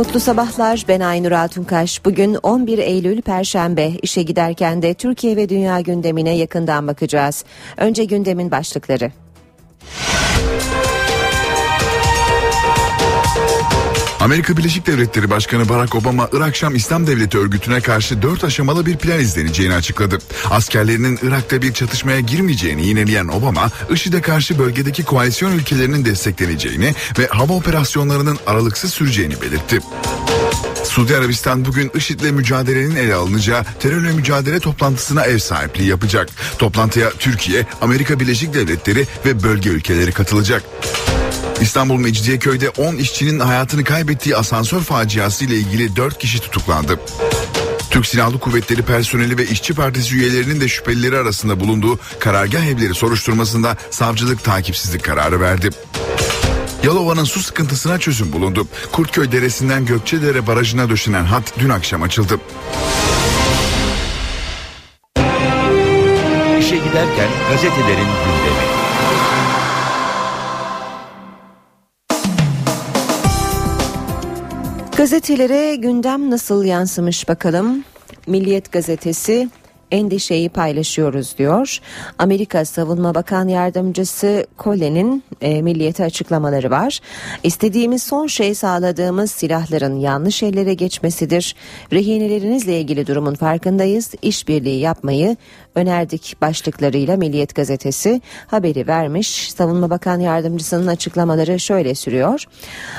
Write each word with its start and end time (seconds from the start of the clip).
Mutlu 0.00 0.20
sabahlar 0.20 0.84
ben 0.88 1.00
Aynur 1.00 1.32
Altunkaş. 1.32 2.04
Bugün 2.04 2.34
11 2.34 2.78
Eylül 2.78 3.22
Perşembe 3.22 3.88
işe 4.02 4.22
giderken 4.22 4.82
de 4.82 4.94
Türkiye 4.94 5.36
ve 5.36 5.48
dünya 5.48 5.80
gündemine 5.80 6.36
yakından 6.36 6.88
bakacağız. 6.88 7.44
Önce 7.76 8.04
gündemin 8.04 8.50
başlıkları. 8.50 9.12
Amerika 14.20 14.56
Birleşik 14.56 14.86
Devletleri 14.86 15.30
Başkanı 15.30 15.68
Barack 15.68 15.94
Obama 15.94 16.28
Irak 16.32 16.56
Şam 16.56 16.74
İslam 16.74 17.06
Devleti 17.06 17.38
örgütüne 17.38 17.80
karşı 17.80 18.22
dört 18.22 18.44
aşamalı 18.44 18.86
bir 18.86 18.96
plan 18.96 19.20
izleneceğini 19.20 19.74
açıkladı. 19.74 20.18
Askerlerinin 20.50 21.18
Irak'ta 21.22 21.62
bir 21.62 21.72
çatışmaya 21.72 22.20
girmeyeceğini 22.20 22.86
yineleyen 22.86 23.28
Obama, 23.28 23.70
IŞİD'e 23.90 24.20
karşı 24.20 24.58
bölgedeki 24.58 25.04
koalisyon 25.04 25.52
ülkelerinin 25.52 26.04
destekleneceğini 26.04 26.94
ve 27.18 27.26
hava 27.26 27.52
operasyonlarının 27.52 28.38
aralıksız 28.46 28.92
süreceğini 28.92 29.40
belirtti. 29.42 29.80
Suudi 30.84 31.16
Arabistan 31.16 31.64
bugün 31.64 31.90
IŞİD'le 31.94 32.30
mücadelenin 32.30 32.96
ele 32.96 33.14
alınacağı 33.14 33.64
terörle 33.80 34.12
mücadele 34.12 34.60
toplantısına 34.60 35.24
ev 35.24 35.38
sahipliği 35.38 35.88
yapacak. 35.88 36.28
Toplantıya 36.58 37.10
Türkiye, 37.18 37.66
Amerika 37.80 38.20
Birleşik 38.20 38.54
Devletleri 38.54 39.06
ve 39.26 39.42
bölge 39.42 39.70
ülkeleri 39.70 40.12
katılacak. 40.12 40.62
İstanbul 41.60 41.96
Mecidiyeköy'de 41.96 42.68
10 42.68 42.96
işçinin 42.96 43.40
hayatını 43.40 43.84
kaybettiği 43.84 44.36
asansör 44.36 44.80
faciası 44.80 45.44
ile 45.44 45.54
ilgili 45.54 45.96
4 45.96 46.18
kişi 46.18 46.40
tutuklandı. 46.40 47.00
Türk 47.90 48.06
Silahlı 48.06 48.40
Kuvvetleri 48.40 48.82
personeli 48.82 49.38
ve 49.38 49.46
işçi 49.46 49.74
partisi 49.74 50.16
üyelerinin 50.16 50.60
de 50.60 50.68
şüphelileri 50.68 51.16
arasında 51.16 51.60
bulunduğu 51.60 51.98
karargah 52.18 52.64
evleri 52.64 52.94
soruşturmasında 52.94 53.76
savcılık 53.90 54.44
takipsizlik 54.44 55.04
kararı 55.04 55.40
verdi. 55.40 55.70
Yalova'nın 56.84 57.24
su 57.24 57.40
sıkıntısına 57.40 57.98
çözüm 57.98 58.32
bulundu. 58.32 58.66
Kurtköy 58.92 59.32
Deresi'nden 59.32 59.86
Gökçedere 59.86 60.46
Barajı'na 60.46 60.90
döşenen 60.90 61.24
hat 61.24 61.52
dün 61.58 61.68
akşam 61.68 62.02
açıldı. 62.02 62.40
İşe 66.60 66.76
giderken 66.76 67.28
gazetelerin 67.50 68.08
gündemi. 68.24 68.69
Gazetelere 75.00 75.76
gündem 75.76 76.30
nasıl 76.30 76.64
yansımış 76.64 77.28
bakalım. 77.28 77.84
Milliyet 78.26 78.72
gazetesi 78.72 79.48
endişeyi 79.90 80.48
paylaşıyoruz 80.48 81.38
diyor. 81.38 81.78
Amerika 82.18 82.64
Savunma 82.64 83.14
Bakan 83.14 83.48
Yardımcısı 83.48 84.46
Colin'in 84.58 85.24
e, 85.40 85.62
milliyete 85.62 86.04
açıklamaları 86.04 86.70
var. 86.70 87.00
İstediğimiz 87.42 88.02
son 88.02 88.26
şey 88.26 88.54
sağladığımız 88.54 89.30
silahların 89.30 89.96
yanlış 90.00 90.42
ellere 90.42 90.74
geçmesidir. 90.74 91.54
Rehinelerinizle 91.92 92.80
ilgili 92.80 93.06
durumun 93.06 93.34
farkındayız. 93.34 94.14
İşbirliği 94.22 94.80
yapmayı 94.80 95.36
önerdik 95.74 96.36
başlıklarıyla 96.40 97.16
Milliyet 97.16 97.54
gazetesi 97.54 98.20
haberi 98.46 98.86
vermiş. 98.86 99.52
Savunma 99.52 99.90
Bakan 99.90 100.20
Yardımcısının 100.20 100.86
açıklamaları 100.86 101.60
şöyle 101.60 101.94
sürüyor. 101.94 102.44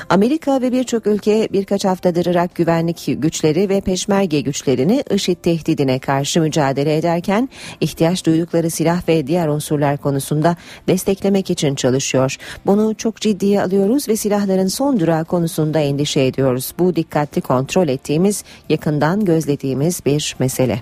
Amerika 0.08 0.60
ve 0.60 0.72
birçok 0.72 1.06
ülke 1.06 1.48
birkaç 1.52 1.84
haftadır 1.84 2.26
Irak 2.26 2.54
güvenlik 2.54 3.08
güçleri 3.18 3.68
ve 3.68 3.80
peşmerge 3.80 4.40
güçlerini 4.40 5.04
IŞİD 5.10 5.36
tehdidine 5.36 5.98
karşı 5.98 6.40
mücadele 6.40 6.96
ederken 6.96 7.48
ihtiyaç 7.80 8.26
duydukları 8.26 8.70
silah 8.70 9.08
ve 9.08 9.26
diğer 9.26 9.48
unsurlar 9.48 9.96
konusunda 9.96 10.56
desteklemek 10.88 11.50
için 11.50 11.74
çalışıyor. 11.74 12.36
Bunu 12.66 12.94
çok 12.94 13.20
ciddiye 13.20 13.62
alıyoruz 13.62 14.08
ve 14.08 14.16
silahların 14.16 14.66
son 14.66 15.00
durağı 15.00 15.24
konusunda 15.24 15.78
endişe 15.80 16.20
ediyoruz. 16.20 16.72
Bu 16.78 16.96
dikkatli 16.96 17.40
kontrol 17.40 17.88
ettiğimiz, 17.88 18.44
yakından 18.68 19.24
gözlediğimiz 19.24 20.00
bir 20.06 20.36
mesele. 20.38 20.78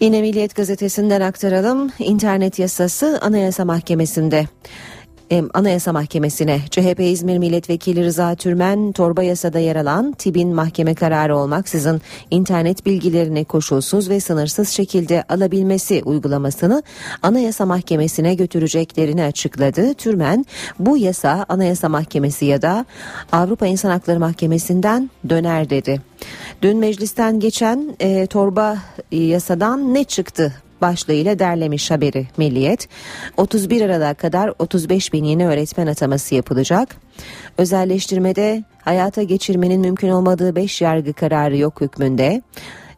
Yine 0.00 0.20
Milliyet 0.20 0.54
Gazetesi'nden 0.54 1.20
aktaralım. 1.20 1.90
İnternet 1.98 2.58
yasası 2.58 3.18
Anayasa 3.22 3.64
Mahkemesi'nde. 3.64 4.46
Anayasa 5.54 5.92
Mahkemesi'ne 5.92 6.60
CHP 6.70 7.00
İzmir 7.00 7.38
Milletvekili 7.38 8.04
Rıza 8.04 8.34
Türmen 8.34 8.92
torba 8.92 9.22
yasada 9.22 9.58
yer 9.58 9.76
alan 9.76 10.12
TİB'in 10.12 10.54
mahkeme 10.54 10.94
kararı 10.94 11.36
olmaksızın 11.36 12.00
internet 12.30 12.86
bilgilerini 12.86 13.44
koşulsuz 13.44 14.10
ve 14.10 14.20
sınırsız 14.20 14.68
şekilde 14.68 15.24
alabilmesi 15.28 16.02
uygulamasını 16.04 16.82
Anayasa 17.22 17.66
Mahkemesi'ne 17.66 18.34
götüreceklerini 18.34 19.22
açıkladı. 19.22 19.94
Türmen 19.94 20.46
bu 20.78 20.96
yasa 20.96 21.46
Anayasa 21.48 21.88
Mahkemesi 21.88 22.44
ya 22.44 22.62
da 22.62 22.86
Avrupa 23.32 23.66
İnsan 23.66 23.90
Hakları 23.90 24.20
Mahkemesi'nden 24.20 25.10
döner 25.28 25.70
dedi. 25.70 26.00
Dün 26.62 26.78
meclisten 26.78 27.40
geçen 27.40 27.96
e, 28.00 28.26
torba 28.26 28.78
yasadan 29.12 29.94
ne 29.94 30.04
çıktı 30.04 30.52
başlığıyla 30.80 31.38
derlemiş 31.38 31.90
haberi 31.90 32.26
Milliyet. 32.36 32.88
31 33.36 33.80
Aralık'a 33.80 34.14
kadar 34.14 34.52
35 34.58 35.12
bin 35.12 35.24
yeni 35.24 35.46
öğretmen 35.46 35.86
ataması 35.86 36.34
yapılacak. 36.34 36.96
Özelleştirmede 37.58 38.64
hayata 38.82 39.22
geçirmenin 39.22 39.80
mümkün 39.80 40.08
olmadığı 40.08 40.56
5 40.56 40.80
yargı 40.80 41.12
kararı 41.12 41.56
yok 41.56 41.80
hükmünde. 41.80 42.42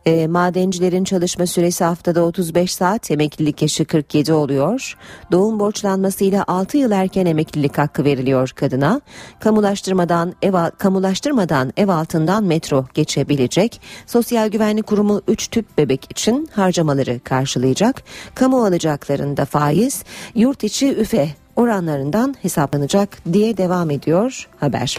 E, 0.07 0.27
madencilerin 0.27 1.05
çalışma 1.05 1.47
süresi 1.47 1.85
haftada 1.85 2.25
35 2.25 2.75
saat, 2.75 3.11
emeklilik 3.11 3.63
yaşı 3.63 3.85
47 3.85 4.33
oluyor. 4.33 4.97
Doğum 5.33 5.61
borçlanmasıyla 5.61 6.45
6 6.49 6.79
yıl 6.79 6.91
erken 6.91 7.27
emeklilik 7.27 7.79
hakkı 7.79 8.05
veriliyor 8.05 8.49
kadına. 8.49 9.01
Kamulaştırmadan 9.41 10.35
ev 10.43 10.55
kamulaştırmadan 10.79 11.73
ev 11.77 11.89
altından 11.89 12.45
metro 12.45 12.87
geçebilecek. 12.95 13.81
Sosyal 14.07 14.49
Güvenlik 14.49 14.87
Kurumu 14.87 15.23
3 15.29 15.49
tüp 15.51 15.79
bebek 15.79 16.11
için 16.11 16.49
harcamaları 16.53 17.21
karşılayacak. 17.25 18.03
Kamu 18.35 18.65
alacaklarında 18.65 19.45
faiz, 19.45 20.05
yurt 20.35 20.65
içi 20.65 20.97
üfe 20.97 21.29
oranlarından 21.57 22.35
hesaplanacak 22.43 23.19
diye 23.33 23.57
devam 23.57 23.91
ediyor 23.91 24.49
haber. 24.61 24.97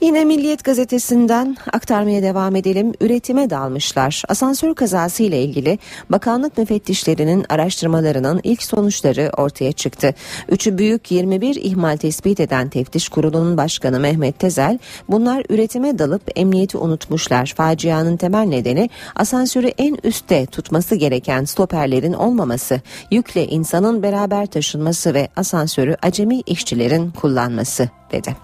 Yine 0.00 0.24
Milliyet 0.24 0.64
gazetesinden 0.64 1.56
aktarmaya 1.72 2.22
devam 2.22 2.56
edelim. 2.56 2.92
Üretime 3.00 3.50
dalmışlar. 3.50 4.22
Asansör 4.28 4.74
kazası 4.74 5.22
ile 5.22 5.42
ilgili 5.42 5.78
bakanlık 6.10 6.58
müfettişlerinin 6.58 7.46
araştırmalarının 7.48 8.40
ilk 8.44 8.62
sonuçları 8.62 9.30
ortaya 9.36 9.72
çıktı. 9.72 10.14
Üçü 10.48 10.78
büyük 10.78 11.10
21 11.10 11.56
ihmal 11.56 11.96
tespit 11.96 12.40
eden 12.40 12.68
teftiş 12.68 13.08
kurulunun 13.08 13.56
başkanı 13.56 14.00
Mehmet 14.00 14.38
Tezel 14.38 14.78
bunlar 15.08 15.44
üretime 15.48 15.98
dalıp 15.98 16.22
emniyeti 16.36 16.78
unutmuşlar. 16.78 17.54
Facianın 17.56 18.16
temel 18.16 18.46
nedeni 18.46 18.90
asansörü 19.16 19.68
en 19.78 19.98
üstte 20.02 20.46
tutması 20.46 20.94
gereken 20.94 21.44
stoperlerin 21.44 22.12
olmaması, 22.12 22.80
yükle 23.10 23.46
insanın 23.46 24.02
beraber 24.02 24.46
taşınması 24.46 25.14
ve 25.14 25.28
asansörü 25.36 25.96
acemi 26.02 26.40
işçilerin 26.40 27.10
kullanması 27.10 27.88
dedi. 28.12 28.36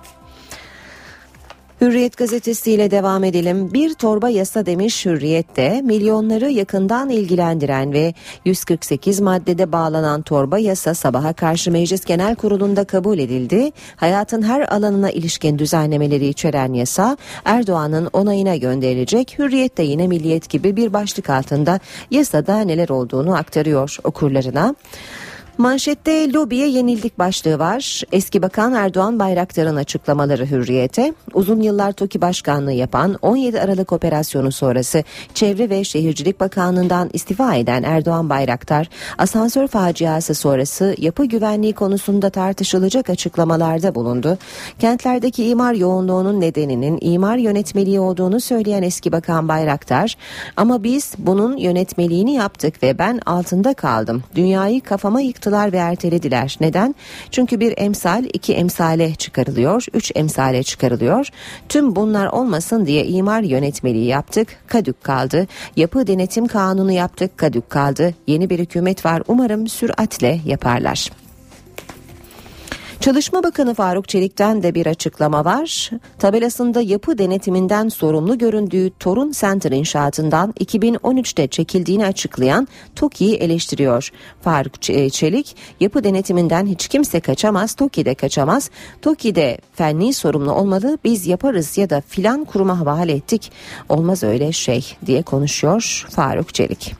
Hürriyet 1.80 2.16
gazetesiyle 2.16 2.90
devam 2.90 3.24
edelim. 3.24 3.72
Bir 3.72 3.94
torba 3.94 4.28
yasa 4.28 4.66
demiş 4.66 5.06
Hürriyet'te 5.06 5.82
milyonları 5.82 6.50
yakından 6.50 7.10
ilgilendiren 7.10 7.92
ve 7.92 8.14
148 8.44 9.20
maddede 9.20 9.72
bağlanan 9.72 10.22
torba 10.22 10.58
yasa 10.58 10.94
sabaha 10.94 11.32
karşı 11.32 11.72
Meclis 11.72 12.04
Genel 12.04 12.34
Kurulu'nda 12.34 12.84
kabul 12.84 13.18
edildi. 13.18 13.70
Hayatın 13.96 14.42
her 14.42 14.74
alanına 14.74 15.10
ilişkin 15.10 15.58
düzenlemeleri 15.58 16.26
içeren 16.26 16.72
yasa 16.72 17.16
Erdoğan'ın 17.44 18.08
onayına 18.12 18.56
gönderilecek. 18.56 19.38
Hürriyet 19.38 19.78
de 19.78 19.82
yine 19.82 20.06
Milliyet 20.06 20.48
gibi 20.48 20.76
bir 20.76 20.92
başlık 20.92 21.30
altında 21.30 21.80
yasada 22.10 22.60
neler 22.60 22.88
olduğunu 22.88 23.36
aktarıyor 23.36 23.96
okurlarına. 24.04 24.74
Manşette 25.58 26.32
lobiye 26.32 26.68
yenildik 26.68 27.18
başlığı 27.18 27.58
var. 27.58 28.02
Eski 28.12 28.42
Bakan 28.42 28.74
Erdoğan 28.74 29.18
Bayraktar'ın 29.18 29.76
açıklamaları 29.76 30.46
hürriyete. 30.46 31.14
Uzun 31.34 31.60
yıllar 31.60 31.92
TOKİ 31.92 32.20
başkanlığı 32.20 32.72
yapan 32.72 33.18
17 33.22 33.60
Aralık 33.60 33.92
operasyonu 33.92 34.52
sonrası 34.52 35.04
Çevre 35.34 35.70
ve 35.70 35.84
Şehircilik 35.84 36.40
Bakanlığı'ndan 36.40 37.10
istifa 37.12 37.54
eden 37.54 37.82
Erdoğan 37.82 38.30
Bayraktar, 38.30 38.88
asansör 39.18 39.66
faciası 39.66 40.34
sonrası 40.34 40.94
yapı 40.98 41.24
güvenliği 41.24 41.72
konusunda 41.72 42.30
tartışılacak 42.30 43.10
açıklamalarda 43.10 43.94
bulundu. 43.94 44.38
Kentlerdeki 44.78 45.44
imar 45.44 45.74
yoğunluğunun 45.74 46.40
nedeninin 46.40 46.98
imar 47.00 47.36
yönetmeliği 47.36 48.00
olduğunu 48.00 48.40
söyleyen 48.40 48.82
eski 48.82 49.12
Bakan 49.12 49.48
Bayraktar, 49.48 50.16
ama 50.56 50.82
biz 50.82 51.14
bunun 51.18 51.56
yönetmeliğini 51.56 52.34
yaptık 52.34 52.82
ve 52.82 52.98
ben 52.98 53.20
altında 53.26 53.74
kaldım. 53.74 54.22
Dünyayı 54.34 54.80
kafama 54.80 55.20
yıktı 55.20 55.45
yaptılar 55.46 55.72
ve 55.72 55.76
ertelediler. 55.76 56.56
Neden? 56.60 56.94
Çünkü 57.30 57.60
bir 57.60 57.74
emsal 57.76 58.24
iki 58.32 58.54
emsale 58.54 59.14
çıkarılıyor, 59.14 59.86
üç 59.94 60.12
emsale 60.14 60.62
çıkarılıyor. 60.62 61.28
Tüm 61.68 61.96
bunlar 61.96 62.26
olmasın 62.26 62.86
diye 62.86 63.06
imar 63.06 63.42
yönetmeliği 63.42 64.06
yaptık, 64.06 64.48
kadük 64.66 65.04
kaldı. 65.04 65.46
Yapı 65.76 66.06
denetim 66.06 66.46
kanunu 66.46 66.92
yaptık, 66.92 67.38
kadük 67.38 67.70
kaldı. 67.70 68.14
Yeni 68.26 68.50
bir 68.50 68.58
hükümet 68.58 69.04
var 69.04 69.22
umarım 69.28 69.68
süratle 69.68 70.40
yaparlar. 70.44 71.10
Çalışma 73.00 73.42
Bakanı 73.42 73.74
Faruk 73.74 74.08
Çelik'ten 74.08 74.62
de 74.62 74.74
bir 74.74 74.86
açıklama 74.86 75.44
var. 75.44 75.90
Tabelasında 76.18 76.80
yapı 76.80 77.18
denetiminden 77.18 77.88
sorumlu 77.88 78.38
göründüğü 78.38 78.90
Torun 79.00 79.32
Center 79.32 79.70
inşaatından 79.72 80.52
2013'te 80.60 81.46
çekildiğini 81.46 82.06
açıklayan 82.06 82.68
TOKİ'yi 82.96 83.36
eleştiriyor. 83.36 84.10
Faruk 84.42 84.90
e, 84.90 85.10
Çelik, 85.10 85.56
yapı 85.80 86.04
denetiminden 86.04 86.66
hiç 86.66 86.88
kimse 86.88 87.20
kaçamaz, 87.20 87.74
TOKİ 87.74 88.04
de 88.04 88.14
kaçamaz. 88.14 88.70
TOKİ 89.02 89.34
de 89.34 89.58
fenli 89.74 90.14
sorumlu 90.14 90.52
olmalı, 90.52 90.98
biz 91.04 91.26
yaparız 91.26 91.78
ya 91.78 91.90
da 91.90 92.02
filan 92.08 92.44
kuruma 92.44 92.80
havale 92.80 93.12
ettik. 93.12 93.52
Olmaz 93.88 94.22
öyle 94.22 94.52
şey 94.52 94.96
diye 95.06 95.22
konuşuyor 95.22 96.06
Faruk 96.10 96.54
Çelik. 96.54 96.94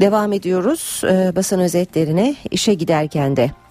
Devam 0.00 0.32
ediyoruz 0.32 1.00
e, 1.04 1.32
basın 1.36 1.58
özetlerine 1.58 2.34
işe 2.50 2.74
giderken 2.74 3.36
de. 3.36 3.61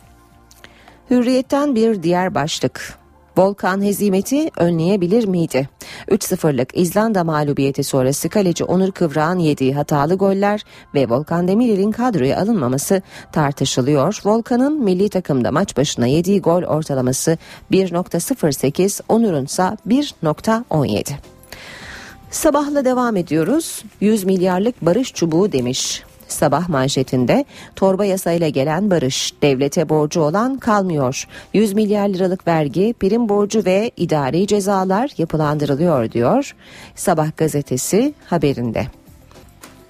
Hürriyetten 1.12 1.76
bir 1.76 2.04
diğer 2.04 2.36
başlık. 2.36 2.98
Volkan 3.38 3.84
hezimeti 3.84 4.50
önleyebilir 4.58 5.28
miydi? 5.28 5.70
3-0'lık 6.08 6.78
İzlanda 6.78 7.24
mağlubiyeti 7.24 7.84
sonrası 7.84 8.30
kaleci 8.30 8.64
Onur 8.64 8.92
Kıvrak'ın 8.92 9.40
yediği 9.40 9.74
hatalı 9.76 10.16
goller 10.16 10.64
ve 10.96 11.10
Volkan 11.10 11.48
Demirel'in 11.48 11.92
kadroya 11.92 12.42
alınmaması 12.42 13.02
tartışılıyor. 13.32 14.22
Volkan'ın 14.26 14.84
milli 14.84 15.10
takımda 15.10 15.52
maç 15.52 15.78
başına 15.78 16.08
yediği 16.08 16.42
gol 16.42 16.64
ortalaması 16.64 17.38
1.08, 17.72 19.02
Onur'un 19.10 19.46
ise 19.46 19.78
1.17. 19.88 21.12
Sabahla 22.32 22.86
devam 22.86 23.18
ediyoruz. 23.18 23.84
100 24.02 24.24
milyarlık 24.24 24.86
barış 24.86 25.14
çubuğu 25.14 25.52
demiş. 25.52 26.04
Sabah 26.32 26.70
manşetinde 26.70 27.46
torba 27.76 28.06
yasayla 28.06 28.50
gelen 28.50 28.92
barış 28.92 29.34
devlete 29.42 29.90
borcu 29.90 30.22
olan 30.22 30.58
kalmıyor. 30.58 31.28
100 31.54 31.74
milyar 31.74 32.10
liralık 32.10 32.48
vergi, 32.48 32.94
prim 33.00 33.30
borcu 33.30 33.66
ve 33.66 33.92
idari 33.98 34.48
cezalar 34.48 35.12
yapılandırılıyor 35.18 36.12
diyor. 36.12 36.56
Sabah 36.96 37.38
gazetesi 37.38 38.14
haberinde. 38.26 38.88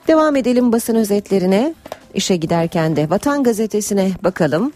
Devam 0.07 0.35
edelim 0.35 0.71
basın 0.71 0.95
özetlerine. 0.95 1.73
İşe 2.13 2.35
giderken 2.35 2.95
de 2.95 3.09
Vatan 3.09 3.43
gazetesine 3.43 4.11
bakalım. 4.23 4.71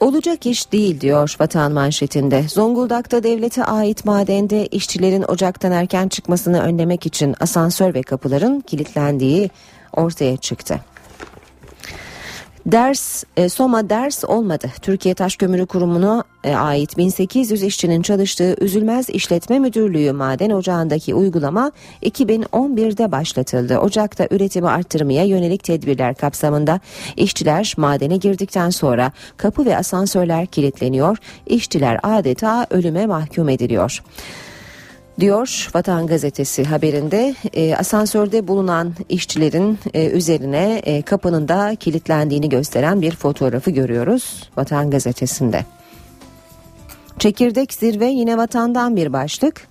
Olacak 0.00 0.46
iş 0.46 0.72
değil 0.72 1.00
diyor 1.00 1.36
vatan 1.40 1.72
manşetinde. 1.72 2.42
Zonguldak'ta 2.48 3.22
devlete 3.22 3.64
ait 3.64 4.04
madende 4.04 4.66
işçilerin 4.66 5.22
ocaktan 5.22 5.72
erken 5.72 6.08
çıkmasını 6.08 6.62
önlemek 6.62 7.06
için 7.06 7.34
asansör 7.40 7.94
ve 7.94 8.02
kapıların 8.02 8.60
kilitlendiği 8.60 9.50
ortaya 9.96 10.36
çıktı. 10.36 10.80
Ders 12.72 13.24
e, 13.36 13.48
Soma 13.48 13.90
ders 13.90 14.24
olmadı. 14.24 14.70
Türkiye 14.82 15.14
Taş 15.14 15.36
Kömürü 15.36 15.66
Kurumu'na 15.66 16.24
e, 16.44 16.54
ait 16.54 16.96
1800 16.96 17.62
işçinin 17.62 18.02
çalıştığı 18.02 18.56
Üzülmez 18.60 19.10
İşletme 19.10 19.58
Müdürlüğü 19.58 20.12
maden 20.12 20.50
ocağındaki 20.50 21.14
uygulama 21.14 21.72
2011'de 22.02 23.12
başlatıldı. 23.12 23.78
Ocakta 23.78 24.26
üretimi 24.30 24.68
arttırmaya 24.68 25.24
yönelik 25.24 25.64
tedbirler 25.64 26.14
kapsamında 26.14 26.80
işçiler 27.16 27.74
madene 27.76 28.16
girdikten 28.16 28.70
sonra 28.70 29.12
kapı 29.36 29.64
ve 29.64 29.76
asansörler 29.76 30.46
kilitleniyor. 30.46 31.18
İşçiler 31.46 32.00
adeta 32.02 32.66
ölüme 32.70 33.06
mahkum 33.06 33.48
ediliyor 33.48 34.02
diyor 35.20 35.68
Vatan 35.74 36.06
Gazetesi 36.06 36.64
haberinde 36.64 37.34
e, 37.52 37.74
asansörde 37.74 38.48
bulunan 38.48 38.94
işçilerin 39.08 39.78
e, 39.94 40.06
üzerine 40.06 40.82
e, 40.84 41.02
kapının 41.02 41.48
da 41.48 41.74
kilitlendiğini 41.74 42.48
gösteren 42.48 43.02
bir 43.02 43.16
fotoğrafı 43.16 43.70
görüyoruz 43.70 44.50
Vatan 44.56 44.90
Gazetesi'nde. 44.90 45.64
Çekirdek 47.18 47.74
zirve 47.74 48.06
yine 48.06 48.36
vatandan 48.36 48.96
bir 48.96 49.12
başlık. 49.12 49.68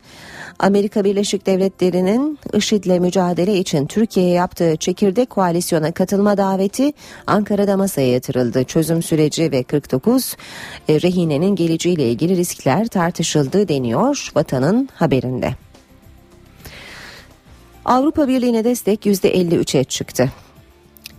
Amerika 0.60 1.04
Birleşik 1.04 1.46
Devletleri'nin 1.46 2.40
IŞİD'le 2.54 3.00
mücadele 3.00 3.58
için 3.58 3.88
Türkiye'ye 3.88 4.32
yaptığı 4.32 4.76
çekirdek 4.78 5.30
koalisyona 5.30 5.92
katılma 5.92 6.38
daveti 6.38 6.94
Ankara'da 7.28 7.78
masaya 7.78 8.12
yatırıldı. 8.12 8.64
Çözüm 8.64 9.04
süreci 9.04 9.52
ve 9.52 9.64
49 9.64 10.36
e, 10.90 11.02
rehinenin 11.02 11.56
geleceğiyle 11.56 12.10
ilgili 12.10 12.38
riskler 12.38 12.88
tartışıldı 12.88 13.68
deniyor 13.68 14.32
vatanın 14.36 14.90
haberinde. 14.94 15.56
Avrupa 17.86 18.28
Birliği'ne 18.28 18.64
destek 18.64 19.06
%53'e 19.06 19.84
çıktı. 19.84 20.32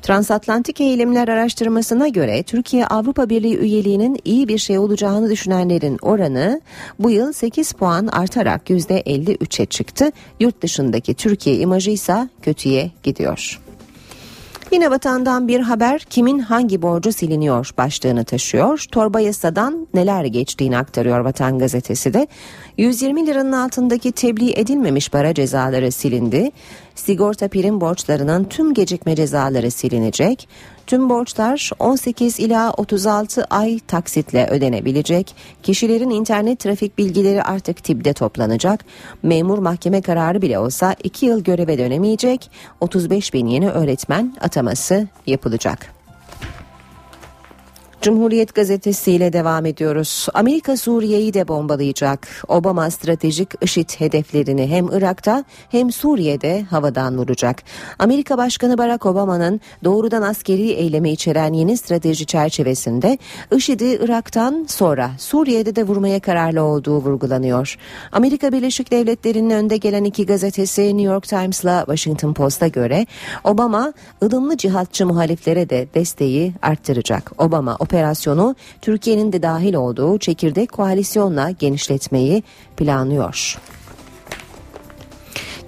Transatlantik 0.02 0.80
eğilimler 0.80 1.28
araştırmasına 1.28 2.08
göre 2.08 2.42
Türkiye 2.42 2.86
Avrupa 2.86 3.28
Birliği 3.28 3.58
üyeliğinin 3.58 4.18
iyi 4.24 4.48
bir 4.48 4.58
şey 4.58 4.78
olacağını 4.78 5.30
düşünenlerin 5.30 5.98
oranı 6.02 6.60
bu 6.98 7.10
yıl 7.10 7.32
8 7.32 7.72
puan 7.72 8.06
artarak 8.06 8.70
%53'e 8.70 9.66
çıktı. 9.66 10.12
Yurt 10.40 10.62
dışındaki 10.62 11.14
Türkiye 11.14 11.56
imajı 11.56 11.90
ise 11.90 12.28
kötüye 12.42 12.90
gidiyor. 13.02 13.58
Yine 14.72 14.90
vatandan 14.90 15.48
bir 15.48 15.60
haber 15.60 16.00
kimin 16.00 16.38
hangi 16.38 16.82
borcu 16.82 17.12
siliniyor 17.12 17.70
başlığını 17.78 18.24
taşıyor. 18.24 18.84
Torba 18.92 19.20
yasadan 19.20 19.88
neler 19.94 20.24
geçtiğini 20.24 20.78
aktarıyor 20.78 21.20
Vatan 21.20 21.58
Gazetesi 21.58 22.14
de. 22.14 22.26
120 22.78 23.26
liranın 23.26 23.52
altındaki 23.52 24.12
tebliğ 24.12 24.52
edilmemiş 24.56 25.08
para 25.08 25.34
cezaları 25.34 25.92
silindi. 25.92 26.50
Sigorta 26.98 27.48
prim 27.48 27.80
borçlarının 27.80 28.44
tüm 28.44 28.74
gecikme 28.74 29.16
cezaları 29.16 29.70
silinecek. 29.70 30.48
Tüm 30.86 31.10
borçlar 31.10 31.70
18 31.78 32.40
ila 32.40 32.72
36 32.72 33.44
ay 33.44 33.78
taksitle 33.78 34.46
ödenebilecek. 34.46 35.34
Kişilerin 35.62 36.10
internet 36.10 36.58
trafik 36.58 36.98
bilgileri 36.98 37.42
artık 37.42 37.84
TİB'de 37.84 38.12
toplanacak. 38.12 38.84
Memur 39.22 39.58
mahkeme 39.58 40.02
kararı 40.02 40.42
bile 40.42 40.58
olsa 40.58 40.96
2 41.04 41.26
yıl 41.26 41.44
göreve 41.44 41.78
dönemeyecek. 41.78 42.50
35 42.80 43.34
bin 43.34 43.46
yeni 43.46 43.70
öğretmen 43.70 44.36
ataması 44.40 45.08
yapılacak. 45.26 45.97
Cumhuriyet 48.02 48.54
Gazetesi 48.54 49.12
ile 49.12 49.32
devam 49.32 49.66
ediyoruz. 49.66 50.28
Amerika 50.34 50.76
Suriye'yi 50.76 51.34
de 51.34 51.48
bombalayacak. 51.48 52.28
Obama 52.48 52.90
stratejik 52.90 53.48
IŞİD 53.60 53.90
hedeflerini 53.98 54.66
hem 54.66 54.86
Irak'ta 54.86 55.44
hem 55.70 55.92
Suriye'de 55.92 56.62
havadan 56.62 57.18
vuracak. 57.18 57.62
Amerika 57.98 58.38
Başkanı 58.38 58.78
Barack 58.78 59.06
Obama'nın 59.06 59.60
doğrudan 59.84 60.22
askeri 60.22 60.70
eylemi 60.70 61.10
içeren 61.10 61.52
yeni 61.52 61.76
strateji 61.76 62.26
çerçevesinde 62.26 63.18
IŞİD'i 63.56 63.98
Irak'tan 64.02 64.66
sonra 64.68 65.10
Suriye'de 65.18 65.76
de 65.76 65.82
vurmaya 65.82 66.20
kararlı 66.20 66.62
olduğu 66.62 66.96
vurgulanıyor. 66.96 67.76
Amerika 68.12 68.52
Birleşik 68.52 68.90
Devletleri'nin 68.90 69.50
önde 69.50 69.76
gelen 69.76 70.04
iki 70.04 70.26
gazetesi 70.26 70.82
New 70.82 71.12
York 71.12 71.28
Times'la 71.28 71.84
Washington 71.86 72.32
Post'a 72.32 72.68
göre 72.68 73.06
Obama 73.44 73.92
ılımlı 74.22 74.56
cihatçı 74.56 75.06
muhaliflere 75.06 75.70
de 75.70 75.88
desteği 75.94 76.52
arttıracak. 76.62 77.32
Obama 77.38 77.76
operasyonu 77.88 78.56
Türkiye'nin 78.82 79.32
de 79.32 79.42
dahil 79.42 79.74
olduğu 79.74 80.18
çekirdek 80.18 80.72
koalisyonla 80.72 81.50
genişletmeyi 81.50 82.42
planlıyor. 82.76 83.58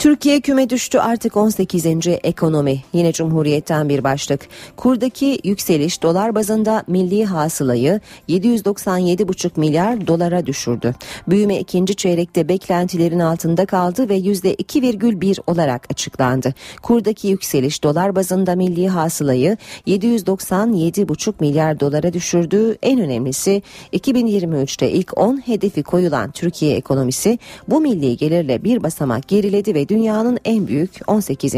Türkiye 0.01 0.41
küme 0.41 0.71
düştü 0.71 0.99
artık 0.99 1.37
18. 1.37 1.87
ekonomi. 2.23 2.83
Yine 2.93 3.13
Cumhuriyet'ten 3.13 3.89
bir 3.89 4.05
başlık. 4.05 4.41
Kurdaki 4.77 5.41
yükseliş 5.45 6.03
dolar 6.03 6.35
bazında 6.35 6.85
milli 6.87 7.25
hasılayı 7.25 8.01
797,5 8.29 9.51
milyar 9.57 10.07
dolara 10.07 10.47
düşürdü. 10.47 10.95
Büyüme 11.29 11.59
ikinci 11.59 11.95
çeyrekte 11.95 12.49
beklentilerin 12.49 13.19
altında 13.19 13.67
kaldı 13.67 14.09
ve 14.09 14.19
%2,1 14.19 15.41
olarak 15.47 15.87
açıklandı. 15.91 16.55
Kurdaki 16.83 17.29
yükseliş 17.29 17.83
dolar 17.83 18.15
bazında 18.15 18.55
milli 18.55 18.89
hasılayı 18.89 19.57
797,5 19.87 21.35
milyar 21.41 21.81
dolara 21.81 22.13
düşürdü. 22.13 22.77
En 22.83 23.01
önemlisi 23.01 23.63
2023'te 23.93 24.91
ilk 24.91 25.19
10 25.19 25.37
hedefi 25.47 25.83
koyulan 25.83 26.31
Türkiye 26.31 26.77
ekonomisi 26.77 27.39
bu 27.69 27.81
milli 27.81 28.17
gelirle 28.17 28.65
bir 28.65 28.83
basamak 28.83 29.29
geriledi 29.29 29.75
ve 29.75 29.90
dünyanın 29.91 30.39
en 30.45 30.67
büyük 30.67 30.91
18. 31.07 31.55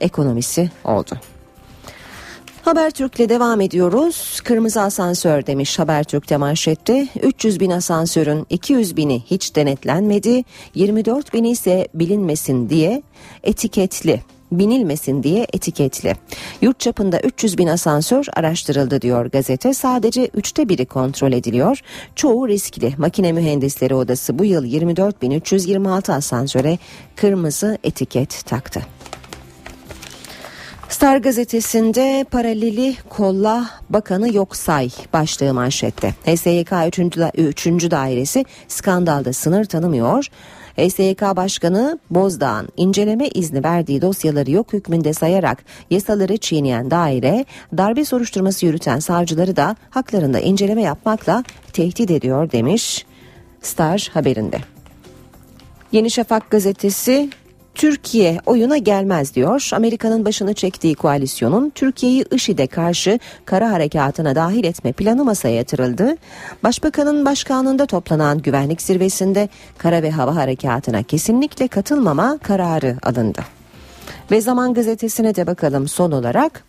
ekonomisi 0.00 0.70
oldu. 0.84 1.18
Habertürk'le 2.62 3.28
devam 3.28 3.60
ediyoruz. 3.60 4.40
Kırmızı 4.44 4.80
asansör 4.80 5.46
demiş 5.46 5.78
Habertürk'te 5.78 6.36
manşette. 6.36 7.08
300 7.22 7.60
bin 7.60 7.70
asansörün 7.70 8.46
200 8.50 8.96
bini 8.96 9.22
hiç 9.26 9.56
denetlenmedi. 9.56 10.44
24 10.74 11.34
bini 11.34 11.50
ise 11.50 11.88
bilinmesin 11.94 12.70
diye 12.70 13.02
etiketli 13.42 14.20
binilmesin 14.58 15.22
diye 15.22 15.46
etiketli. 15.52 16.14
Yurt 16.60 16.80
çapında 16.80 17.20
300 17.20 17.58
bin 17.58 17.66
asansör 17.66 18.26
araştırıldı 18.36 19.02
diyor 19.02 19.26
gazete. 19.26 19.74
Sadece 19.74 20.30
üçte 20.34 20.68
biri 20.68 20.86
kontrol 20.86 21.32
ediliyor. 21.32 21.80
Çoğu 22.14 22.48
riskli. 22.48 22.94
Makine 22.98 23.32
Mühendisleri 23.32 23.94
Odası 23.94 24.38
bu 24.38 24.44
yıl 24.44 24.64
24.326 24.64 26.12
asansöre 26.12 26.78
kırmızı 27.16 27.78
etiket 27.84 28.46
taktı. 28.46 28.82
Star 30.88 31.16
gazetesinde 31.16 32.26
paraleli 32.30 32.96
kolla 33.08 33.70
bakanı 33.90 34.34
yok 34.34 34.56
say 34.56 34.90
başlığı 35.12 35.54
manşette. 35.54 36.14
HSYK 36.24 36.72
3. 36.98 37.66
3. 37.66 37.90
dairesi 37.90 38.44
skandalda 38.68 39.32
sınır 39.32 39.64
tanımıyor. 39.64 40.28
HSYK 40.76 41.22
Başkanı 41.22 41.98
Bozdağ'ın 42.10 42.68
inceleme 42.76 43.28
izni 43.28 43.64
verdiği 43.64 44.02
dosyaları 44.02 44.50
yok 44.50 44.72
hükmünde 44.72 45.12
sayarak 45.12 45.64
yasaları 45.90 46.36
çiğneyen 46.36 46.90
daire 46.90 47.44
darbe 47.76 48.04
soruşturması 48.04 48.66
yürüten 48.66 48.98
savcıları 48.98 49.56
da 49.56 49.76
haklarında 49.90 50.40
inceleme 50.40 50.82
yapmakla 50.82 51.44
tehdit 51.72 52.10
ediyor 52.10 52.52
demiş 52.52 53.06
Star 53.62 54.10
haberinde. 54.12 54.58
Yeni 55.92 56.10
Şafak 56.10 56.50
gazetesi 56.50 57.30
Türkiye 57.76 58.40
oyuna 58.46 58.76
gelmez 58.76 59.34
diyor. 59.34 59.68
Amerika'nın 59.72 60.24
başını 60.24 60.54
çektiği 60.54 60.94
koalisyonun 60.94 61.70
Türkiye'yi 61.70 62.24
IŞİD'e 62.30 62.66
karşı 62.66 63.18
kara 63.44 63.70
harekatına 63.70 64.34
dahil 64.34 64.64
etme 64.64 64.92
planı 64.92 65.24
masaya 65.24 65.54
yatırıldı. 65.54 66.16
Başbakanın 66.62 67.24
başkanlığında 67.24 67.86
toplanan 67.86 68.38
güvenlik 68.38 68.82
zirvesinde 68.82 69.48
kara 69.78 70.02
ve 70.02 70.10
hava 70.10 70.36
harekatına 70.36 71.02
kesinlikle 71.02 71.68
katılmama 71.68 72.38
kararı 72.38 72.96
alındı. 73.02 73.40
Ve 74.30 74.40
Zaman 74.40 74.74
Gazetesi'ne 74.74 75.34
de 75.34 75.46
bakalım 75.46 75.88
son 75.88 76.12
olarak. 76.12 76.64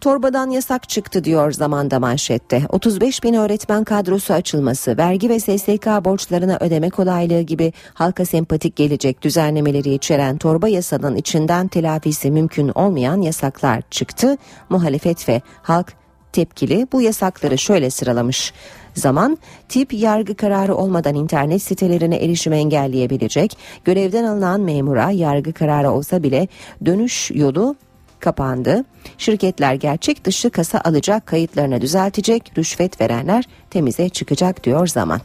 Torbadan 0.00 0.50
yasak 0.50 0.88
çıktı 0.88 1.24
diyor 1.24 1.52
zamanda 1.52 1.98
manşette. 1.98 2.62
35 2.68 3.22
bin 3.22 3.34
öğretmen 3.34 3.84
kadrosu 3.84 4.34
açılması, 4.34 4.98
vergi 4.98 5.28
ve 5.28 5.40
SSK 5.40 5.86
borçlarına 6.04 6.56
ödeme 6.60 6.90
kolaylığı 6.90 7.40
gibi 7.40 7.72
halka 7.94 8.24
sempatik 8.24 8.76
gelecek 8.76 9.22
düzenlemeleri 9.22 9.94
içeren 9.94 10.38
torba 10.38 10.68
yasanın 10.68 11.16
içinden 11.16 11.68
telafisi 11.68 12.30
mümkün 12.30 12.68
olmayan 12.74 13.20
yasaklar 13.20 13.82
çıktı. 13.90 14.36
Muhalefet 14.68 15.28
ve 15.28 15.42
halk 15.62 15.92
tepkili 16.32 16.86
bu 16.92 17.02
yasakları 17.02 17.58
şöyle 17.58 17.90
sıralamış. 17.90 18.52
Zaman, 18.94 19.38
tip 19.68 19.92
yargı 19.92 20.34
kararı 20.34 20.74
olmadan 20.74 21.14
internet 21.14 21.62
sitelerine 21.62 22.16
erişim 22.16 22.52
engelleyebilecek, 22.52 23.58
görevden 23.84 24.24
alınan 24.24 24.60
memura 24.60 25.10
yargı 25.10 25.52
kararı 25.52 25.90
olsa 25.90 26.22
bile 26.22 26.48
dönüş 26.84 27.30
yolu 27.34 27.76
kapandı. 28.20 28.84
Şirketler 29.18 29.74
gerçek 29.74 30.24
dışı 30.24 30.50
kasa 30.50 30.80
alacak, 30.84 31.26
kayıtlarını 31.26 31.80
düzeltecek, 31.80 32.52
rüşvet 32.58 33.00
verenler 33.00 33.44
temize 33.70 34.08
çıkacak 34.08 34.64
diyor 34.64 34.86
zaman. 34.86 35.20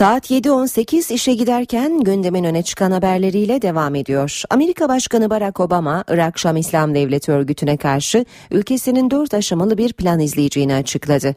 Saat 0.00 0.30
7.18 0.30 1.12
işe 1.14 1.34
giderken 1.34 2.00
gündemin 2.00 2.44
öne 2.44 2.62
çıkan 2.62 2.90
haberleriyle 2.90 3.62
devam 3.62 3.94
ediyor. 3.94 4.42
Amerika 4.50 4.88
Başkanı 4.88 5.30
Barack 5.30 5.60
Obama, 5.60 6.04
Irak 6.08 6.38
Şam 6.38 6.56
İslam 6.56 6.94
Devleti 6.94 7.32
örgütüne 7.32 7.76
karşı 7.76 8.24
ülkesinin 8.50 9.10
dört 9.10 9.34
aşamalı 9.34 9.78
bir 9.78 9.92
plan 9.92 10.20
izleyeceğini 10.20 10.74
açıkladı. 10.74 11.34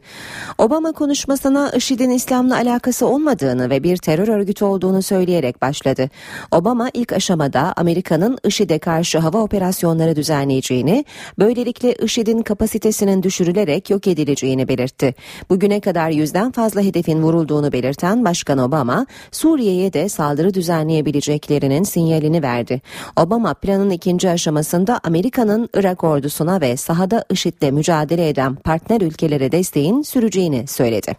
Obama 0.58 0.92
konuşmasına 0.92 1.70
IŞİD'in 1.70 2.10
İslam'la 2.10 2.56
alakası 2.56 3.06
olmadığını 3.06 3.70
ve 3.70 3.82
bir 3.82 3.96
terör 3.96 4.28
örgütü 4.28 4.64
olduğunu 4.64 5.02
söyleyerek 5.02 5.62
başladı. 5.62 6.10
Obama 6.52 6.90
ilk 6.94 7.12
aşamada 7.12 7.72
Amerika'nın 7.76 8.38
IŞİD'e 8.44 8.78
karşı 8.78 9.18
hava 9.18 9.38
operasyonları 9.38 10.16
düzenleyeceğini, 10.16 11.04
böylelikle 11.38 11.94
IŞİD'in 11.94 12.42
kapasitesinin 12.42 13.22
düşürülerek 13.22 13.90
yok 13.90 14.06
edileceğini 14.06 14.68
belirtti. 14.68 15.14
Bugüne 15.50 15.80
kadar 15.80 16.10
yüzden 16.10 16.52
fazla 16.52 16.80
hedefin 16.80 17.22
vurulduğunu 17.22 17.72
belirten 17.72 18.24
Başkan 18.24 18.53
Başkan 18.54 18.68
Obama 18.68 19.06
Suriye'ye 19.32 19.92
de 19.92 20.08
saldırı 20.08 20.54
düzenleyebileceklerinin 20.54 21.82
sinyalini 21.82 22.42
verdi. 22.42 22.82
Obama 23.16 23.54
planın 23.54 23.90
ikinci 23.90 24.30
aşamasında 24.30 25.00
Amerika'nın 25.04 25.68
Irak 25.74 26.04
ordusuna 26.04 26.60
ve 26.60 26.76
sahada 26.76 27.24
IŞİD'le 27.30 27.72
mücadele 27.72 28.28
eden 28.28 28.54
partner 28.54 29.00
ülkelere 29.00 29.52
desteğin 29.52 30.02
süreceğini 30.02 30.66
söyledi. 30.66 31.16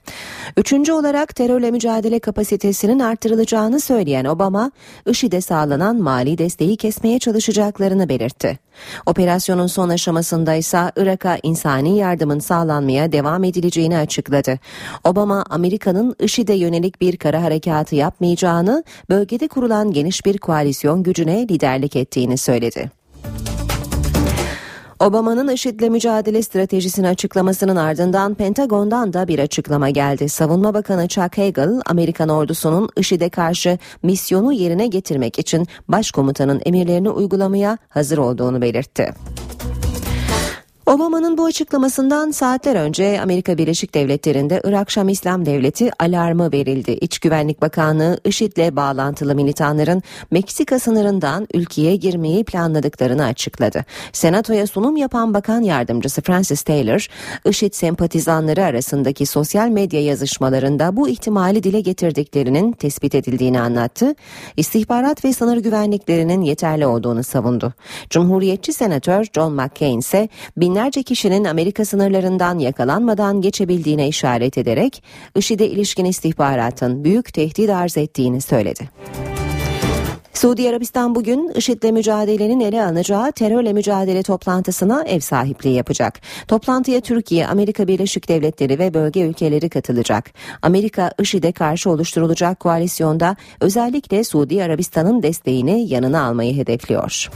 Üçüncü 0.57 0.93
olarak 0.93 1.35
terörle 1.35 1.71
mücadele 1.71 2.19
kapasitesinin 2.19 2.99
artırılacağını 2.99 3.79
söyleyen 3.79 4.25
Obama, 4.25 4.71
IŞİD'e 5.05 5.41
sağlanan 5.41 5.95
mali 5.95 6.37
desteği 6.37 6.77
kesmeye 6.77 7.19
çalışacaklarını 7.19 8.09
belirtti. 8.09 8.64
Operasyonun 9.05 9.67
son 9.67 9.89
aşamasında 9.89 10.53
ise 10.53 10.91
Irak'a 10.96 11.38
insani 11.44 11.98
yardımın 11.98 12.39
sağlanmaya 12.39 13.12
devam 13.12 13.44
edileceğini 13.44 13.98
açıkladı. 13.98 14.60
Obama, 15.03 15.46
Amerika'nın 15.50 16.15
IŞİD'e 16.20 16.53
yönelik 16.53 17.01
bir 17.01 17.17
kara 17.17 17.44
harekatı 17.44 17.96
yapmayacağını, 17.96 18.84
bölgede 19.10 19.48
kurulan 19.48 19.91
geniş 19.91 20.25
bir 20.25 20.38
koalisyon 20.38 21.03
gücüne 21.03 21.41
liderlik 21.41 21.96
ettiğini 21.96 22.38
söyledi. 22.38 22.91
Obama'nın 24.99 25.47
IŞİD'le 25.47 25.89
mücadele 25.89 26.41
stratejisini 26.41 27.07
açıklamasının 27.07 27.75
ardından 27.75 28.33
Pentagon'dan 28.33 29.13
da 29.13 29.27
bir 29.27 29.39
açıklama 29.39 29.89
geldi. 29.89 30.29
Savunma 30.29 30.73
Bakanı 30.73 31.07
Chuck 31.07 31.37
Hagel, 31.37 31.81
Amerikan 31.85 32.29
ordusunun 32.29 32.89
IŞİD'e 32.97 33.29
karşı 33.29 33.77
misyonu 34.03 34.53
yerine 34.53 34.87
getirmek 34.87 35.39
için 35.39 35.67
başkomutanın 35.87 36.61
emirlerini 36.65 37.09
uygulamaya 37.09 37.77
hazır 37.89 38.17
olduğunu 38.17 38.61
belirtti. 38.61 39.13
Obama'nın 40.85 41.37
bu 41.37 41.45
açıklamasından 41.45 42.31
saatler 42.31 42.75
önce 42.75 43.21
Amerika 43.21 43.57
Birleşik 43.57 43.93
Devletleri'nde 43.93 44.61
Irak 44.63 44.91
Şam 44.91 45.09
İslam 45.09 45.45
Devleti 45.45 45.91
alarmı 45.99 46.51
verildi. 46.51 46.91
İç 46.91 47.19
Güvenlik 47.19 47.61
Bakanlığı 47.61 48.19
IŞİD'le 48.25 48.75
bağlantılı 48.75 49.35
militanların 49.35 50.03
Meksika 50.31 50.79
sınırından 50.79 51.47
ülkeye 51.53 51.95
girmeyi 51.95 52.43
planladıklarını 52.43 53.25
açıkladı. 53.25 53.85
Senatoya 54.13 54.67
sunum 54.67 54.97
yapan 54.97 55.33
bakan 55.33 55.61
yardımcısı 55.61 56.21
Francis 56.21 56.61
Taylor, 56.61 57.07
IŞİD 57.45 57.73
sempatizanları 57.73 58.63
arasındaki 58.63 59.25
sosyal 59.25 59.69
medya 59.69 60.03
yazışmalarında 60.03 60.95
bu 60.95 61.09
ihtimali 61.09 61.63
dile 61.63 61.81
getirdiklerinin 61.81 62.71
tespit 62.71 63.15
edildiğini 63.15 63.61
anlattı. 63.61 64.15
İstihbarat 64.57 65.25
ve 65.25 65.33
sınır 65.33 65.57
güvenliklerinin 65.57 66.41
yeterli 66.41 66.87
olduğunu 66.87 67.23
savundu. 67.23 67.73
Cumhuriyetçi 68.09 68.73
Senatör 68.73 69.25
John 69.33 69.53
McCain 69.53 69.99
ise 69.99 70.29
bin 70.57 70.75
binlerce 70.75 71.03
kişinin 71.03 71.46
Amerika 71.46 71.86
sınırlarından 71.86 72.60
yakalanmadan 72.60 73.41
geçebildiğine 73.41 74.08
işaret 74.08 74.58
ederek 74.58 75.03
IŞİD'e 75.36 75.67
ilişkin 75.67 76.05
istihbaratın 76.05 77.03
büyük 77.03 77.34
tehdit 77.34 77.70
arz 77.70 77.98
ettiğini 77.98 78.41
söyledi. 78.41 78.89
Suudi 80.34 80.70
Arabistan 80.70 81.15
bugün 81.15 81.51
IŞİD'le 81.55 81.91
mücadelenin 81.91 82.60
ele 82.60 82.84
alınacağı 82.84 83.32
terörle 83.32 83.74
mücadele 83.74 84.24
toplantısına 84.24 85.03
ev 85.03 85.20
sahipliği 85.20 85.75
yapacak. 85.75 86.22
Toplantıya 86.48 87.01
Türkiye, 87.01 87.48
Amerika 87.48 87.88
Birleşik 87.88 88.29
Devletleri 88.29 88.79
ve 88.79 88.94
bölge 88.94 89.22
ülkeleri 89.22 89.70
katılacak. 89.70 90.32
Amerika 90.62 91.12
IŞİD'e 91.20 91.51
karşı 91.51 91.89
oluşturulacak 91.89 92.60
koalisyonda 92.60 93.36
özellikle 93.62 94.24
Suudi 94.24 94.63
Arabistan'ın 94.63 95.24
desteğini 95.24 95.94
yanına 95.94 96.25
almayı 96.25 96.55
hedefliyor. 96.55 97.29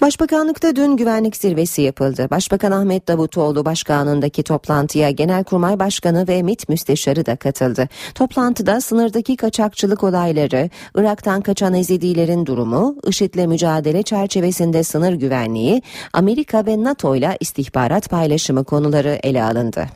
Başbakanlıkta 0.00 0.76
dün 0.76 0.96
güvenlik 0.96 1.36
zirvesi 1.36 1.82
yapıldı. 1.82 2.28
Başbakan 2.30 2.72
Ahmet 2.72 3.08
Davutoğlu 3.08 3.64
başkanlığındaki 3.64 4.42
toplantıya 4.42 5.10
Genelkurmay 5.10 5.78
Başkanı 5.78 6.28
ve 6.28 6.42
MİT 6.42 6.68
Müsteşarı 6.68 7.26
da 7.26 7.36
katıldı. 7.36 7.88
Toplantıda 8.14 8.80
sınırdaki 8.80 9.36
kaçakçılık 9.36 10.04
olayları, 10.04 10.70
Irak'tan 10.94 11.40
kaçan 11.40 11.74
Ezidilerin 11.74 12.46
durumu, 12.46 12.96
IŞİD'le 13.06 13.46
mücadele 13.46 14.02
çerçevesinde 14.02 14.84
sınır 14.84 15.12
güvenliği, 15.12 15.82
Amerika 16.12 16.66
ve 16.66 16.84
NATO 16.84 17.16
ile 17.16 17.36
istihbarat 17.40 18.10
paylaşımı 18.10 18.64
konuları 18.64 19.18
ele 19.22 19.42
alındı. 19.42 19.86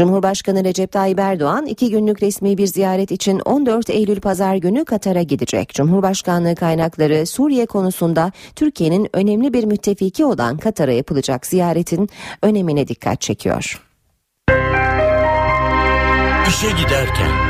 Cumhurbaşkanı 0.00 0.64
Recep 0.64 0.92
Tayyip 0.92 1.18
Erdoğan 1.18 1.66
iki 1.66 1.90
günlük 1.90 2.22
resmi 2.22 2.58
bir 2.58 2.66
ziyaret 2.66 3.10
için 3.10 3.40
14 3.40 3.90
Eylül 3.90 4.20
pazar 4.20 4.54
günü 4.54 4.84
Katar'a 4.84 5.22
gidecek. 5.22 5.74
Cumhurbaşkanlığı 5.74 6.54
kaynakları 6.54 7.26
Suriye 7.26 7.66
konusunda 7.66 8.32
Türkiye'nin 8.56 9.08
önemli 9.12 9.52
bir 9.52 9.64
müttefiki 9.64 10.24
olan 10.24 10.56
Katar'a 10.56 10.92
yapılacak 10.92 11.46
ziyaretin 11.46 12.08
önemine 12.42 12.88
dikkat 12.88 13.20
çekiyor. 13.20 13.82
İşe 16.48 16.68
giderken 16.82 17.49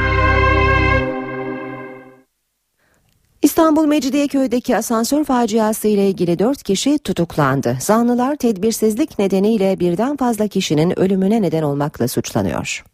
İstanbul 3.43 3.87
Mecidiyeköy'deki 3.87 4.77
asansör 4.77 5.25
faciası 5.25 5.89
ile 5.89 6.09
ilgili 6.09 6.39
4 6.39 6.63
kişi 6.63 6.99
tutuklandı. 6.99 7.77
Zanlılar 7.81 8.37
tedbirsizlik 8.37 9.19
nedeniyle 9.19 9.81
birden 9.81 10.17
fazla 10.17 10.49
kişinin 10.49 10.99
ölümüne 10.99 11.43
neden 11.43 11.63
olmakla 11.63 12.09
suçlanıyor. 12.09 12.85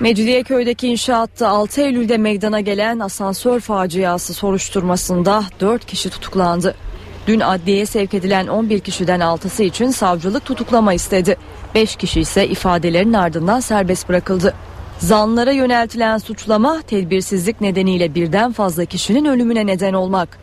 Mecidiyeköy'deki 0.00 0.88
inşaatta 0.88 1.48
6 1.48 1.80
Eylül'de 1.80 2.18
meydana 2.18 2.60
gelen 2.60 2.98
asansör 2.98 3.60
faciası 3.60 4.34
soruşturmasında 4.34 5.44
4 5.60 5.86
kişi 5.86 6.10
tutuklandı. 6.10 6.74
Dün 7.26 7.40
adliyeye 7.40 7.86
sevk 7.86 8.14
edilen 8.14 8.46
11 8.46 8.80
kişiden 8.80 9.20
6'sı 9.20 9.62
için 9.62 9.90
savcılık 9.90 10.44
tutuklama 10.44 10.94
istedi. 10.94 11.36
5 11.74 11.96
kişi 11.96 12.20
ise 12.20 12.48
ifadelerin 12.48 13.12
ardından 13.12 13.60
serbest 13.60 14.08
bırakıldı. 14.08 14.54
Zanlara 14.98 15.52
yöneltilen 15.52 16.18
suçlama 16.18 16.82
tedbirsizlik 16.82 17.60
nedeniyle 17.60 18.14
birden 18.14 18.52
fazla 18.52 18.84
kişinin 18.84 19.24
ölümüne 19.24 19.66
neden 19.66 19.92
olmak. 19.92 20.38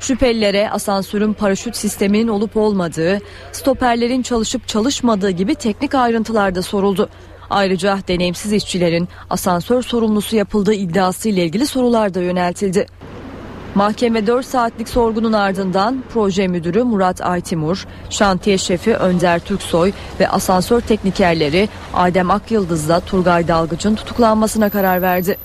Şüphelilere 0.00 0.70
asansörün 0.70 1.32
paraşüt 1.32 1.76
sisteminin 1.76 2.28
olup 2.28 2.56
olmadığı, 2.56 3.18
stoperlerin 3.52 4.22
çalışıp 4.22 4.68
çalışmadığı 4.68 5.30
gibi 5.30 5.54
teknik 5.54 5.94
ayrıntılarda 5.94 6.62
soruldu. 6.62 7.08
Ayrıca 7.50 7.98
deneyimsiz 8.08 8.52
işçilerin 8.52 9.08
asansör 9.30 9.82
sorumlusu 9.82 10.36
yapıldığı 10.36 10.74
iddiası 10.74 11.28
ile 11.28 11.44
ilgili 11.44 11.66
sorular 11.66 12.14
da 12.14 12.20
yöneltildi. 12.20 12.86
Mahkeme 13.74 14.26
4 14.26 14.46
saatlik 14.46 14.88
sorgunun 14.88 15.32
ardından 15.32 16.04
proje 16.12 16.48
müdürü 16.48 16.82
Murat 16.82 17.20
Aytimur, 17.20 17.86
şantiye 18.10 18.58
şefi 18.58 18.94
Önder 18.94 19.38
Türksoy 19.38 19.92
ve 20.20 20.28
asansör 20.28 20.80
teknikerleri 20.80 21.68
Adem 21.94 22.30
Akyıldız'la 22.30 23.00
Turgay 23.00 23.48
Dalgıç'ın 23.48 23.94
tutuklanmasına 23.94 24.70
karar 24.70 25.02
verdi. 25.02 25.36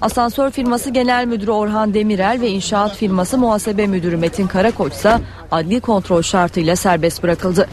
Asansör 0.00 0.50
firması 0.50 0.90
genel 0.90 1.26
müdürü 1.26 1.50
Orhan 1.50 1.94
Demirel 1.94 2.38
ve 2.40 2.48
inşaat 2.48 2.96
firması 2.96 3.38
muhasebe 3.38 3.86
müdürü 3.86 4.16
Metin 4.16 4.46
Karakoç 4.46 4.92
ise 4.92 5.18
adli 5.50 5.80
kontrol 5.80 6.22
şartıyla 6.22 6.76
serbest 6.76 7.22
bırakıldı. 7.22 7.68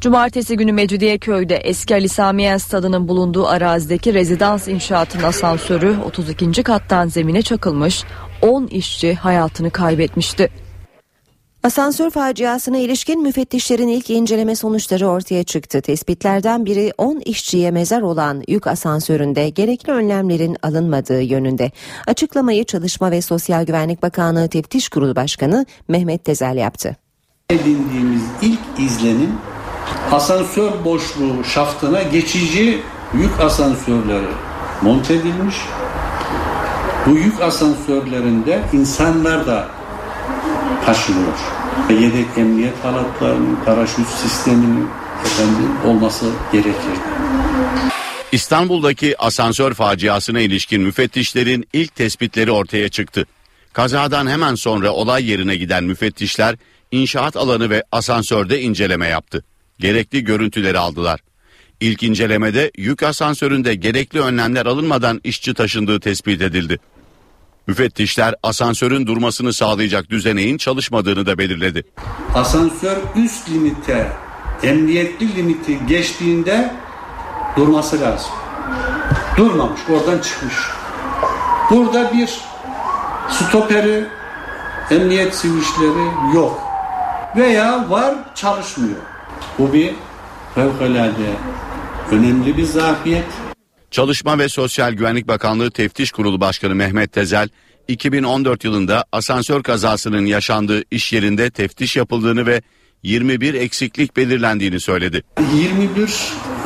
Cumartesi 0.00 0.56
günü 0.56 0.72
Mecidiyeköy'de 0.72 1.56
eski 1.56 1.94
Ali 1.94 2.08
Samiyen 2.08 2.56
stadının 2.56 3.08
bulunduğu 3.08 3.46
arazideki 3.46 4.14
rezidans 4.14 4.68
inşaatının 4.68 5.22
asansörü 5.22 5.96
32. 6.04 6.62
kattan 6.62 7.08
zemine 7.08 7.42
çakılmış, 7.42 8.04
10 8.42 8.66
işçi 8.66 9.14
hayatını 9.14 9.70
kaybetmişti. 9.70 10.50
Asansör 11.62 12.10
faciasına 12.10 12.78
ilişkin 12.78 13.22
müfettişlerin 13.22 13.88
ilk 13.88 14.10
inceleme 14.10 14.56
sonuçları 14.56 15.08
ortaya 15.08 15.44
çıktı. 15.44 15.80
Tespitlerden 15.80 16.66
biri 16.66 16.92
10 16.98 17.20
işçiye 17.24 17.70
mezar 17.70 18.02
olan 18.02 18.42
yük 18.48 18.66
asansöründe 18.66 19.48
gerekli 19.48 19.92
önlemlerin 19.92 20.56
alınmadığı 20.62 21.22
yönünde. 21.22 21.70
Açıklamayı 22.06 22.64
Çalışma 22.64 23.10
ve 23.10 23.22
Sosyal 23.22 23.66
Güvenlik 23.66 24.02
Bakanlığı 24.02 24.48
Teftiş 24.48 24.88
Kurulu 24.88 25.16
Başkanı 25.16 25.66
Mehmet 25.88 26.24
Tezel 26.24 26.56
yaptı. 26.56 26.96
Edindiğimiz 27.50 28.22
ilk 28.42 28.60
izlenim 28.78 29.32
asansör 30.12 30.84
boşluğu 30.84 31.44
şaftına 31.44 32.02
geçici 32.02 32.80
yük 33.14 33.40
asansörleri 33.40 34.32
monte 34.82 35.14
edilmiş. 35.14 35.56
Bu 37.06 37.16
yük 37.16 37.40
asansörlerinde 37.40 38.62
insanlar 38.72 39.46
da 39.46 39.68
taşınıyor. 40.86 41.38
Yedek 41.90 42.26
emniyet 42.36 42.84
halatlarının, 42.84 43.58
paraşüt 43.64 44.08
sisteminin 44.08 44.88
efendim, 45.24 45.70
olması 45.86 46.26
gerekirdi. 46.52 47.00
İstanbul'daki 48.32 49.18
asansör 49.18 49.74
faciasına 49.74 50.40
ilişkin 50.40 50.82
müfettişlerin 50.82 51.68
ilk 51.72 51.94
tespitleri 51.94 52.50
ortaya 52.50 52.88
çıktı. 52.88 53.26
Kazadan 53.72 54.26
hemen 54.26 54.54
sonra 54.54 54.90
olay 54.90 55.30
yerine 55.30 55.56
giden 55.56 55.84
müfettişler 55.84 56.56
inşaat 56.90 57.36
alanı 57.36 57.70
ve 57.70 57.82
asansörde 57.92 58.60
inceleme 58.60 59.06
yaptı. 59.06 59.44
Gerekli 59.78 60.24
görüntüleri 60.24 60.78
aldılar. 60.78 61.20
İlk 61.80 62.02
incelemede 62.02 62.70
yük 62.76 63.02
asansöründe 63.02 63.74
gerekli 63.74 64.20
önlemler 64.20 64.66
alınmadan 64.66 65.20
işçi 65.24 65.54
taşındığı 65.54 66.00
tespit 66.00 66.42
edildi. 66.42 66.78
Müfettişler 67.66 68.34
asansörün 68.42 69.06
durmasını 69.06 69.52
sağlayacak 69.52 70.10
düzeneğin 70.10 70.58
çalışmadığını 70.58 71.26
da 71.26 71.38
belirledi. 71.38 71.84
Asansör 72.34 72.96
üst 73.16 73.50
limite, 73.50 74.12
emniyetli 74.62 75.36
limiti 75.36 75.86
geçtiğinde 75.86 76.74
durması 77.56 78.00
lazım. 78.00 78.30
Durmamış, 79.36 79.80
oradan 79.90 80.18
çıkmış. 80.18 80.54
Burada 81.70 82.12
bir 82.12 82.30
stoperi, 83.30 84.04
emniyet 84.90 85.34
switchleri 85.34 86.34
yok. 86.34 86.62
Veya 87.36 87.90
var 87.90 88.14
çalışmıyor. 88.34 89.00
Bu 89.58 89.72
bir 89.72 89.94
fevkalade 90.54 91.30
önemli 92.10 92.56
bir 92.56 92.64
zafiyet. 92.64 93.45
Çalışma 93.90 94.38
ve 94.38 94.48
Sosyal 94.48 94.92
Güvenlik 94.92 95.28
Bakanlığı 95.28 95.70
Teftiş 95.70 96.10
Kurulu 96.10 96.40
Başkanı 96.40 96.74
Mehmet 96.74 97.12
Tezel, 97.12 97.48
2014 97.88 98.64
yılında 98.64 99.04
asansör 99.12 99.62
kazasının 99.62 100.26
yaşandığı 100.26 100.82
iş 100.90 101.12
yerinde 101.12 101.50
teftiş 101.50 101.96
yapıldığını 101.96 102.46
ve 102.46 102.62
21 103.02 103.54
eksiklik 103.54 104.16
belirlendiğini 104.16 104.80
söyledi. 104.80 105.22
21 105.54 106.14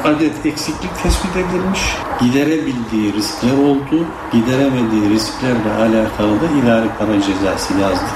adet 0.04 0.46
eksiklik 0.46 1.02
tespit 1.02 1.36
edilmiş. 1.36 1.80
Giderebildiği 2.20 3.12
riskler 3.12 3.56
oldu. 3.56 4.06
Gideremediği 4.32 5.10
risklerle 5.10 5.72
alakalı 5.72 6.40
da 6.40 6.46
idari 6.62 6.88
para 6.98 7.22
cezası 7.22 7.74
yazdı. 7.78 8.06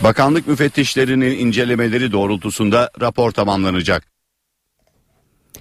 Bakanlık 0.00 0.46
müfettişlerinin 0.46 1.38
incelemeleri 1.38 2.12
doğrultusunda 2.12 2.90
rapor 3.00 3.30
tamamlanacak. 3.30 4.09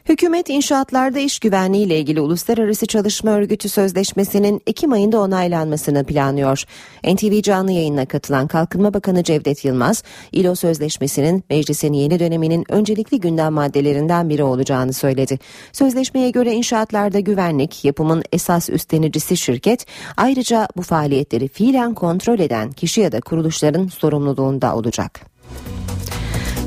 Hükümet 0.10 0.50
inşaatlarda 0.50 1.20
iş 1.20 1.40
güvenliği 1.40 1.86
ile 1.86 2.00
ilgili 2.00 2.22
Uluslararası 2.22 2.86
Çalışma 2.86 3.32
Örgütü 3.32 3.70
Sözleşmesi'nin 3.70 4.62
Ekim 4.68 4.92
ayında 4.92 5.20
onaylanmasını 5.20 6.04
planlıyor. 6.04 6.64
NTV 7.04 7.42
canlı 7.42 7.72
yayınına 7.72 8.06
katılan 8.06 8.48
Kalkınma 8.48 8.94
Bakanı 8.94 9.24
Cevdet 9.24 9.66
Yılmaz, 9.66 10.04
İLO 10.32 10.56
Sözleşmesi'nin 10.56 11.44
meclisin 11.50 11.94
yeni 11.94 12.20
döneminin 12.20 12.66
öncelikli 12.70 13.20
gündem 13.20 13.54
maddelerinden 13.54 14.30
biri 14.30 14.44
olacağını 14.44 14.94
söyledi. 14.94 15.40
Sözleşmeye 15.72 16.30
göre 16.30 16.54
inşaatlarda 16.54 17.20
güvenlik, 17.20 17.86
yapımın 17.86 18.24
esas 18.32 18.70
üstlenicisi 18.70 19.38
şirket, 19.38 19.86
ayrıca 20.18 20.68
bu 20.78 20.82
faaliyetleri 20.82 21.48
fiilen 21.48 21.94
kontrol 21.94 22.40
eden 22.40 22.72
kişi 22.72 23.02
ya 23.02 23.12
da 23.12 23.22
kuruluşların 23.22 23.88
sorumluluğunda 23.88 24.76
olacak. 24.76 25.39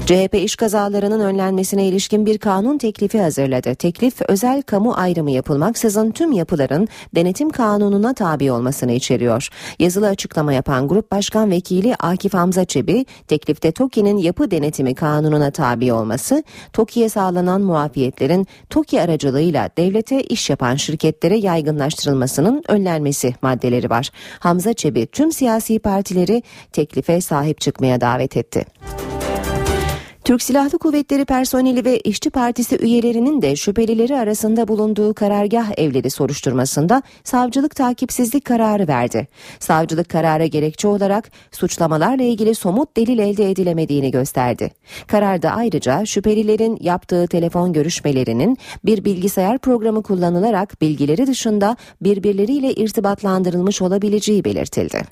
CHP 0.06 0.34
iş 0.34 0.56
kazalarının 0.56 1.20
önlenmesine 1.20 1.86
ilişkin 1.86 2.26
bir 2.26 2.38
kanun 2.38 2.78
teklifi 2.78 3.20
hazırladı. 3.20 3.74
Teklif 3.74 4.22
özel 4.28 4.62
kamu 4.62 4.94
ayrımı 4.94 5.30
yapılmaksızın 5.30 6.10
tüm 6.10 6.32
yapıların 6.32 6.88
denetim 7.14 7.50
kanununa 7.50 8.14
tabi 8.14 8.52
olmasını 8.52 8.92
içeriyor. 8.92 9.48
Yazılı 9.78 10.08
açıklama 10.08 10.52
yapan 10.52 10.88
Grup 10.88 11.10
Başkan 11.10 11.50
Vekili 11.50 11.94
Akif 11.94 12.34
Hamza 12.34 12.64
Çebi, 12.64 13.06
teklifte 13.28 13.72
TOKİ'nin 13.72 14.16
yapı 14.16 14.50
denetimi 14.50 14.94
kanununa 14.94 15.50
tabi 15.50 15.92
olması, 15.92 16.44
TOKİ'ye 16.72 17.08
sağlanan 17.08 17.60
muafiyetlerin 17.60 18.46
TOKİ 18.70 19.02
aracılığıyla 19.02 19.70
devlete 19.76 20.22
iş 20.22 20.50
yapan 20.50 20.76
şirketlere 20.76 21.38
yaygınlaştırılmasının 21.38 22.62
önlenmesi 22.68 23.34
maddeleri 23.42 23.90
var. 23.90 24.10
Hamza 24.38 24.72
Çebi 24.72 25.06
tüm 25.06 25.32
siyasi 25.32 25.78
partileri 25.78 26.42
teklife 26.72 27.20
sahip 27.20 27.60
çıkmaya 27.60 28.00
davet 28.00 28.36
etti. 28.36 28.64
Türk 30.24 30.42
Silahlı 30.42 30.78
Kuvvetleri 30.78 31.24
personeli 31.24 31.84
ve 31.84 32.00
İşçi 32.00 32.30
Partisi 32.30 32.76
üyelerinin 32.76 33.42
de 33.42 33.56
şüphelileri 33.56 34.16
arasında 34.16 34.68
bulunduğu 34.68 35.14
karargah 35.14 35.70
evleri 35.76 36.10
soruşturmasında 36.10 37.02
savcılık 37.24 37.76
takipsizlik 37.76 38.44
kararı 38.44 38.88
verdi. 38.88 39.28
Savcılık 39.58 40.08
karara 40.08 40.46
gerekçe 40.46 40.88
olarak 40.88 41.30
suçlamalarla 41.50 42.22
ilgili 42.22 42.54
somut 42.54 42.96
delil 42.96 43.18
elde 43.18 43.50
edilemediğini 43.50 44.10
gösterdi. 44.10 44.70
Kararda 45.06 45.50
ayrıca 45.50 46.06
şüphelilerin 46.06 46.78
yaptığı 46.80 47.26
telefon 47.26 47.72
görüşmelerinin 47.72 48.58
bir 48.84 49.04
bilgisayar 49.04 49.58
programı 49.58 50.02
kullanılarak 50.02 50.80
bilgileri 50.80 51.26
dışında 51.26 51.76
birbirleriyle 52.00 52.72
irtibatlandırılmış 52.72 53.82
olabileceği 53.82 54.44
belirtildi. 54.44 55.02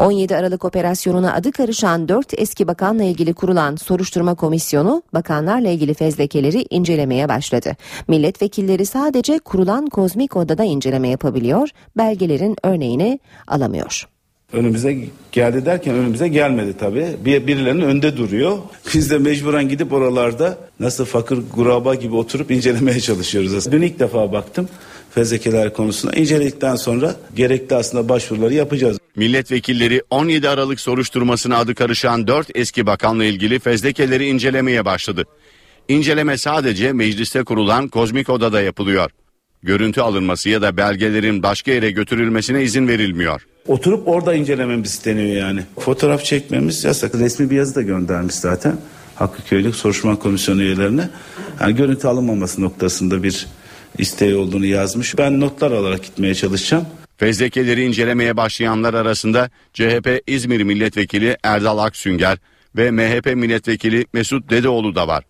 17 0.00 0.36
Aralık 0.36 0.64
operasyonuna 0.64 1.34
adı 1.34 1.52
karışan 1.52 2.08
4 2.08 2.40
eski 2.40 2.66
bakanla 2.66 3.04
ilgili 3.04 3.34
kurulan 3.34 3.76
soruşturma 3.76 4.34
komisyonu 4.34 5.02
bakanlarla 5.14 5.68
ilgili 5.68 5.94
fezlekeleri 5.94 6.66
incelemeye 6.70 7.28
başladı. 7.28 7.76
Milletvekilleri 8.08 8.86
sadece 8.86 9.38
kurulan 9.38 9.86
kozmik 9.86 10.36
odada 10.36 10.64
inceleme 10.64 11.08
yapabiliyor, 11.08 11.68
belgelerin 11.96 12.56
örneğini 12.62 13.18
alamıyor. 13.46 14.08
Önümüze 14.52 14.98
geldi 15.32 15.66
derken 15.66 15.94
önümüze 15.94 16.28
gelmedi 16.28 16.74
tabii. 16.80 17.06
Bir, 17.24 17.46
birilerinin 17.46 17.82
önde 17.82 18.16
duruyor. 18.16 18.58
Biz 18.94 19.10
de 19.10 19.18
mecburen 19.18 19.68
gidip 19.68 19.92
oralarda 19.92 20.58
nasıl 20.80 21.04
fakir 21.04 21.38
guraba 21.54 21.94
gibi 21.94 22.16
oturup 22.16 22.50
incelemeye 22.50 23.00
çalışıyoruz. 23.00 23.72
Dün 23.72 23.82
ilk 23.82 23.98
defa 23.98 24.32
baktım 24.32 24.68
fezlekeler 25.10 25.72
konusuna. 25.72 26.12
İnceledikten 26.12 26.76
sonra 26.76 27.16
gerekli 27.34 27.76
aslında 27.76 28.08
başvuruları 28.08 28.54
yapacağız. 28.54 28.98
Milletvekilleri 29.16 30.02
17 30.10 30.48
Aralık 30.48 30.80
soruşturmasına 30.80 31.58
adı 31.58 31.74
karışan 31.74 32.26
4 32.26 32.48
eski 32.54 32.86
bakanla 32.86 33.24
ilgili 33.24 33.58
fezlekeleri 33.58 34.26
incelemeye 34.26 34.84
başladı. 34.84 35.24
İnceleme 35.88 36.36
sadece 36.36 36.92
mecliste 36.92 37.44
kurulan 37.44 37.88
kozmik 37.88 38.30
odada 38.30 38.60
yapılıyor. 38.60 39.10
Görüntü 39.62 40.00
alınması 40.00 40.48
ya 40.48 40.62
da 40.62 40.76
belgelerin 40.76 41.42
başka 41.42 41.70
yere 41.70 41.90
götürülmesine 41.90 42.62
izin 42.62 42.88
verilmiyor. 42.88 43.46
Oturup 43.66 44.08
orada 44.08 44.34
incelememiz 44.34 44.90
isteniyor 44.90 45.36
yani. 45.36 45.60
Fotoğraf 45.78 46.24
çekmemiz 46.24 46.84
yasak. 46.84 47.14
Resmi 47.14 47.50
bir 47.50 47.56
yazı 47.56 47.74
da 47.74 47.82
göndermiş 47.82 48.34
zaten. 48.34 48.76
Hakkı 49.14 49.42
Köylük 49.44 49.74
Soruşturma 49.74 50.18
Komisyonu 50.18 50.62
üyelerine. 50.62 51.08
Yani 51.60 51.76
görüntü 51.76 52.08
alınmaması 52.08 52.62
noktasında 52.62 53.22
bir 53.22 53.46
isteği 54.00 54.34
olduğunu 54.34 54.66
yazmış. 54.66 55.18
Ben 55.18 55.40
notlar 55.40 55.70
alarak 55.70 56.02
gitmeye 56.02 56.34
çalışacağım. 56.34 56.86
Fezlekeleri 57.16 57.84
incelemeye 57.84 58.36
başlayanlar 58.36 58.94
arasında 58.94 59.50
CHP 59.72 60.22
İzmir 60.26 60.62
Milletvekili 60.62 61.36
Erdal 61.42 61.78
Aksünger 61.78 62.38
ve 62.76 62.90
MHP 62.90 63.36
Milletvekili 63.36 64.06
Mesut 64.12 64.50
Dedeoğlu 64.50 64.94
da 64.94 65.08
var. 65.08 65.24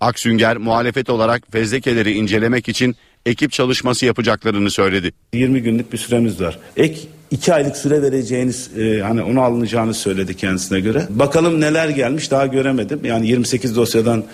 Aksünger 0.00 0.56
muhalefet 0.56 1.10
olarak 1.10 1.42
fezlekeleri 1.52 2.12
incelemek 2.12 2.68
için 2.68 2.96
ekip 3.26 3.52
çalışması 3.52 4.06
yapacaklarını 4.06 4.70
söyledi. 4.70 5.12
20 5.32 5.62
günlük 5.62 5.92
bir 5.92 5.98
süremiz 5.98 6.40
var. 6.40 6.58
Ek 6.76 7.00
2 7.30 7.54
aylık 7.54 7.76
süre 7.76 8.02
vereceğiniz 8.02 8.70
e, 8.78 9.00
hani 9.00 9.22
onu 9.22 9.42
alınacağını 9.42 9.94
söyledi 9.94 10.36
kendisine 10.36 10.80
göre. 10.80 11.06
Bakalım 11.10 11.60
neler 11.60 11.88
gelmiş 11.88 12.30
daha 12.30 12.46
göremedim. 12.46 13.00
Yani 13.04 13.28
28 13.28 13.76
dosyadan 13.76 14.24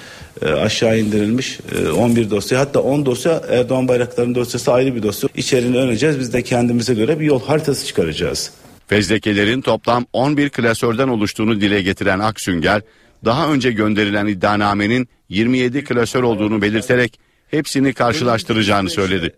e, 0.43 0.47
aşağı 0.47 0.99
indirilmiş 0.99 1.59
e, 1.87 1.91
11 1.91 2.31
dosya 2.31 2.61
hatta 2.61 2.81
10 2.81 3.07
dosya 3.07 3.43
Erdoğan 3.49 3.89
Bayraktar'ın 3.89 4.35
dosyası 4.35 4.73
ayrı 4.73 4.95
bir 4.95 5.03
dosya. 5.03 5.29
İçeriğini 5.37 5.77
öğreneceğiz. 5.77 6.19
Biz 6.19 6.33
de 6.33 6.43
kendimize 6.43 6.95
göre 6.95 7.21
bir 7.21 7.25
yol 7.25 7.43
haritası 7.43 7.87
çıkaracağız. 7.87 8.51
Fezlekelerin 8.87 9.61
toplam 9.61 10.07
11 10.13 10.49
klasörden 10.49 11.09
oluştuğunu 11.09 11.61
dile 11.61 11.83
getiren 11.83 12.19
Aksünger, 12.19 12.83
daha 13.25 13.53
önce 13.53 13.73
gönderilen 13.73 14.27
iddianamenin 14.27 15.09
27 15.29 15.85
klasör 15.85 16.23
olduğunu 16.23 16.63
belirterek 16.63 17.19
hepsini 17.53 17.95
karşılaştıracağını 17.95 18.91
söyledi. 18.91 19.37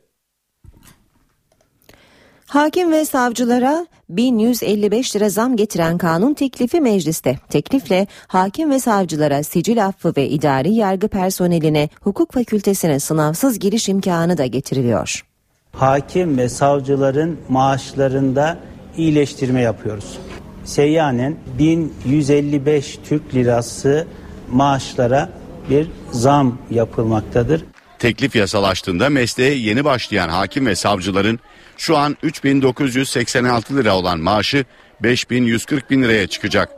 Hakim 2.46 2.92
ve 2.92 3.04
savcılara 3.04 3.86
1155 4.08 5.16
lira 5.16 5.28
zam 5.28 5.56
getiren 5.56 5.98
kanun 5.98 6.34
teklifi 6.34 6.80
mecliste. 6.80 7.38
Teklifle 7.50 8.06
hakim 8.26 8.70
ve 8.70 8.78
savcılara 8.78 9.42
sicil 9.42 9.86
affı 9.86 10.12
ve 10.16 10.28
idari 10.28 10.72
yargı 10.72 11.08
personeline 11.08 11.88
hukuk 12.00 12.32
fakültesine 12.32 13.00
sınavsız 13.00 13.58
giriş 13.58 13.88
imkanı 13.88 14.38
da 14.38 14.46
getiriliyor. 14.46 15.24
Hakim 15.72 16.38
ve 16.38 16.48
savcıların 16.48 17.38
maaşlarında 17.48 18.58
iyileştirme 18.96 19.60
yapıyoruz. 19.60 20.18
Seyyanen 20.64 21.36
1155 21.58 22.98
Türk 23.04 23.34
lirası 23.34 24.06
maaşlara 24.50 25.28
bir 25.70 25.90
zam 26.12 26.58
yapılmaktadır. 26.70 27.64
Teklif 28.04 28.36
yasalaştığında 28.36 29.10
mesleğe 29.10 29.54
yeni 29.54 29.84
başlayan 29.84 30.28
hakim 30.28 30.66
ve 30.66 30.74
savcıların 30.74 31.40
şu 31.76 31.96
an 31.96 32.16
3986 32.22 33.76
lira 33.76 33.96
olan 33.96 34.20
maaşı 34.20 34.64
5140 35.02 35.90
bin 35.90 36.02
liraya 36.02 36.26
çıkacak. 36.26 36.68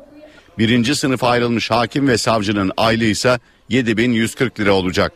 Birinci 0.58 0.94
sınıfa 0.94 1.28
ayrılmış 1.28 1.70
hakim 1.70 2.08
ve 2.08 2.18
savcının 2.18 2.72
aylığı 2.76 3.04
ise 3.04 3.38
7140 3.68 4.60
lira 4.60 4.72
olacak. 4.72 5.12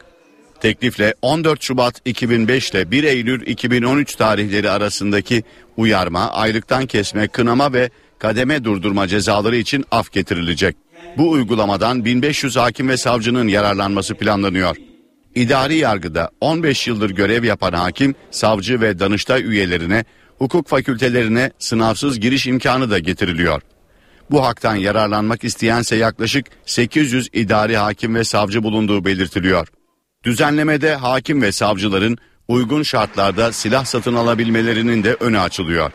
Teklifle 0.61 1.14
14 1.23 1.62
Şubat 1.62 2.01
2005 2.05 2.70
ile 2.70 2.90
1 2.90 3.05
Eylül 3.05 3.46
2013 3.46 4.14
tarihleri 4.14 4.70
arasındaki 4.70 5.42
uyarma, 5.77 6.31
aylıktan 6.31 6.87
kesme, 6.87 7.29
kınama 7.29 7.73
ve 7.73 7.90
kademe 8.18 8.64
durdurma 8.64 9.09
cezaları 9.09 9.57
için 9.57 9.85
af 9.90 10.12
getirilecek. 10.12 10.77
Bu 11.16 11.31
uygulamadan 11.31 12.05
1500 12.05 12.57
hakim 12.57 12.88
ve 12.88 12.96
savcının 12.96 13.49
yararlanması 13.49 14.14
planlanıyor. 14.14 14.77
İdari 15.35 15.77
yargıda 15.77 16.31
15 16.40 16.87
yıldır 16.87 17.11
görev 17.11 17.45
yapan 17.45 17.73
hakim, 17.73 18.14
savcı 18.31 18.81
ve 18.81 18.99
danıştay 18.99 19.43
üyelerine 19.45 20.05
hukuk 20.38 20.69
fakültelerine 20.69 21.51
sınavsız 21.59 22.21
giriş 22.21 22.47
imkanı 22.47 22.90
da 22.90 22.99
getiriliyor. 22.99 23.62
Bu 24.31 24.45
haktan 24.45 24.77
yararlanmak 24.77 25.45
isteyense 25.45 25.97
yaklaşık 25.97 26.47
800 26.66 27.29
idari 27.33 27.77
hakim 27.77 28.14
ve 28.14 28.25
savcı 28.25 28.62
bulunduğu 28.62 29.05
belirtiliyor. 29.05 29.69
Düzenlemede 30.25 30.95
hakim 30.95 31.43
ve 31.43 31.53
savcıların 31.53 32.19
uygun 32.49 32.83
şartlarda 32.83 33.53
silah 33.53 33.85
satın 33.85 34.14
alabilmelerinin 34.14 35.05
de 35.05 35.14
önü 35.21 35.38
açılıyor. 35.38 35.93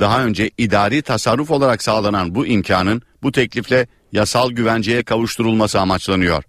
Daha 0.00 0.24
önce 0.24 0.50
idari 0.58 1.02
tasarruf 1.02 1.50
olarak 1.50 1.82
sağlanan 1.82 2.34
bu 2.34 2.46
imkanın 2.46 3.02
bu 3.22 3.32
teklifle 3.32 3.86
yasal 4.12 4.50
güvenceye 4.50 5.02
kavuşturulması 5.02 5.80
amaçlanıyor. 5.80 6.44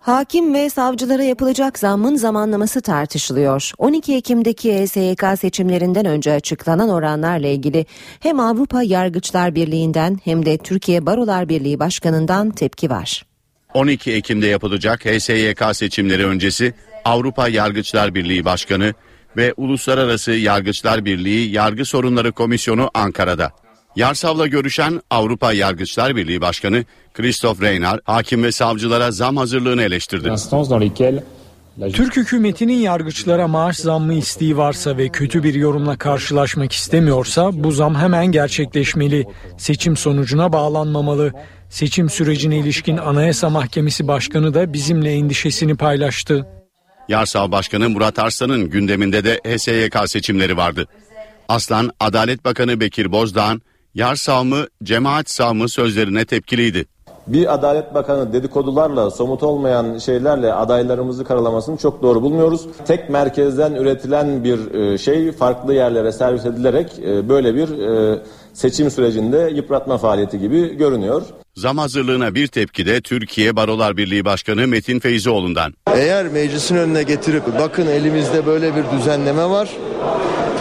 Hakim 0.00 0.54
ve 0.54 0.70
savcılara 0.70 1.22
yapılacak 1.22 1.78
zammın 1.78 2.16
zamanlaması 2.16 2.80
tartışılıyor. 2.80 3.72
12 3.78 4.14
Ekim'deki 4.14 4.72
ESYK 4.72 5.24
seçimlerinden 5.40 6.06
önce 6.06 6.32
açıklanan 6.32 6.88
oranlarla 6.88 7.46
ilgili 7.48 7.86
hem 8.20 8.40
Avrupa 8.40 8.82
Yargıçlar 8.82 9.54
Birliği'nden 9.54 10.18
hem 10.24 10.46
de 10.46 10.58
Türkiye 10.58 11.06
Barolar 11.06 11.48
Birliği 11.48 11.78
Başkanı'ndan 11.78 12.50
tepki 12.50 12.90
var. 12.90 13.26
12 13.74 14.12
Ekim'de 14.12 14.46
yapılacak 14.46 15.04
HSYK 15.04 15.62
seçimleri 15.72 16.26
öncesi 16.26 16.74
Avrupa 17.04 17.48
Yargıçlar 17.48 18.14
Birliği 18.14 18.44
Başkanı 18.44 18.94
ve 19.36 19.54
Uluslararası 19.56 20.32
Yargıçlar 20.32 21.04
Birliği 21.04 21.50
Yargı 21.50 21.84
Sorunları 21.84 22.32
Komisyonu 22.32 22.90
Ankara'da. 22.94 23.52
Yarsav'la 23.96 24.46
görüşen 24.46 25.00
Avrupa 25.10 25.52
Yargıçlar 25.52 26.16
Birliği 26.16 26.40
Başkanı 26.40 26.84
Christoph 27.14 27.60
Reynar, 27.60 28.00
hakim 28.04 28.42
ve 28.42 28.52
savcılara 28.52 29.10
zam 29.10 29.36
hazırlığını 29.36 29.82
eleştirdi. 29.82 30.32
Türk 31.92 32.16
hükümetinin 32.16 32.78
yargıçlara 32.78 33.48
maaş 33.48 33.76
zammı 33.76 34.14
isteği 34.14 34.56
varsa 34.56 34.96
ve 34.96 35.08
kötü 35.08 35.42
bir 35.42 35.54
yorumla 35.54 35.96
karşılaşmak 35.96 36.72
istemiyorsa 36.72 37.50
bu 37.52 37.72
zam 37.72 37.94
hemen 37.94 38.26
gerçekleşmeli. 38.26 39.26
Seçim 39.58 39.96
sonucuna 39.96 40.52
bağlanmamalı. 40.52 41.32
Seçim 41.70 42.10
sürecine 42.10 42.58
ilişkin 42.58 42.96
Anayasa 42.96 43.50
Mahkemesi 43.50 44.08
Başkanı 44.08 44.54
da 44.54 44.72
bizimle 44.72 45.12
endişesini 45.12 45.76
paylaştı. 45.76 46.46
Yarsav 47.08 47.50
Başkanı 47.52 47.90
Murat 47.90 48.18
Arslan'ın 48.18 48.70
gündeminde 48.70 49.24
de 49.24 49.40
HSYK 49.44 49.96
seçimleri 50.06 50.56
vardı. 50.56 50.86
Aslan, 51.48 51.90
Adalet 52.00 52.44
Bakanı 52.44 52.80
Bekir 52.80 53.12
Bozdağ'ın 53.12 53.62
Yarsav 53.94 54.44
mı, 54.44 54.66
cemaat 54.82 55.30
sav 55.30 55.54
mı 55.54 55.68
sözlerine 55.68 56.24
tepkiliydi. 56.24 56.84
Bir 57.26 57.54
Adalet 57.54 57.94
Bakanı 57.94 58.32
dedikodularla, 58.32 59.10
somut 59.10 59.42
olmayan 59.42 59.98
şeylerle 59.98 60.52
adaylarımızı 60.54 61.24
karalamasını 61.24 61.76
çok 61.76 62.02
doğru 62.02 62.22
bulmuyoruz. 62.22 62.66
Tek 62.86 63.10
merkezden 63.10 63.74
üretilen 63.74 64.44
bir 64.44 64.74
e, 64.74 64.98
şey 64.98 65.32
farklı 65.32 65.74
yerlere 65.74 66.12
servis 66.12 66.46
edilerek 66.46 66.98
e, 66.98 67.28
böyle 67.28 67.54
bir 67.54 67.78
e, 67.78 68.18
seçim 68.54 68.90
sürecinde 68.90 69.50
yıpratma 69.54 69.98
faaliyeti 69.98 70.38
gibi 70.38 70.76
görünüyor. 70.76 71.22
Zam 71.56 71.78
hazırlığına 71.78 72.34
bir 72.34 72.46
tepki 72.46 72.86
de 72.86 73.00
Türkiye 73.00 73.56
Barolar 73.56 73.96
Birliği 73.96 74.24
Başkanı 74.24 74.66
Metin 74.66 75.00
Feyzioğlu'ndan. 75.00 75.74
Eğer 75.94 76.28
meclisin 76.28 76.76
önüne 76.76 77.02
getirip 77.02 77.42
bakın 77.58 77.86
elimizde 77.86 78.46
böyle 78.46 78.76
bir 78.76 78.98
düzenleme 78.98 79.50
var 79.50 79.68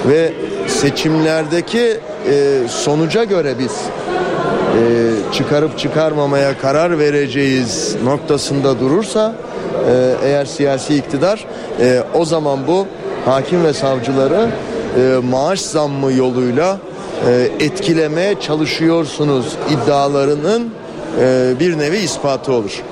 ve 0.08 0.34
seçimlerdeki 0.82 1.80
e, 1.80 2.68
sonuca 2.68 3.24
göre 3.24 3.60
biz 3.60 3.72
e, 3.72 5.34
çıkarıp 5.34 5.80
çıkarmamaya 5.80 6.58
karar 6.58 7.00
vereceğiz 7.00 7.96
noktasında 8.04 8.80
durursa 8.80 9.34
e, 9.92 10.16
eğer 10.24 10.46
siyasi 10.46 10.96
iktidar 10.96 11.46
e, 11.80 12.04
o 12.14 12.26
zaman 12.26 12.68
bu 12.68 12.88
hakim 13.26 13.64
ve 13.64 13.74
savcıları 13.74 14.50
e, 14.98 15.18
maaş 15.30 15.62
zammı 15.62 16.14
yoluyla 16.14 16.78
e, 17.28 17.66
etkilemeye 17.66 18.40
çalışıyorsunuz 18.40 19.56
iddialarının 19.70 20.74
e, 21.22 21.54
bir 21.60 21.78
nevi 21.78 21.98
ispatı 21.98 22.54
olur. 22.54 22.84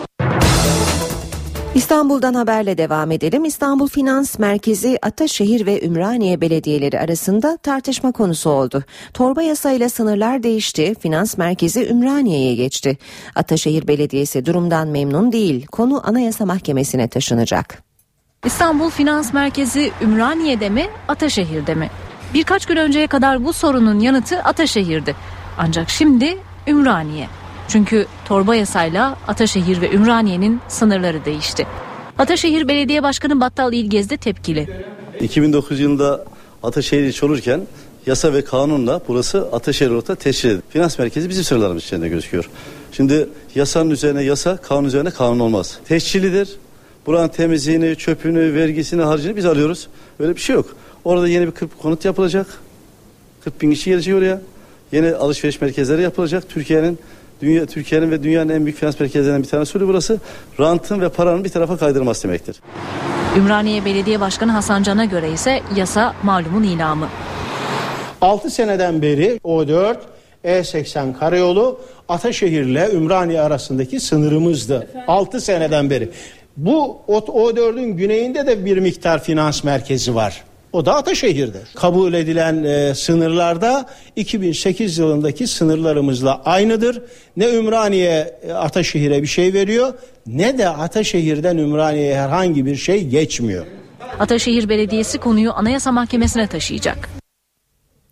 İstanbul'dan 1.78 2.34
haberle 2.34 2.78
devam 2.78 3.12
edelim. 3.12 3.46
İstanbul 3.46 3.88
Finans 3.88 4.40
Merkezi 4.40 4.98
Ataşehir 5.02 5.66
ve 5.66 5.86
Ümraniye 5.86 6.42
belediyeleri 6.42 7.00
arasında 7.00 7.58
tartışma 7.58 8.12
konusu 8.12 8.50
oldu. 8.50 8.84
Torba 9.14 9.42
yasayla 9.42 9.90
sınırlar 9.90 10.44
değişti. 10.44 10.96
Finans 11.00 11.38
Merkezi 11.38 11.88
Ümraniye'ye 11.88 12.56
geçti. 12.56 12.98
Ataşehir 13.36 13.88
Belediyesi 13.88 14.46
durumdan 14.46 14.88
memnun 14.88 15.32
değil. 15.32 15.66
Konu 15.66 16.02
Anayasa 16.08 16.46
Mahkemesi'ne 16.46 17.08
taşınacak. 17.08 17.84
İstanbul 18.46 18.90
Finans 18.90 19.34
Merkezi 19.34 19.92
Ümraniye'de 20.02 20.70
mi, 20.70 20.86
Ataşehir'de 21.08 21.76
mi? 21.76 21.90
Birkaç 22.34 22.66
gün 22.66 22.78
önceye 22.78 23.08
kadar 23.08 23.46
bu 23.46 23.54
sorunun 23.54 24.00
yanıtı 24.00 24.40
Ataşehir'di. 24.40 25.16
Ancak 25.58 25.90
şimdi 25.90 26.38
Ümraniye. 26.68 27.28
Çünkü 27.68 28.06
torba 28.26 28.56
yasayla 28.56 29.18
Ataşehir 29.28 29.82
ve 29.82 29.92
Ümraniye'nin 29.92 30.60
sınırları 30.68 31.26
değişti. 31.26 31.68
Ataşehir 32.18 32.68
Belediye 32.68 33.04
Başkanı 33.04 33.40
Battal 33.40 33.74
İlgez 33.74 34.10
de 34.10 34.18
tepkili. 34.18 34.68
2009 35.20 35.80
yılında 35.80 36.26
Ataşehir 36.64 37.04
ilçe 37.04 37.26
olurken 37.26 37.62
yasa 38.06 38.34
ve 38.34 38.44
kanunla 38.44 39.02
burası 39.08 39.50
Ataşehir 39.52 39.90
orta 39.92 40.16
teşkil 40.16 40.50
edildi. 40.50 40.62
Finans 40.70 41.00
merkezi 41.00 41.30
bizim 41.30 41.44
sınırlarımız 41.44 41.84
içinde 41.84 42.10
gözüküyor. 42.10 42.50
Şimdi 42.92 43.30
yasanın 43.56 43.90
üzerine 43.90 44.24
yasa, 44.24 44.58
kanun 44.58 44.88
üzerine 44.88 45.12
kanun 45.12 45.40
olmaz. 45.40 45.80
Teşkilidir. 45.88 46.50
Buranın 47.06 47.28
temizliğini, 47.28 47.96
çöpünü, 47.96 48.54
vergisini, 48.54 49.02
harcını 49.02 49.36
biz 49.36 49.46
alıyoruz. 49.46 49.88
Öyle 50.20 50.36
bir 50.36 50.42
şey 50.42 50.56
yok. 50.56 50.76
Orada 51.06 51.28
yeni 51.28 51.48
bir 51.48 51.52
kırp 51.52 51.80
konut 51.80 52.06
yapılacak. 52.06 52.48
40 53.44 53.62
bin 53.62 53.72
kişi 53.72 53.90
gelecek 53.90 54.16
oraya. 54.16 54.42
Yeni 54.92 55.16
alışveriş 55.16 55.62
merkezleri 55.62 56.02
yapılacak. 56.02 56.50
Türkiye'nin 56.50 57.00
Dünya 57.42 57.66
Türkiye'nin 57.66 58.12
ve 58.12 58.24
dünyanın 58.24 58.50
en 58.50 58.66
büyük 58.66 58.80
finans 58.80 59.00
merkezlerinden 59.00 59.44
bir 59.44 59.48
tanesi 59.48 59.78
oluyor 59.78 59.90
burası. 59.90 60.20
Rantın 60.60 61.02
ve 61.02 61.10
paranın 61.10 61.44
bir 61.44 61.50
tarafa 61.50 61.78
kaydırması 61.78 62.28
demektir. 62.28 62.62
Ümraniye 63.38 63.86
Belediye 63.86 64.20
Başkanı 64.20 64.52
Hasan 64.52 64.84
Can'a 64.84 65.06
göre 65.06 65.32
ise 65.32 65.62
yasa 65.76 66.14
malumun 66.24 66.64
ilamı. 66.64 67.08
6 68.22 68.50
seneden 68.50 69.02
beri 69.02 69.40
O4, 69.44 69.96
E80 70.46 71.20
karayolu 71.20 71.80
Ataşehir'le 72.10 72.94
Ümraniye 72.94 73.42
arasındaki 73.42 74.00
sınırımızdı. 74.00 74.88
6 75.08 75.42
seneden 75.42 75.90
beri. 75.90 76.10
Bu 76.58 76.98
O4'ün 77.08 77.98
güneyinde 77.98 78.48
de 78.48 78.66
bir 78.66 78.78
miktar 78.78 79.24
finans 79.24 79.64
merkezi 79.64 80.16
var. 80.16 80.44
O 80.78 80.86
da 80.86 80.96
Ataşehir'de. 80.96 81.58
Kabul 81.76 82.14
edilen 82.14 82.64
e, 82.64 82.96
sınırlarda 82.96 83.86
2008 84.16 84.98
yılındaki 84.98 85.48
sınırlarımızla 85.48 86.42
aynıdır. 86.46 87.02
Ne 87.38 87.50
Ümraniye 87.50 88.40
e, 88.48 88.52
Ataşehir'e 88.52 89.22
bir 89.22 89.28
şey 89.28 89.54
veriyor 89.54 89.94
ne 90.28 90.58
de 90.58 90.70
Ataşehir'den 90.70 91.58
Ümraniye'ye 91.58 92.18
herhangi 92.18 92.66
bir 92.66 92.76
şey 92.76 93.08
geçmiyor. 93.08 93.66
Ataşehir 94.20 94.70
Belediyesi 94.70 95.18
konuyu 95.18 95.52
Anayasa 95.52 95.92
Mahkemesi'ne 95.92 96.48
taşıyacak. 96.48 97.10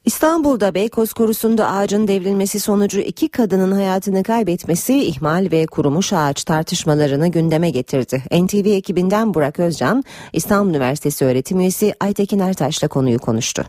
İstanbul'da 0.05 0.73
Beykoz 0.73 1.13
Korusu'nda 1.13 1.71
ağacın 1.71 2.07
devrilmesi 2.07 2.59
sonucu 2.59 2.99
iki 2.99 3.29
kadının 3.29 3.71
hayatını 3.71 4.23
kaybetmesi 4.23 5.03
ihmal 5.03 5.47
ve 5.51 5.65
kurumuş 5.65 6.13
ağaç 6.13 6.43
tartışmalarını 6.43 7.27
gündeme 7.27 7.69
getirdi. 7.69 8.23
NTV 8.31 8.65
ekibinden 8.65 9.33
Burak 9.33 9.59
Özcan, 9.59 10.03
İstanbul 10.33 10.69
Üniversitesi 10.69 11.25
öğretim 11.25 11.59
üyesi 11.59 11.93
Aytekin 11.99 12.39
Ertaş'la 12.39 12.87
konuyu 12.87 13.19
konuştu. 13.19 13.65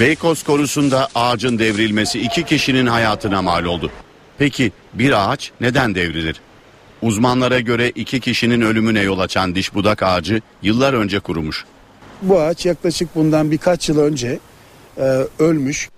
Beykoz 0.00 0.42
korusunda 0.42 1.08
ağacın 1.14 1.58
devrilmesi 1.58 2.20
iki 2.20 2.44
kişinin 2.44 2.86
hayatına 2.86 3.42
mal 3.42 3.64
oldu. 3.64 3.90
Peki 4.38 4.72
bir 4.94 5.30
ağaç 5.30 5.52
neden 5.60 5.94
devrilir? 5.94 6.40
Uzmanlara 7.02 7.60
göre 7.60 7.90
iki 7.90 8.20
kişinin 8.20 8.60
ölümüne 8.60 9.00
yol 9.00 9.18
açan 9.18 9.54
diş 9.54 9.74
budak 9.74 10.02
ağacı 10.02 10.40
yıllar 10.62 10.92
önce 10.92 11.20
kurumuş. 11.20 11.64
Bu 12.22 12.40
ağaç 12.40 12.66
yaklaşık 12.66 13.14
bundan 13.14 13.50
birkaç 13.50 13.88
yıl 13.88 13.98
önce 13.98 14.38
e, 14.98 15.02
ölmüş. 15.38 15.90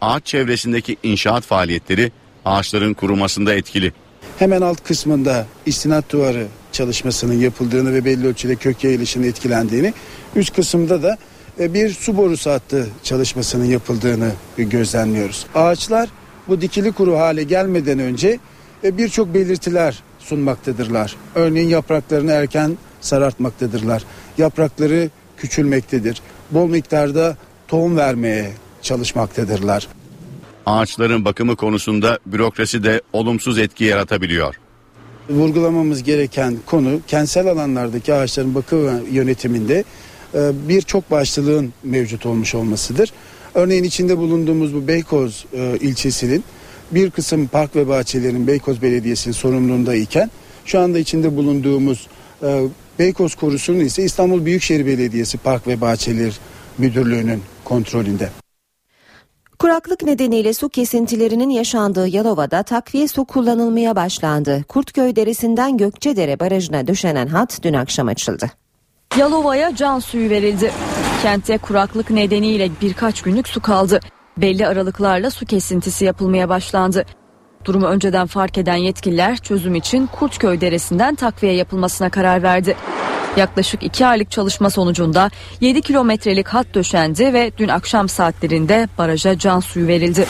Ağaç 0.00 0.26
çevresindeki 0.26 0.96
inşaat 1.02 1.44
faaliyetleri 1.44 2.12
ağaçların 2.44 2.94
kurumasında 2.94 3.54
etkili. 3.54 3.92
Hemen 4.38 4.60
alt 4.60 4.84
kısmında 4.84 5.46
istinat 5.66 6.10
duvarı 6.10 6.46
çalışmasının 6.72 7.34
yapıldığını 7.34 7.94
ve 7.94 8.04
belli 8.04 8.26
ölçüde 8.26 8.56
kök 8.56 8.84
yayılışının 8.84 9.26
etkilendiğini, 9.26 9.94
üst 10.36 10.56
kısımda 10.56 11.02
da 11.02 11.18
e, 11.60 11.74
bir 11.74 11.90
su 11.90 12.16
borusu 12.16 12.50
hattı 12.50 12.88
çalışmasının 13.02 13.64
yapıldığını 13.64 14.32
gözlemliyoruz. 14.56 15.46
Ağaçlar 15.54 16.08
bu 16.48 16.60
dikili 16.60 16.92
kuru 16.92 17.18
hale 17.18 17.42
gelmeden 17.42 17.98
önce 17.98 18.38
e, 18.84 18.98
birçok 18.98 19.34
belirtiler 19.34 20.02
sunmaktadırlar. 20.18 21.16
Örneğin 21.34 21.68
yapraklarını 21.68 22.32
erken 22.32 22.76
sarartmaktadırlar. 23.00 24.04
Yaprakları 24.38 25.10
küçülmektedir. 25.36 26.22
Bol 26.50 26.68
miktarda 26.68 27.36
tohum 27.72 27.96
vermeye 27.96 28.50
çalışmaktadırlar. 28.82 29.88
Ağaçların 30.66 31.24
bakımı 31.24 31.56
konusunda 31.56 32.18
bürokrasi 32.26 32.84
de 32.84 33.02
olumsuz 33.12 33.58
etki 33.58 33.84
yaratabiliyor. 33.84 34.54
Vurgulamamız 35.30 36.02
gereken 36.02 36.56
konu 36.66 37.00
kentsel 37.06 37.46
alanlardaki 37.46 38.14
ağaçların 38.14 38.54
bakım 38.54 39.06
yönetiminde 39.12 39.84
e, 40.34 40.50
birçok 40.68 41.10
başlılığın 41.10 41.72
mevcut 41.82 42.26
olmuş 42.26 42.54
olmasıdır. 42.54 43.12
Örneğin 43.54 43.84
içinde 43.84 44.18
bulunduğumuz 44.18 44.74
bu 44.74 44.88
Beykoz 44.88 45.44
e, 45.52 45.76
ilçesinin 45.80 46.44
bir 46.90 47.10
kısım 47.10 47.46
park 47.46 47.76
ve 47.76 47.88
bahçelerin 47.88 48.46
Beykoz 48.46 48.82
Belediyesi'nin 48.82 49.34
sorumluluğunda 49.34 49.94
iken 49.94 50.30
şu 50.64 50.80
anda 50.80 50.98
içinde 50.98 51.36
bulunduğumuz 51.36 52.06
e, 52.42 52.62
Beykoz 52.98 53.34
Korusu'nun 53.34 53.80
ise 53.80 54.02
İstanbul 54.02 54.44
Büyükşehir 54.44 54.86
Belediyesi 54.86 55.38
Park 55.38 55.66
ve 55.66 55.80
Bahçeler 55.80 56.32
Müdürlüğü'nün 56.78 57.42
kontrolünde. 57.64 58.28
Kuraklık 59.58 60.02
nedeniyle 60.02 60.54
su 60.54 60.68
kesintilerinin 60.68 61.50
yaşandığı 61.50 62.08
Yalova'da 62.08 62.62
takviye 62.62 63.08
su 63.08 63.24
kullanılmaya 63.24 63.96
başlandı. 63.96 64.64
Kurtköy 64.68 65.16
Deresi'nden 65.16 65.76
Gökçedere 65.76 66.40
Barajı'na 66.40 66.86
döşenen 66.86 67.26
hat 67.26 67.58
dün 67.62 67.74
akşam 67.74 68.08
açıldı. 68.08 68.50
Yalova'ya 69.18 69.76
can 69.76 69.98
suyu 69.98 70.30
verildi. 70.30 70.72
Kentte 71.22 71.58
kuraklık 71.58 72.10
nedeniyle 72.10 72.70
birkaç 72.80 73.22
günlük 73.22 73.48
su 73.48 73.60
kaldı. 73.60 74.00
Belli 74.36 74.66
aralıklarla 74.66 75.30
su 75.30 75.46
kesintisi 75.46 76.04
yapılmaya 76.04 76.48
başlandı. 76.48 77.04
Durumu 77.64 77.86
önceden 77.86 78.26
fark 78.26 78.58
eden 78.58 78.76
yetkililer 78.76 79.36
çözüm 79.36 79.74
için 79.74 80.06
Kurtköy 80.06 80.60
Deresi'nden 80.60 81.14
takviye 81.14 81.54
yapılmasına 81.54 82.10
karar 82.10 82.42
verdi. 82.42 82.76
Yaklaşık 83.36 83.82
2 83.82 84.06
aylık 84.06 84.30
çalışma 84.30 84.70
sonucunda 84.70 85.30
7 85.60 85.82
kilometrelik 85.82 86.48
hat 86.48 86.66
döşendi 86.74 87.32
ve 87.32 87.52
dün 87.58 87.68
akşam 87.68 88.08
saatlerinde 88.08 88.88
baraja 88.98 89.38
can 89.38 89.60
suyu 89.60 89.86
verildi. 89.86 90.26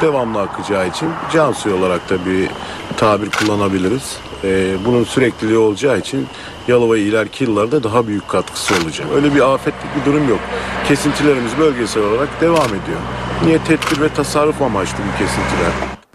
Devamlı 0.00 0.40
akacağı 0.40 0.88
için 0.88 1.08
can 1.32 1.52
suyu 1.52 1.74
olarak 1.74 2.10
da 2.10 2.26
bir 2.26 2.48
tabir 2.96 3.30
kullanabiliriz. 3.30 4.16
Ee, 4.44 4.76
bunun 4.84 5.04
sürekliliği 5.04 5.58
olacağı 5.58 5.98
için 5.98 6.26
Yalova'ya 6.68 7.02
ileriki 7.02 7.44
yıllarda 7.44 7.82
daha 7.82 8.06
büyük 8.06 8.28
katkısı 8.28 8.74
olacak. 8.74 9.06
Öyle 9.14 9.34
bir 9.34 9.54
afetlik 9.54 9.96
bir 10.00 10.12
durum 10.12 10.28
yok. 10.28 10.40
Kesintilerimiz 10.88 11.58
bölgesel 11.58 12.02
olarak 12.02 12.40
devam 12.40 12.68
ediyor. 12.68 13.00
Niye 13.44 13.58
tedbir 13.58 14.00
ve 14.00 14.08
tasarruf 14.08 14.62
amaçlı 14.62 14.98
bu 14.98 15.18
kesintiler? 15.18 15.72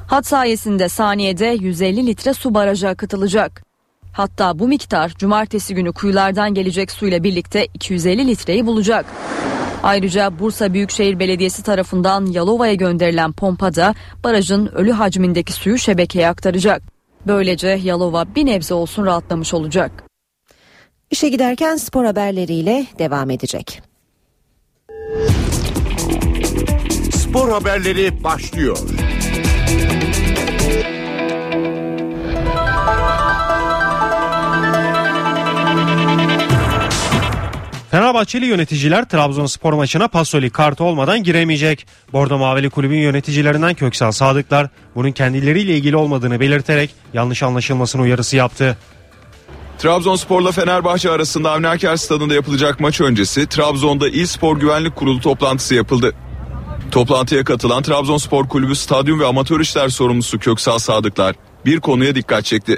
Hat 0.08 0.28
sayesinde 0.28 0.90
saniyede 0.90 1.46
150 1.46 2.08
litre 2.08 2.34
su 2.34 2.54
baraja 2.54 2.90
akıtılacak. 2.90 3.67
Hatta 4.12 4.60
bu 4.60 4.68
miktar 4.68 5.10
cumartesi 5.18 5.76
günü 5.76 5.92
kuyulardan 5.92 6.54
gelecek 6.54 6.92
suyla 6.92 7.24
birlikte 7.24 7.68
250 7.74 8.28
litreyi 8.28 8.66
bulacak. 8.66 9.06
Ayrıca 9.84 10.40
Bursa 10.40 10.74
Büyükşehir 10.74 11.20
Belediyesi 11.20 11.64
tarafından 11.64 12.26
Yalova'ya 12.26 12.74
gönderilen 12.74 13.32
pompa 13.32 13.76
da 13.76 13.96
barajın 14.24 14.68
ölü 14.68 14.92
hacmindeki 14.92 15.54
suyu 15.54 15.78
şebekeye 15.78 16.30
aktaracak. 16.30 16.82
Böylece 17.28 17.68
Yalova 17.68 18.36
bir 18.36 18.46
nebze 18.46 18.74
olsun 18.74 19.06
rahatlamış 19.06 19.54
olacak. 19.54 19.92
İşe 21.12 21.30
giderken 21.30 21.76
spor 21.76 22.06
haberleriyle 22.06 22.86
devam 23.00 23.30
edecek. 23.30 23.82
Spor 27.12 27.50
haberleri 27.50 28.24
başlıyor. 28.24 28.78
Fenerbahçeli 37.92 38.46
yöneticiler 38.46 39.10
Trabzonspor 39.10 39.74
maçına 39.74 40.08
Pasoli 40.08 40.50
kartı 40.50 40.84
olmadan 40.84 41.24
giremeyecek. 41.24 41.88
Bordo 42.14 42.38
Mavili 42.38 42.70
kulübün 42.70 42.98
yöneticilerinden 42.98 43.74
Köksal 43.74 44.12
Sadıklar 44.12 44.70
bunun 44.96 45.12
kendileriyle 45.12 45.78
ilgili 45.78 45.96
olmadığını 45.96 46.40
belirterek 46.40 46.90
yanlış 47.14 47.44
anlaşılmasını 47.44 48.02
uyarısı 48.02 48.36
yaptı. 48.36 48.78
Trabzonspor'la 49.78 50.52
Fenerbahçe 50.52 51.12
arasında 51.12 51.52
Avni 51.52 51.68
Aker 51.68 51.96
Stadı'nda 51.96 52.34
yapılacak 52.34 52.80
maç 52.80 53.02
öncesi 53.02 53.48
Trabzon'da 53.48 54.10
İl 54.10 54.26
Spor 54.26 54.60
Güvenlik 54.60 54.96
Kurulu 54.96 55.22
toplantısı 55.22 55.76
yapıldı. 55.76 56.14
Toplantıya 56.92 57.44
katılan 57.44 57.84
Trabzonspor 57.84 58.48
Kulübü 58.48 58.76
Stadyum 58.76 59.20
ve 59.20 59.26
Amatör 59.26 59.60
İşler 59.60 59.90
Sorumlusu 59.90 60.40
Köksal 60.40 60.78
Sadıklar 60.78 61.36
bir 61.66 61.80
konuya 61.80 62.16
dikkat 62.16 62.46
çekti. 62.46 62.78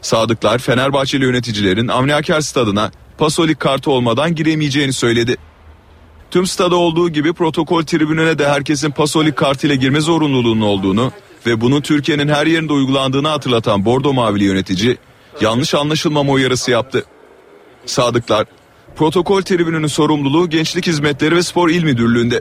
Sadıklar 0.00 0.58
Fenerbahçeli 0.58 1.24
yöneticilerin 1.24 1.88
Avni 1.88 2.14
Aker 2.14 2.40
Stadı'na 2.40 2.90
pasolik 3.18 3.60
kartı 3.60 3.90
olmadan 3.90 4.34
giremeyeceğini 4.34 4.92
söyledi. 4.92 5.36
Tüm 6.30 6.46
stada 6.46 6.76
olduğu 6.76 7.10
gibi 7.10 7.32
protokol 7.32 7.82
tribününe 7.82 8.38
de 8.38 8.48
herkesin 8.48 8.90
pasolik 8.90 9.36
kartıyla 9.36 9.74
girme 9.74 10.00
zorunluluğunun 10.00 10.60
olduğunu 10.60 11.12
ve 11.46 11.60
bunun 11.60 11.80
Türkiye'nin 11.80 12.28
her 12.28 12.46
yerinde 12.46 12.72
uygulandığını 12.72 13.28
hatırlatan 13.28 13.84
Bordo 13.84 14.12
Mavili 14.12 14.44
yönetici 14.44 14.96
yanlış 15.40 15.74
anlaşılmama 15.74 16.32
uyarısı 16.32 16.70
yaptı. 16.70 17.04
Sadıklar, 17.86 18.46
protokol 18.96 19.42
tribününün 19.42 19.86
sorumluluğu 19.86 20.50
Gençlik 20.50 20.86
Hizmetleri 20.86 21.36
ve 21.36 21.42
Spor 21.42 21.70
İl 21.70 21.84
Müdürlüğü'nde. 21.84 22.40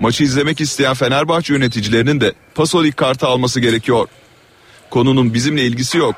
Maçı 0.00 0.24
izlemek 0.24 0.60
isteyen 0.60 0.94
Fenerbahçe 0.94 1.54
yöneticilerinin 1.54 2.20
de 2.20 2.32
pasolik 2.54 2.96
kartı 2.96 3.26
alması 3.26 3.60
gerekiyor. 3.60 4.08
Konunun 4.90 5.34
bizimle 5.34 5.62
ilgisi 5.62 5.98
yok. 5.98 6.14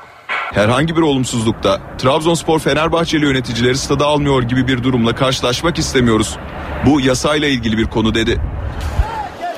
Herhangi 0.53 0.95
bir 0.95 1.01
olumsuzlukta 1.01 1.81
Trabzonspor 1.97 2.59
Fenerbahçeli 2.59 3.25
yöneticileri 3.25 3.77
stada 3.77 4.05
almıyor 4.05 4.43
gibi 4.43 4.67
bir 4.67 4.83
durumla 4.83 5.15
karşılaşmak 5.15 5.79
istemiyoruz. 5.79 6.37
Bu 6.85 7.01
yasayla 7.01 7.47
ilgili 7.47 7.77
bir 7.77 7.85
konu 7.85 8.15
dedi. 8.15 8.41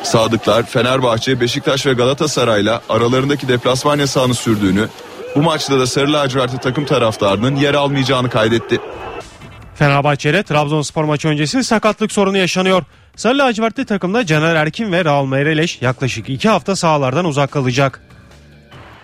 Sadıklar 0.03 0.65
Fenerbahçe, 0.65 1.39
Beşiktaş 1.39 1.85
ve 1.85 1.93
Galatasaray'la 1.93 2.81
aralarındaki 2.89 3.47
deplasman 3.47 3.99
yasağını 3.99 4.33
sürdüğünü, 4.33 4.87
bu 5.35 5.41
maçta 5.41 5.79
da 5.79 5.87
Sarı 5.87 6.13
Lacivertli 6.13 6.57
takım 6.57 6.85
taraftarının 6.85 7.55
yer 7.55 7.73
almayacağını 7.73 8.29
kaydetti. 8.29 8.79
Fenerbahçe'de 9.75 10.43
Trabzonspor 10.43 11.03
maçı 11.03 11.27
öncesi 11.27 11.63
sakatlık 11.63 12.11
sorunu 12.11 12.37
yaşanıyor. 12.37 12.83
Sarı 13.15 13.37
lacivertli 13.37 13.85
takımda 13.85 14.25
Caner 14.25 14.55
Erkin 14.55 14.91
ve 14.91 15.05
Raul 15.05 15.25
Meireles 15.25 15.81
yaklaşık 15.81 16.29
2 16.29 16.49
hafta 16.49 16.75
sahalardan 16.75 17.25
uzak 17.25 17.51
kalacak. 17.51 18.06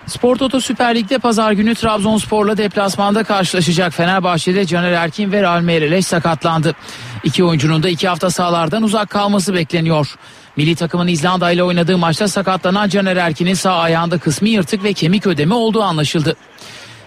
Spor 0.07 0.35
Toto 0.35 0.61
Süper 0.61 0.95
Lig'de 0.95 1.17
pazar 1.17 1.51
günü 1.51 1.75
Trabzonspor'la 1.75 2.57
deplasmanda 2.57 3.23
karşılaşacak 3.23 3.93
Fenerbahçe'de 3.93 4.65
Caner 4.65 4.91
Erkin 4.91 5.31
ve 5.31 5.41
Real 5.41 5.61
Meirelles 5.61 6.07
sakatlandı. 6.07 6.75
İki 7.23 7.43
oyuncunun 7.43 7.83
da 7.83 7.89
iki 7.89 8.07
hafta 8.07 8.29
sahalardan 8.29 8.83
uzak 8.83 9.09
kalması 9.09 9.53
bekleniyor. 9.53 10.15
Milli 10.57 10.75
takımın 10.75 11.07
İzlanda 11.07 11.51
ile 11.51 11.63
oynadığı 11.63 11.97
maçta 11.97 12.27
sakatlanan 12.27 12.89
Caner 12.89 13.17
Erkin'in 13.17 13.53
sağ 13.53 13.73
ayağında 13.73 14.17
kısmi 14.17 14.49
yırtık 14.49 14.83
ve 14.83 14.93
kemik 14.93 15.27
ödemi 15.27 15.53
olduğu 15.53 15.83
anlaşıldı. 15.83 16.35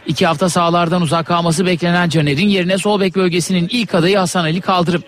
İki 0.07 0.27
hafta 0.27 0.49
sahalardan 0.49 1.03
uzak 1.03 1.27
kalması 1.27 1.67
beklenen 1.67 2.09
Caner'in 2.09 2.49
yerine 2.49 2.79
sol 2.79 3.01
bek 3.01 3.17
bölgesinin 3.17 3.69
ilk 3.71 3.95
adayı 3.95 4.19
Hasan 4.19 4.45
Ali 4.45 4.61
Kaldırım. 4.61 5.03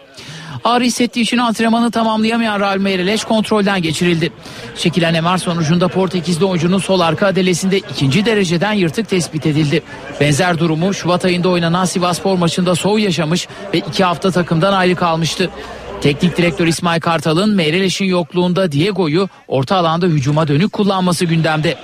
Ağrı 0.65 0.85
hissettiği 0.85 1.23
için 1.23 1.39
antrenmanı 1.39 1.91
tamamlayamayan 1.91 2.61
Real 2.61 2.77
Meireles 2.77 3.25
kontrolden 3.25 3.83
geçirildi. 3.83 4.33
Çekilen 4.77 5.25
MR 5.25 5.39
sonucunda 5.39 5.89
Portekizli 5.89 6.45
oyuncunun 6.45 6.79
sol 6.79 7.01
arka 7.01 7.27
adelesinde 7.27 7.79
ikinci 7.79 8.27
dereceden 8.27 8.73
yırtık 8.73 9.09
tespit 9.09 9.47
edildi. 9.47 9.83
Benzer 10.21 10.59
durumu 10.59 10.95
Şubat 10.95 11.25
ayında 11.25 11.49
oynanan 11.49 11.85
Sivasspor 11.85 12.39
maçında 12.39 12.75
soğuk 12.75 13.01
yaşamış 13.01 13.49
ve 13.75 13.79
iki 13.79 14.05
hafta 14.05 14.31
takımdan 14.31 14.73
ayrı 14.73 14.97
kalmıştı. 14.97 15.51
Teknik 16.01 16.37
direktör 16.37 16.67
İsmail 16.67 17.01
Kartal'ın 17.01 17.55
Meireles'in 17.55 18.05
yokluğunda 18.05 18.73
Diego'yu 18.73 19.29
orta 19.49 19.77
alanda 19.77 20.07
hücuma 20.07 20.49
dönük 20.49 20.73
kullanması 20.73 21.25
gündemde. 21.25 21.75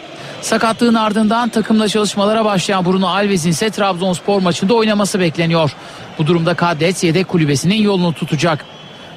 Sakatlığın 0.41 0.95
ardından 0.95 1.49
takımla 1.49 1.89
çalışmalara 1.89 2.45
başlayan 2.45 2.85
Bruno 2.85 3.07
Alves'in 3.07 3.51
ise 3.51 3.71
Trabzonspor 3.71 4.43
maçında 4.43 4.75
oynaması 4.75 5.21
bekleniyor. 5.21 5.75
Bu 6.19 6.27
durumda 6.27 6.55
Kadets 6.55 7.05
yedek 7.05 7.29
kulübesinin 7.29 7.83
yolunu 7.83 8.13
tutacak. 8.13 8.65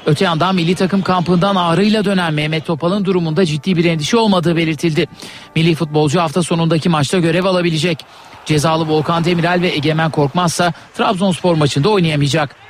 Öte 0.05 0.25
yandan 0.25 0.55
milli 0.55 0.75
takım 0.75 1.01
kampından 1.01 1.55
ağrıyla 1.55 2.05
dönen 2.05 2.33
Mehmet 2.33 2.65
Topal'ın 2.65 3.05
durumunda 3.05 3.45
ciddi 3.45 3.77
bir 3.77 3.85
endişe 3.85 4.17
olmadığı 4.17 4.55
belirtildi. 4.55 5.07
Milli 5.55 5.75
futbolcu 5.75 6.19
hafta 6.19 6.43
sonundaki 6.43 6.89
maçta 6.89 7.19
görev 7.19 7.45
alabilecek. 7.45 8.05
Cezalı 8.45 8.87
Volkan 8.87 9.23
Demirel 9.23 9.61
ve 9.61 9.67
Egemen 9.67 10.11
Korkmazsa 10.11 10.73
Trabzonspor 10.97 11.55
maçında 11.55 11.89
oynayamayacak. 11.89 12.66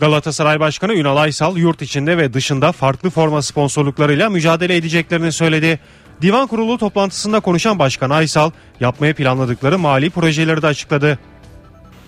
Galatasaray 0.00 0.60
Başkanı 0.60 0.94
Ünal 0.94 1.16
Aysal 1.16 1.56
yurt 1.56 1.82
içinde 1.82 2.18
ve 2.18 2.32
dışında 2.32 2.72
farklı 2.72 3.10
forma 3.10 3.42
sponsorluklarıyla 3.42 4.30
mücadele 4.30 4.76
edeceklerini 4.76 5.32
söyledi. 5.32 5.80
Divan 6.22 6.46
kurulu 6.46 6.78
toplantısında 6.78 7.40
konuşan 7.40 7.78
Başkan 7.78 8.10
Aysal 8.10 8.50
yapmaya 8.80 9.14
planladıkları 9.14 9.78
mali 9.78 10.10
projeleri 10.10 10.62
de 10.62 10.66
açıkladı. 10.66 11.18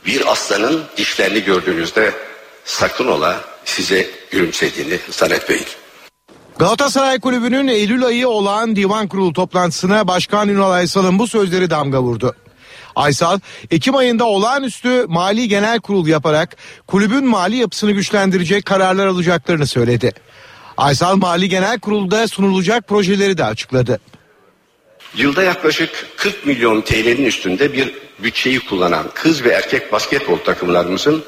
Bir 0.07 0.33
aslanın 0.33 0.83
dişlerini 0.97 1.45
gördüğünüzde 1.45 2.13
sakın 2.65 3.07
ola 3.07 3.41
size 3.65 4.07
gülümsediğini 4.31 4.99
zannetmeyin. 5.11 5.67
Galatasaray 6.59 7.21
Kulübü'nün 7.21 7.69
Eylül 7.69 8.05
ayı 8.05 8.29
olan 8.29 8.77
divan 8.77 9.09
kurulu 9.09 9.33
toplantısına 9.33 10.09
Başkan 10.09 10.49
Ünal 10.49 10.71
Aysal'ın 10.71 11.19
bu 11.19 11.27
sözleri 11.27 11.71
damga 11.71 12.03
vurdu. 12.03 12.35
Aysal, 12.97 13.41
Ekim 13.71 13.97
ayında 13.97 14.25
olağanüstü 14.25 15.05
mali 15.09 15.49
genel 15.49 15.81
kurul 15.81 16.07
yaparak 16.07 16.57
kulübün 16.87 17.25
mali 17.25 17.57
yapısını 17.57 17.91
güçlendirecek 17.91 18.67
kararlar 18.67 19.07
alacaklarını 19.07 19.67
söyledi. 19.67 20.13
Aysal 20.77 21.17
Mali 21.17 21.49
Genel 21.49 21.81
Kurul'da 21.81 22.29
sunulacak 22.29 22.89
projeleri 22.89 23.39
de 23.39 23.45
açıkladı. 23.45 24.01
Yılda 25.17 25.43
yaklaşık 25.43 25.91
40 26.17 26.47
milyon 26.47 26.81
TL'nin 26.81 27.25
üstünde 27.25 27.73
bir 27.73 27.95
bütçeyi 28.19 28.61
kullanan 28.61 29.11
kız 29.15 29.45
ve 29.45 29.49
erkek 29.49 29.93
basketbol 29.93 30.37
takımlarımızın 30.37 31.25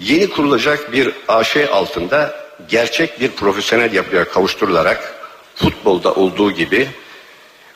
yeni 0.00 0.30
kurulacak 0.30 0.92
bir 0.92 1.12
AŞ 1.28 1.56
altında 1.56 2.34
gerçek 2.68 3.20
bir 3.20 3.30
profesyonel 3.30 3.92
yapıya 3.92 4.28
kavuşturularak 4.28 5.14
futbolda 5.54 6.14
olduğu 6.14 6.52
gibi 6.52 6.88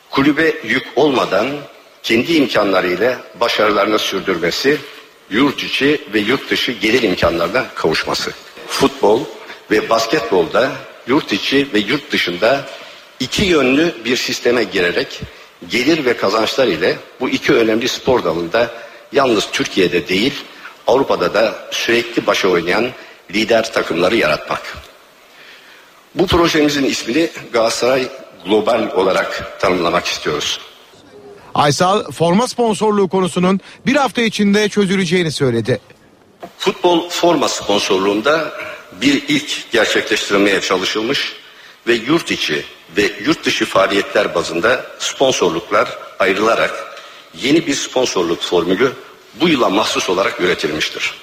kulübe 0.09 0.55
yük 0.63 0.87
olmadan 0.95 1.47
kendi 2.07 2.33
imkanlarıyla 2.33 3.17
başarılarını 3.39 3.99
sürdürmesi, 3.99 4.77
yurt 5.29 5.63
içi 5.63 6.01
ve 6.13 6.19
yurt 6.19 6.49
dışı 6.49 6.71
gelir 6.71 7.01
imkanlarına 7.01 7.65
kavuşması. 7.75 8.31
Futbol 8.67 9.21
ve 9.71 9.89
basketbolda 9.89 10.71
yurt 11.07 11.33
içi 11.33 11.67
ve 11.73 11.79
yurt 11.79 12.11
dışında 12.11 12.65
iki 13.19 13.45
yönlü 13.45 13.95
bir 14.05 14.17
sisteme 14.17 14.63
girerek 14.63 15.21
gelir 15.69 16.05
ve 16.05 16.17
kazançlar 16.17 16.67
ile 16.67 16.95
bu 17.19 17.29
iki 17.29 17.53
önemli 17.53 17.87
spor 17.87 18.23
dalında 18.23 18.71
yalnız 19.11 19.47
Türkiye'de 19.51 20.07
değil 20.07 20.33
Avrupa'da 20.87 21.33
da 21.33 21.55
sürekli 21.71 22.27
başa 22.27 22.47
oynayan 22.47 22.89
lider 23.33 23.73
takımları 23.73 24.15
yaratmak. 24.15 24.77
Bu 26.15 26.27
projemizin 26.27 26.83
ismini 26.83 27.29
Galatasaray 27.53 28.07
Global 28.45 28.91
olarak 28.95 29.59
tanımlamak 29.59 30.05
istiyoruz. 30.05 30.59
Aysal 31.57 32.11
forma 32.11 32.47
sponsorluğu 32.47 33.07
konusunun 33.07 33.59
bir 33.85 33.95
hafta 33.95 34.21
içinde 34.21 34.69
çözüleceğini 34.69 35.31
söyledi. 35.31 35.79
Futbol 36.57 37.09
forma 37.09 37.47
sponsorluğunda 37.47 38.51
bir 39.01 39.23
ilk 39.27 39.71
gerçekleştirilmeye 39.71 40.61
çalışılmış 40.61 41.33
ve 41.87 41.93
yurt 41.93 42.31
içi 42.31 42.65
ve 42.97 43.11
yurt 43.25 43.45
dışı 43.45 43.65
faaliyetler 43.65 44.35
bazında 44.35 44.85
sponsorluklar 44.99 45.97
ayrılarak 46.19 47.01
yeni 47.41 47.67
bir 47.67 47.75
sponsorluk 47.75 48.41
formülü 48.41 48.93
bu 49.41 49.49
yıla 49.49 49.69
mahsus 49.69 50.09
olarak 50.09 50.41
üretilmiştir. 50.41 51.13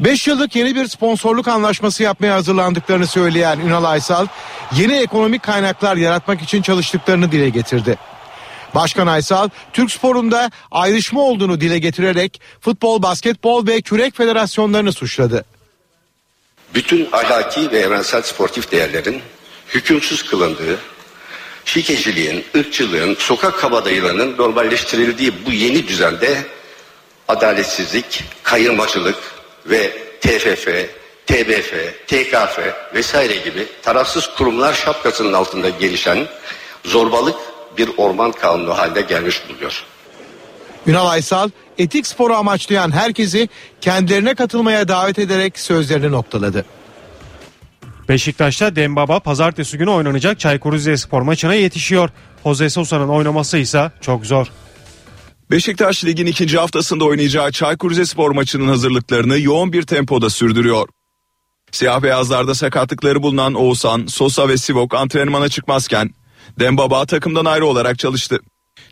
5 0.00 0.26
yıllık 0.26 0.56
yeni 0.56 0.74
bir 0.74 0.86
sponsorluk 0.86 1.48
anlaşması 1.48 2.02
yapmaya 2.02 2.34
hazırlandıklarını 2.34 3.06
söyleyen 3.06 3.60
Ünal 3.60 3.84
Aysal, 3.84 4.26
yeni 4.76 4.96
ekonomik 4.96 5.42
kaynaklar 5.42 5.96
yaratmak 5.96 6.42
için 6.42 6.62
çalıştıklarını 6.62 7.32
dile 7.32 7.48
getirdi. 7.48 7.98
Başkan 8.74 9.06
Aysal, 9.06 9.48
Türk 9.72 9.90
sporunda 9.90 10.50
ayrışma 10.70 11.20
olduğunu 11.20 11.60
dile 11.60 11.78
getirerek 11.78 12.40
futbol, 12.60 13.02
basketbol 13.02 13.66
ve 13.66 13.80
kürek 13.80 14.16
federasyonlarını 14.16 14.92
suçladı. 14.92 15.44
Bütün 16.74 17.08
ahlaki 17.12 17.70
ve 17.70 17.78
evrensel 17.78 18.22
sportif 18.22 18.72
değerlerin 18.72 19.22
hükümsüz 19.68 20.22
kılındığı, 20.22 20.78
şikeciliğin, 21.64 22.44
ırkçılığın, 22.56 23.16
sokak 23.18 23.58
kabadayılığının 23.58 24.36
normalleştirildiği 24.38 25.32
bu 25.46 25.52
yeni 25.52 25.88
düzende 25.88 26.46
adaletsizlik, 27.28 28.24
kayırmacılık 28.42 29.18
ve 29.66 29.92
TFF, 30.20 30.68
TBF, 31.26 31.72
TKF 32.06 32.58
vesaire 32.94 33.36
gibi 33.36 33.66
tarafsız 33.82 34.34
kurumlar 34.34 34.74
şapkasının 34.74 35.32
altında 35.32 35.68
gelişen 35.68 36.28
zorbalık 36.84 37.36
bir 37.80 37.90
orman 37.96 38.32
kanunu 38.32 38.78
haline 38.78 39.00
gelmiş 39.00 39.42
buluyor. 39.48 39.84
Ünal 40.86 41.06
Aysal 41.06 41.50
etik 41.78 42.06
sporu 42.06 42.34
amaçlayan 42.34 42.90
herkesi 42.90 43.48
kendilerine 43.80 44.34
katılmaya 44.34 44.88
davet 44.88 45.18
ederek 45.18 45.58
sözlerini 45.58 46.12
noktaladı. 46.12 46.64
Beşiktaş'ta 48.08 48.76
Dembaba 48.76 49.20
pazartesi 49.20 49.78
günü 49.78 49.90
oynanacak 49.90 50.40
Çaykur 50.40 50.72
Rizespor 50.72 51.22
maçına 51.22 51.54
yetişiyor. 51.54 52.10
Jose 52.44 52.70
Sosa'nın 52.70 53.08
oynaması 53.08 53.58
ise 53.58 53.92
çok 54.00 54.26
zor. 54.26 54.46
Beşiktaş 55.50 56.04
ligin 56.04 56.26
ikinci 56.26 56.58
haftasında 56.58 57.04
oynayacağı 57.04 57.52
Çaykur 57.52 57.90
Rizespor 57.90 58.30
maçının 58.30 58.68
hazırlıklarını 58.68 59.38
yoğun 59.38 59.72
bir 59.72 59.82
tempoda 59.82 60.30
sürdürüyor. 60.30 60.88
Siyah 61.72 62.02
beyazlarda 62.02 62.54
sakatlıkları 62.54 63.22
bulunan 63.22 63.54
Oğuzhan, 63.54 64.06
Sosa 64.06 64.48
ve 64.48 64.56
Sivok 64.56 64.94
antrenmana 64.94 65.48
çıkmazken 65.48 66.10
Dembaba 66.58 67.06
takımdan 67.06 67.44
ayrı 67.44 67.66
olarak 67.66 67.98
çalıştı. 67.98 68.40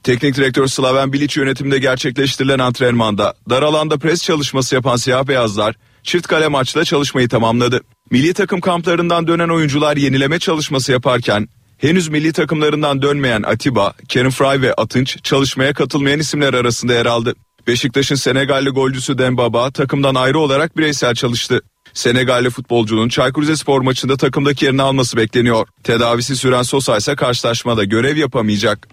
Teknik 0.02 0.36
direktör 0.36 0.66
Slaven 0.66 1.12
Bilic 1.12 1.40
yönetiminde 1.40 1.78
gerçekleştirilen 1.78 2.58
antrenmanda 2.58 3.34
dar 3.50 3.62
alanda 3.62 3.98
pres 3.98 4.22
çalışması 4.22 4.74
yapan 4.74 4.96
siyah 4.96 5.28
beyazlar 5.28 5.74
çift 6.02 6.26
kale 6.26 6.48
maçla 6.48 6.84
çalışmayı 6.84 7.28
tamamladı. 7.28 7.80
Milli 8.10 8.34
takım 8.34 8.60
kamplarından 8.60 9.26
dönen 9.26 9.48
oyuncular 9.48 9.96
yenileme 9.96 10.38
çalışması 10.38 10.92
yaparken 10.92 11.48
henüz 11.78 12.08
milli 12.08 12.32
takımlarından 12.32 13.02
dönmeyen 13.02 13.42
Atiba, 13.42 13.92
Kerim 14.08 14.30
Fry 14.30 14.62
ve 14.62 14.74
Atınç 14.74 15.22
çalışmaya 15.22 15.74
katılmayan 15.74 16.20
isimler 16.20 16.54
arasında 16.54 16.92
yer 16.94 17.06
aldı. 17.06 17.34
Beşiktaş'ın 17.66 18.14
Senegalli 18.14 18.70
golcüsü 18.70 19.18
Dembaba 19.18 19.70
takımdan 19.70 20.14
ayrı 20.14 20.38
olarak 20.38 20.76
bireysel 20.76 21.14
çalıştı. 21.14 21.60
Senegalli 21.94 22.50
futbolcunun 22.50 23.08
Çaykur 23.08 23.42
Rizespor 23.42 23.80
maçında 23.80 24.16
takımdaki 24.16 24.64
yerini 24.64 24.82
alması 24.82 25.16
bekleniyor. 25.16 25.68
Tedavisi 25.82 26.36
süren 26.36 26.62
Sosa 26.62 26.96
ise 26.96 27.16
karşılaşmada 27.16 27.84
görev 27.84 28.16
yapamayacak. 28.16 28.88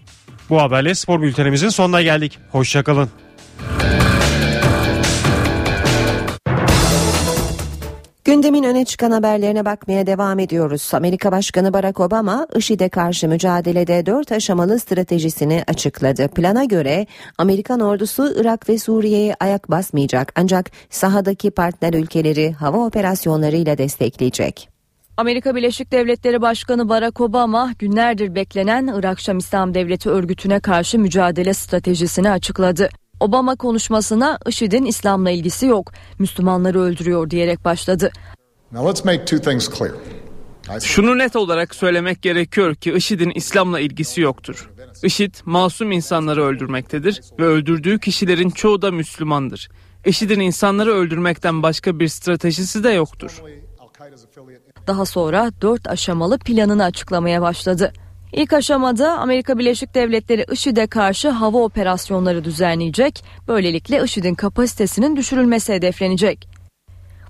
Bu 0.50 0.62
haberle 0.62 0.96
spor 0.96 1.22
bültenimizin 1.22 1.70
sonuna 1.70 2.02
geldik. 2.02 2.40
Hoşçakalın. 2.52 3.10
Gündemin 8.26 8.64
öne 8.64 8.86
çıkan 8.86 9.12
haberlerine 9.12 9.66
bakmaya 9.66 10.08
devam 10.08 10.40
ediyoruz. 10.40 10.90
Amerika 10.94 11.32
Başkanı 11.32 11.74
Barack 11.74 12.00
Obama, 12.00 12.48
IŞİD'e 12.56 12.90
karşı 12.90 13.28
mücadelede 13.28 14.06
dört 14.06 14.32
aşamalı 14.32 14.80
stratejisini 14.80 15.64
açıkladı. 15.68 16.28
Plana 16.28 16.64
göre 16.64 17.08
Amerikan 17.38 17.80
ordusu 17.80 18.34
Irak 18.42 18.70
ve 18.70 18.78
Suriye'ye 18.78 19.36
ayak 19.40 19.72
basmayacak 19.72 20.32
ancak 20.36 20.72
sahadaki 20.90 21.52
partner 21.52 21.94
ülkeleri 21.94 22.52
hava 22.52 22.86
operasyonlarıyla 22.86 23.78
destekleyecek. 23.78 24.70
Amerika 25.18 25.56
Birleşik 25.56 25.92
Devletleri 25.92 26.42
Başkanı 26.42 26.90
Barack 26.90 27.22
Obama 27.22 27.72
günlerdir 27.80 28.36
beklenen 28.36 28.88
Irak 28.96 29.20
Şam 29.20 29.38
İslam 29.38 29.74
Devleti 29.74 30.10
örgütüne 30.10 30.60
karşı 30.60 31.00
mücadele 31.00 31.54
stratejisini 31.54 32.30
açıkladı. 32.32 32.90
Obama 33.20 33.56
konuşmasına 33.56 34.38
IŞİD'in 34.48 34.86
İslam'la 34.86 35.32
ilgisi 35.32 35.66
yok, 35.66 35.92
Müslümanları 36.20 36.80
öldürüyor 36.80 37.30
diyerek 37.30 37.66
başladı. 37.66 38.12
Şunu 40.80 41.18
net 41.18 41.36
olarak 41.36 41.76
söylemek 41.76 42.22
gerekiyor 42.22 42.76
ki 42.76 42.94
IŞİD'in 42.94 43.32
İslam'la 43.36 43.80
ilgisi 43.80 44.22
yoktur. 44.22 44.70
IŞİD 45.04 45.36
masum 45.46 45.92
insanları 45.92 46.44
öldürmektedir 46.44 47.22
ve 47.40 47.46
öldürdüğü 47.46 48.00
kişilerin 48.00 48.50
çoğu 48.50 48.82
da 48.82 48.92
Müslümandır. 48.92 49.70
IŞİD'in 50.06 50.40
insanları 50.40 50.92
öldürmekten 50.92 51.64
başka 51.64 52.00
bir 52.00 52.08
stratejisi 52.08 52.84
de 52.84 52.90
yoktur. 52.90 53.42
Daha 54.88 55.06
sonra 55.06 55.52
dört 55.62 55.88
aşamalı 55.88 56.40
planını 56.40 56.84
açıklamaya 56.84 57.42
başladı. 57.42 57.94
İlk 58.36 58.54
aşamada 58.54 59.18
Amerika 59.18 59.58
Birleşik 59.60 59.96
Devletleri 59.96 60.46
IŞİD'e 60.52 60.88
karşı 60.88 61.30
hava 61.30 61.58
operasyonları 61.58 62.44
düzenleyecek. 62.44 63.24
Böylelikle 63.48 64.04
IŞİD'in 64.04 64.36
kapasitesinin 64.36 65.16
düşürülmesi 65.16 65.74
hedeflenecek. 65.74 66.48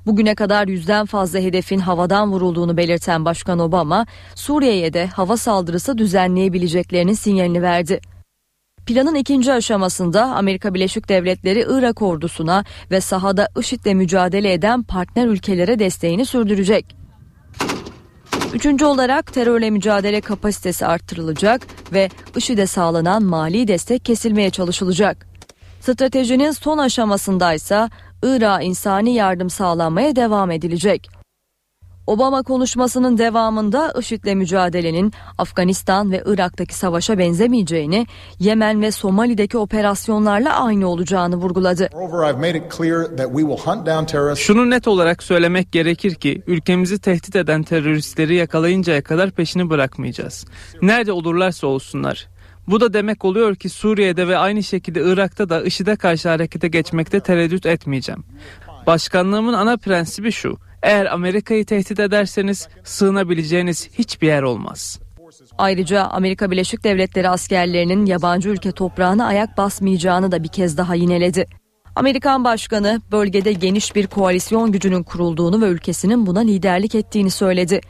Bugüne 0.05 0.35
kadar 0.35 0.67
yüzden 0.67 1.05
fazla 1.05 1.39
hedefin 1.39 1.79
havadan 1.79 2.31
vurulduğunu 2.31 2.77
belirten 2.77 3.25
Başkan 3.25 3.59
Obama, 3.59 4.05
Suriye'ye 4.35 4.93
de 4.93 5.07
hava 5.07 5.37
saldırısı 5.37 5.97
düzenleyebileceklerinin 5.97 7.13
sinyalini 7.13 7.61
verdi. 7.61 7.99
Planın 8.85 9.15
ikinci 9.15 9.53
aşamasında 9.53 10.23
Amerika 10.23 10.73
Birleşik 10.73 11.09
Devletleri 11.09 11.65
Irak 11.69 12.01
ordusuna 12.01 12.65
ve 12.91 13.01
sahada 13.01 13.47
IŞİD'le 13.59 13.93
mücadele 13.93 14.53
eden 14.53 14.83
partner 14.83 15.27
ülkelere 15.27 15.79
desteğini 15.79 16.25
sürdürecek. 16.25 17.04
Üçüncü 18.55 18.85
olarak 18.85 19.33
terörle 19.33 19.69
mücadele 19.69 20.21
kapasitesi 20.21 20.85
arttırılacak 20.85 21.61
ve 21.93 22.09
IŞİD'e 22.35 22.67
sağlanan 22.67 23.23
mali 23.23 23.67
destek 23.67 24.05
kesilmeye 24.05 24.49
çalışılacak. 24.49 25.27
Stratejinin 25.81 26.51
son 26.51 26.77
aşamasında 26.77 27.53
ise 27.53 27.89
Irak'a 28.23 28.61
insani 28.61 29.13
yardım 29.13 29.49
sağlanmaya 29.49 30.15
devam 30.15 30.51
edilecek. 30.51 31.14
Obama 32.07 32.43
konuşmasının 32.43 33.17
devamında 33.17 33.93
IŞİD'le 33.99 34.35
mücadelenin 34.35 35.13
Afganistan 35.37 36.11
ve 36.11 36.23
Irak'taki 36.25 36.75
savaşa 36.75 37.17
benzemeyeceğini, 37.17 38.07
Yemen 38.39 38.81
ve 38.81 38.91
Somali'deki 38.91 39.57
operasyonlarla 39.57 40.63
aynı 40.63 40.87
olacağını 40.87 41.35
vurguladı. 41.35 41.89
Şunu 44.35 44.69
net 44.69 44.87
olarak 44.87 45.23
söylemek 45.23 45.71
gerekir 45.71 46.15
ki 46.15 46.41
ülkemizi 46.47 46.99
tehdit 46.99 47.35
eden 47.35 47.63
teröristleri 47.63 48.35
yakalayıncaya 48.35 49.03
kadar 49.03 49.31
peşini 49.31 49.69
bırakmayacağız. 49.69 50.45
Nerede 50.81 51.11
olurlarsa 51.11 51.67
olsunlar. 51.67 52.27
Bu 52.67 52.81
da 52.81 52.93
demek 52.93 53.25
oluyor 53.25 53.55
ki 53.55 53.69
Suriye'de 53.69 54.27
ve 54.27 54.37
aynı 54.37 54.63
şekilde 54.63 55.01
Irak'ta 55.03 55.49
da 55.49 55.63
IŞİD'e 55.63 55.95
karşı 55.95 56.29
harekete 56.29 56.67
geçmekte 56.67 57.19
tereddüt 57.19 57.65
etmeyeceğim. 57.65 58.23
Başkanlığımın 58.87 59.53
ana 59.53 59.77
prensibi 59.77 60.31
şu. 60.31 60.57
Eğer 60.85 61.05
Amerika'yı 61.05 61.65
tehdit 61.65 61.99
ederseniz 61.99 62.67
sığınabileceğiniz 62.83 63.89
hiçbir 63.99 64.27
yer 64.27 64.41
olmaz. 64.43 64.99
Ayrıca 65.57 66.03
Amerika 66.03 66.51
Birleşik 66.51 66.83
Devletleri 66.83 67.29
askerlerinin 67.29 68.05
yabancı 68.05 68.49
ülke 68.49 68.71
toprağına 68.71 69.25
ayak 69.25 69.57
basmayacağını 69.57 70.31
da 70.31 70.43
bir 70.43 70.47
kez 70.47 70.77
daha 70.77 70.95
yineledi. 70.95 71.47
Amerikan 71.95 72.43
başkanı 72.43 73.01
bölgede 73.11 73.53
geniş 73.53 73.95
bir 73.95 74.07
koalisyon 74.07 74.71
gücünün 74.71 75.03
kurulduğunu 75.03 75.61
ve 75.61 75.65
ülkesinin 75.65 76.25
buna 76.25 76.39
liderlik 76.39 76.95
ettiğini 76.95 77.31
söyledi. 77.31 77.81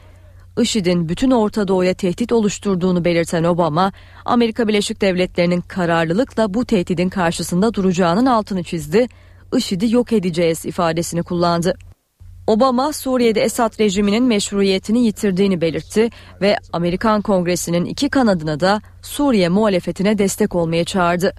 IŞİD'in 0.60 1.08
bütün 1.08 1.30
Orta 1.30 1.68
Doğu'ya 1.68 1.94
tehdit 1.94 2.32
oluşturduğunu 2.32 3.04
belirten 3.04 3.44
Obama, 3.44 3.92
Amerika 4.24 4.68
Birleşik 4.68 5.00
Devletleri'nin 5.00 5.60
kararlılıkla 5.60 6.54
bu 6.54 6.64
tehdidin 6.64 7.08
karşısında 7.08 7.74
duracağının 7.74 8.26
altını 8.26 8.62
çizdi. 8.62 9.06
IŞİD'i 9.56 9.94
yok 9.94 10.12
edeceğiz 10.12 10.66
ifadesini 10.66 11.22
kullandı. 11.22 11.74
Obama 12.46 12.92
Suriye'de 12.92 13.40
Esad 13.40 13.80
rejiminin 13.80 14.24
meşruiyetini 14.24 15.04
yitirdiğini 15.04 15.60
belirtti 15.60 16.10
ve 16.40 16.56
Amerikan 16.72 17.22
Kongresi'nin 17.22 17.84
iki 17.84 18.08
kanadına 18.08 18.60
da 18.60 18.80
Suriye 19.02 19.48
muhalefetine 19.48 20.18
destek 20.18 20.54
olmaya 20.54 20.84
çağırdı. 20.84 21.34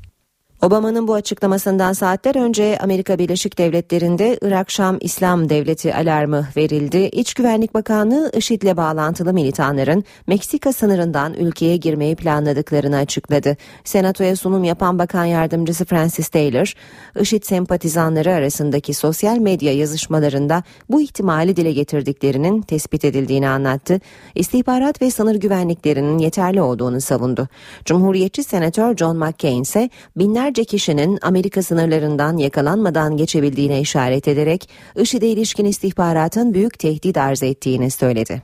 Obama'nın 0.61 1.07
bu 1.07 1.13
açıklamasından 1.13 1.93
saatler 1.93 2.35
önce 2.35 2.77
Amerika 2.81 3.19
Birleşik 3.19 3.57
Devletleri'nde 3.57 4.37
Irak-Şam 4.41 4.97
İslam 5.01 5.49
Devleti 5.49 5.95
alarmı 5.95 6.47
verildi. 6.57 6.97
İç 6.97 7.33
Güvenlik 7.33 7.73
Bakanlığı 7.73 8.31
IŞİD'le 8.37 8.77
bağlantılı 8.77 9.33
militanların 9.33 10.03
Meksika 10.27 10.73
sınırından 10.73 11.33
ülkeye 11.33 11.77
girmeyi 11.77 12.15
planladıklarını 12.15 12.97
açıkladı. 12.97 13.57
Senatoya 13.83 14.35
sunum 14.35 14.63
yapan 14.63 14.99
Bakan 14.99 15.25
Yardımcısı 15.25 15.85
Francis 15.85 16.27
Taylor, 16.27 16.73
IŞİD 17.19 17.43
sempatizanları 17.43 18.33
arasındaki 18.33 18.93
sosyal 18.93 19.37
medya 19.37 19.73
yazışmalarında 19.73 20.63
bu 20.89 21.01
ihtimali 21.01 21.55
dile 21.55 21.71
getirdiklerinin 21.71 22.61
tespit 22.61 23.05
edildiğini 23.05 23.49
anlattı. 23.49 23.99
İstihbarat 24.35 25.01
ve 25.01 25.11
sınır 25.11 25.35
güvenliklerinin 25.35 26.17
yeterli 26.17 26.61
olduğunu 26.61 27.01
savundu. 27.01 27.47
Cumhuriyetçi 27.85 28.43
Senatör 28.43 28.97
John 28.97 29.17
McCain 29.17 29.61
ise 29.61 29.89
binler 30.15 30.46
binlerce 30.47 30.65
kişinin 30.65 31.19
Amerika 31.21 31.63
sınırlarından 31.63 32.37
yakalanmadan 32.37 33.17
geçebildiğine 33.17 33.81
işaret 33.81 34.27
ederek 34.27 34.69
IŞİD'e 34.95 35.27
ilişkin 35.27 35.65
istihbaratın 35.65 36.53
büyük 36.53 36.79
tehdit 36.79 37.17
arz 37.17 37.43
ettiğini 37.43 37.91
söyledi. 37.91 38.43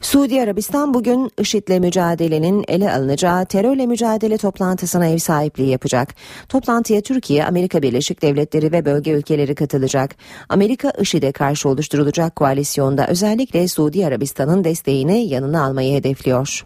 Suudi 0.00 0.42
Arabistan 0.42 0.94
bugün 0.94 1.30
IŞİD'le 1.38 1.80
mücadelenin 1.80 2.64
ele 2.68 2.92
alınacağı 2.92 3.46
terörle 3.46 3.86
mücadele 3.86 4.38
toplantısına 4.38 5.06
ev 5.06 5.18
sahipliği 5.18 5.70
yapacak. 5.70 6.14
Toplantıya 6.48 7.00
Türkiye, 7.00 7.44
Amerika 7.44 7.82
Birleşik 7.82 8.22
Devletleri 8.22 8.72
ve 8.72 8.84
bölge 8.84 9.10
ülkeleri 9.10 9.54
katılacak. 9.54 10.16
Amerika 10.48 10.92
IŞİD'e 11.00 11.32
karşı 11.32 11.68
oluşturulacak 11.68 12.36
koalisyonda 12.36 13.06
özellikle 13.06 13.68
Suudi 13.68 14.06
Arabistan'ın 14.06 14.64
desteğini 14.64 15.28
yanına 15.28 15.64
almayı 15.64 15.94
hedefliyor. 15.94 16.64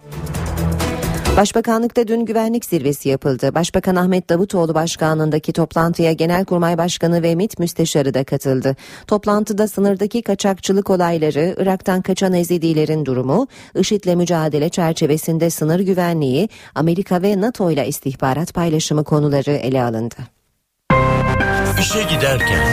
Başbakanlıkta 1.36 2.08
dün 2.08 2.24
güvenlik 2.24 2.64
zirvesi 2.64 3.08
yapıldı. 3.08 3.54
Başbakan 3.54 3.96
Ahmet 3.96 4.30
Davutoğlu 4.30 4.74
başkanlığındaki 4.74 5.52
toplantıya 5.52 6.12
Genelkurmay 6.12 6.78
Başkanı 6.78 7.22
ve 7.22 7.34
MİT 7.34 7.58
Müsteşarı 7.58 8.14
da 8.14 8.24
katıldı. 8.24 8.76
Toplantıda 9.06 9.68
sınırdaki 9.68 10.22
kaçakçılık 10.22 10.90
olayları, 10.90 11.54
Irak'tan 11.58 12.02
kaçan 12.02 12.32
Ezidilerin 12.32 13.06
durumu, 13.06 13.46
IŞİD'le 13.74 14.14
mücadele 14.16 14.68
çerçevesinde 14.68 15.50
sınır 15.50 15.80
güvenliği, 15.80 16.48
Amerika 16.74 17.22
ve 17.22 17.40
NATO 17.40 17.70
ile 17.70 17.88
istihbarat 17.88 18.54
paylaşımı 18.54 19.04
konuları 19.04 19.52
ele 19.52 19.82
alındı. 19.82 20.16
İşe 21.80 22.02
giderken 22.02 22.66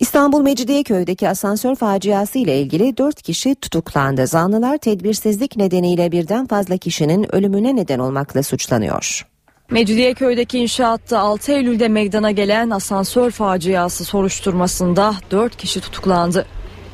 İstanbul 0.00 0.42
Mecidiyeköy'deki 0.42 1.28
asansör 1.28 1.74
faciası 1.74 2.38
ile 2.38 2.60
ilgili 2.60 2.96
4 2.96 3.22
kişi 3.22 3.54
tutuklandı. 3.54 4.26
Zanlılar 4.26 4.78
tedbirsizlik 4.78 5.56
nedeniyle 5.56 6.12
birden 6.12 6.46
fazla 6.46 6.76
kişinin 6.76 7.34
ölümüne 7.34 7.76
neden 7.76 7.98
olmakla 7.98 8.42
suçlanıyor. 8.42 9.26
Mecidiyeköy'deki 9.70 10.58
inşaatta 10.58 11.18
6 11.18 11.52
Eylül'de 11.52 11.88
meydana 11.88 12.30
gelen 12.30 12.70
asansör 12.70 13.30
faciası 13.30 14.04
soruşturmasında 14.04 15.14
4 15.30 15.56
kişi 15.56 15.80
tutuklandı. 15.80 16.46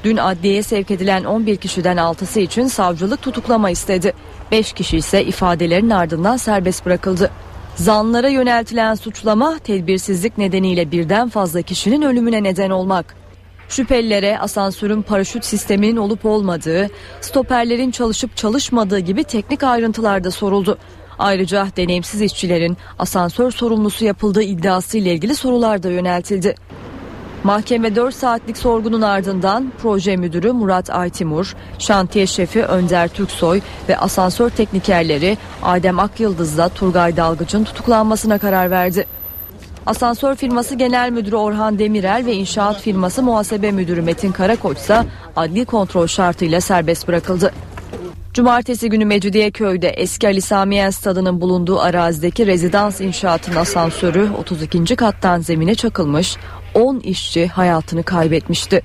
Dün 0.05 0.17
adliyeye 0.17 0.63
sevk 0.63 0.91
edilen 0.91 1.25
11 1.25 1.57
kişiden 1.57 1.97
6'sı 1.97 2.41
için 2.41 2.67
savcılık 2.67 3.23
tutuklama 3.23 3.71
istedi. 3.71 4.15
5 4.53 4.73
kişi 4.73 4.97
ise 4.97 5.25
ifadelerin 5.25 5.91
ardından 5.91 6.37
serbest 6.37 6.87
bırakıldı. 6.87 7.31
Zanlara 7.77 8.29
yöneltilen 8.29 8.95
suçlama 8.95 9.59
tedbirsizlik 9.59 10.39
nedeniyle 10.39 10.91
birden 10.91 11.29
fazla 11.29 11.63
kişinin 11.63 12.03
ölümüne 12.03 12.43
neden 12.43 12.71
olmak. 12.71 13.17
Şüphelilere 13.69 14.39
asansörün 14.39 15.03
paraşüt 15.03 15.45
sisteminin 15.45 15.97
olup 15.97 16.25
olmadığı, 16.25 16.91
stoperlerin 17.21 17.91
çalışıp 17.91 18.37
çalışmadığı 18.37 18.99
gibi 18.99 19.25
teknik 19.25 19.63
ayrıntılar 19.63 20.25
da 20.25 20.31
soruldu. 20.31 20.79
Ayrıca 21.19 21.69
deneyimsiz 21.77 22.23
işçilerin 22.23 22.77
asansör 22.99 23.51
sorumlusu 23.51 24.05
yapıldığı 24.05 24.43
iddiası 24.43 24.99
ile 24.99 25.13
ilgili 25.13 25.35
sorular 25.35 25.83
da 25.83 25.91
yöneltildi. 25.91 26.55
Mahkeme 27.47 27.97
4 27.97 28.15
saatlik 28.15 28.57
sorgunun 28.59 29.03
ardından 29.03 29.73
proje 29.83 30.17
müdürü 30.17 30.53
Murat 30.53 30.91
Aytimur, 30.91 31.57
şantiye 31.79 32.27
şefi 32.27 32.63
Önder 32.63 33.09
Türksoy 33.09 33.61
ve 33.89 33.99
asansör 33.99 34.51
teknikerleri 34.51 35.39
Adem 35.63 35.99
Akyıldız'la 35.99 36.69
Turgay 36.69 37.17
Dalgıç'ın 37.17 37.65
tutuklanmasına 37.65 38.39
karar 38.39 38.71
verdi. 38.71 39.07
Asansör 39.87 40.37
firması 40.37 40.75
genel 40.75 41.11
müdürü 41.11 41.37
Orhan 41.37 41.79
Demirel 41.79 42.27
ve 42.27 42.35
inşaat 42.35 42.81
firması 42.81 43.23
muhasebe 43.23 43.73
müdürü 43.73 44.03
Metin 44.03 44.33
Karakoç 44.33 44.79
ise 44.79 45.03
adli 45.37 45.65
kontrol 45.65 46.07
şartıyla 46.07 46.61
serbest 46.61 47.09
bırakıldı. 47.09 47.53
Cumartesi 48.35 48.91
günü 48.91 49.05
Mecidiyeköy'de 49.05 49.89
eski 49.89 50.27
Ali 50.27 50.41
Samiyen 50.41 50.91
stadının 50.91 51.41
bulunduğu 51.41 51.81
arazideki 51.81 52.47
rezidans 52.47 53.01
inşaatının 53.01 53.57
asansörü 53.57 54.29
32. 54.39 54.97
kattan 54.97 55.41
zemine 55.41 55.75
çakılmış, 55.75 56.37
10 56.77 57.01
işçi 57.01 57.47
hayatını 57.47 58.03
kaybetmişti. 58.03 58.83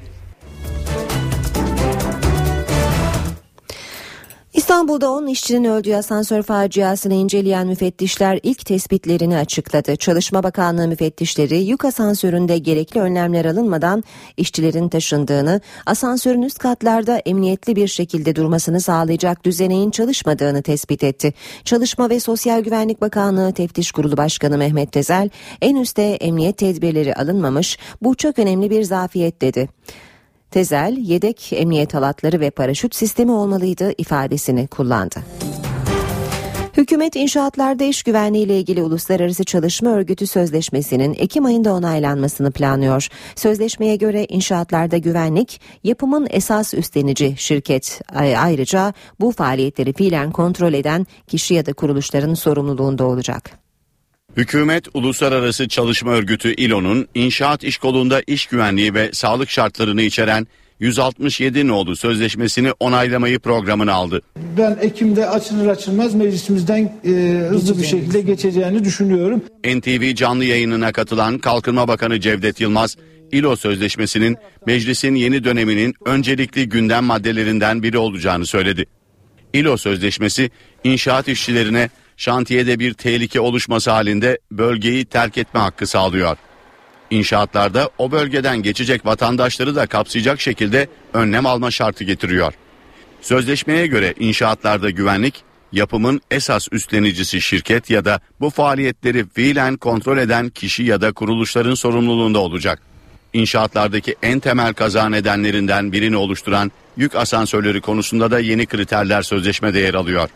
İstanbul'da 4.72 5.12
10 5.12 5.28
işçinin 5.28 5.64
öldüğü 5.64 5.96
asansör 5.96 6.44
faciasını 6.44 7.14
inceleyen 7.14 7.68
müfettişler 7.68 8.40
ilk 8.44 8.66
tespitlerini 8.66 9.38
açıkladı. 9.38 9.96
Çalışma 9.96 10.44
Bakanlığı 10.44 10.88
müfettişleri 10.88 11.58
yük 11.58 11.86
asansöründe 11.86 12.58
gerekli 12.58 13.02
önlemler 13.02 13.46
alınmadan 13.46 14.04
işçilerin 14.38 14.90
taşındığını, 14.90 15.62
asansörün 15.86 16.42
üst 16.42 16.60
katlarda 16.60 17.18
emniyetli 17.18 17.76
bir 17.76 17.88
şekilde 17.88 18.36
durmasını 18.36 18.82
sağlayacak 18.82 19.46
düzeneğin 19.46 19.92
çalışmadığını 19.92 20.62
tespit 20.62 21.04
etti. 21.04 21.34
Çalışma 21.66 22.10
ve 22.10 22.20
Sosyal 22.20 22.62
Güvenlik 22.62 23.02
Bakanlığı 23.02 23.54
Teftiş 23.54 23.92
Kurulu 23.92 24.18
Başkanı 24.18 24.58
Mehmet 24.58 24.92
Tezel, 24.92 25.30
en 25.62 25.76
üstte 25.76 26.04
emniyet 26.04 26.58
tedbirleri 26.58 27.16
alınmamış, 27.16 27.78
bu 28.02 28.16
çok 28.16 28.40
önemli 28.40 28.70
bir 28.70 28.84
zafiyet 28.84 29.42
dedi. 29.42 29.70
Tezel, 30.52 30.98
yedek 30.98 31.54
emniyet 31.54 31.94
halatları 31.94 32.40
ve 32.40 32.50
paraşüt 32.50 32.96
sistemi 32.96 33.32
olmalıydı 33.32 33.94
ifadesini 33.98 34.68
kullandı. 34.68 35.16
Hükümet 36.78 37.16
inşaatlarda 37.16 37.84
iş 37.84 38.04
güvenliği 38.04 38.46
ile 38.46 38.60
ilgili 38.60 38.84
Uluslararası 38.84 39.44
Çalışma 39.44 39.90
Örgütü 39.90 40.28
Sözleşmesi'nin 40.28 41.14
Ekim 41.14 41.46
ayında 41.46 41.74
onaylanmasını 41.74 42.52
planlıyor. 42.52 43.08
Sözleşmeye 43.36 43.96
göre 43.96 44.26
inşaatlarda 44.30 44.98
güvenlik 44.98 45.62
yapımın 45.84 46.28
esas 46.30 46.74
üstlenici 46.74 47.36
şirket. 47.38 48.02
Ayrıca 48.16 48.94
bu 49.20 49.32
faaliyetleri 49.32 49.94
fiilen 49.94 50.32
kontrol 50.32 50.74
eden 50.74 51.08
kişi 51.28 51.54
ya 51.54 51.66
da 51.66 51.74
kuruluşların 51.74 52.34
sorumluluğunda 52.34 53.06
olacak. 53.06 53.61
Hükümet 54.38 54.88
Uluslararası 54.94 55.68
Çalışma 55.68 56.12
Örgütü 56.12 56.54
İLO'nun 56.54 57.08
inşaat 57.16 57.64
iş 57.64 57.78
kolunda 57.78 58.22
iş 58.28 58.46
güvenliği 58.46 58.94
ve 58.94 59.10
sağlık 59.14 59.50
şartlarını 59.50 60.02
içeren 60.02 60.48
167 60.80 61.68
nolu 61.68 61.96
sözleşmesini 61.96 62.72
onaylamayı 62.80 63.40
programına 63.40 63.94
aldı. 63.94 64.22
Ben 64.58 64.78
Ekim'de 64.82 65.30
açılır 65.30 65.68
açılmaz 65.68 66.14
meclisimizden 66.14 66.94
e, 67.06 67.10
hızlı 67.50 67.82
bir 67.82 67.88
şekilde 67.88 68.22
geçeceğini 68.22 68.84
düşünüyorum. 68.84 69.42
NTV 69.66 70.16
canlı 70.16 70.46
yayınına 70.46 70.92
katılan 70.92 71.40
Kalkınma 71.40 71.88
Bakanı 71.88 72.20
Cevdet 72.20 72.62
Yılmaz, 72.62 72.98
İLO 73.32 73.56
sözleşmesinin 73.56 74.38
meclisin 74.66 75.16
yeni 75.16 75.44
döneminin 75.44 75.94
öncelikli 76.06 76.70
gündem 76.70 77.04
maddelerinden 77.04 77.84
biri 77.84 77.98
olacağını 77.98 78.46
söyledi. 78.46 78.86
İLO 79.54 79.78
sözleşmesi 79.78 80.52
inşaat 80.84 81.28
işçilerine 81.28 81.90
şantiyede 82.22 82.80
bir 82.80 82.94
tehlike 82.94 83.40
oluşması 83.40 83.92
halinde 83.92 84.40
bölgeyi 84.52 85.06
terk 85.06 85.38
etme 85.38 85.60
hakkı 85.60 85.88
sağlıyor. 85.88 86.38
İnşaatlarda 87.10 87.90
o 87.98 88.12
bölgeden 88.12 88.64
geçecek 88.64 89.06
vatandaşları 89.06 89.76
da 89.76 89.88
kapsayacak 89.88 90.42
şekilde 90.42 90.88
önlem 91.14 91.46
alma 91.46 91.72
şartı 91.72 92.04
getiriyor. 92.04 92.54
Sözleşmeye 93.22 93.88
göre 93.88 94.14
inşaatlarda 94.20 94.90
güvenlik 94.90 95.44
yapımın 95.72 96.22
esas 96.32 96.68
üstlenicisi 96.72 97.42
şirket 97.42 97.90
ya 97.90 98.06
da 98.06 98.20
bu 98.40 98.50
faaliyetleri 98.50 99.26
fiilen 99.30 99.78
kontrol 99.78 100.18
eden 100.18 100.50
kişi 100.50 100.84
ya 100.84 101.02
da 101.02 101.12
kuruluşların 101.12 101.76
sorumluluğunda 101.76 102.40
olacak. 102.40 102.82
İnşaatlardaki 103.34 104.16
en 104.24 104.40
temel 104.40 104.74
kaza 104.74 105.10
nedenlerinden 105.10 105.92
birini 105.92 106.18
oluşturan 106.18 106.72
yük 106.98 107.16
asansörleri 107.16 107.82
konusunda 107.82 108.32
da 108.32 108.40
yeni 108.40 108.66
kriterler 108.66 109.22
sözleşmede 109.22 109.80
yer 109.80 109.94
alıyor. 109.94 110.30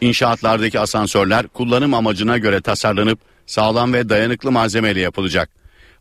İnşaatlardaki 0.00 0.80
asansörler 0.80 1.48
kullanım 1.48 1.94
amacına 1.94 2.38
göre 2.38 2.60
tasarlanıp 2.60 3.20
sağlam 3.46 3.92
ve 3.92 4.08
dayanıklı 4.08 4.52
malzemeyle 4.52 5.00
yapılacak. 5.00 5.50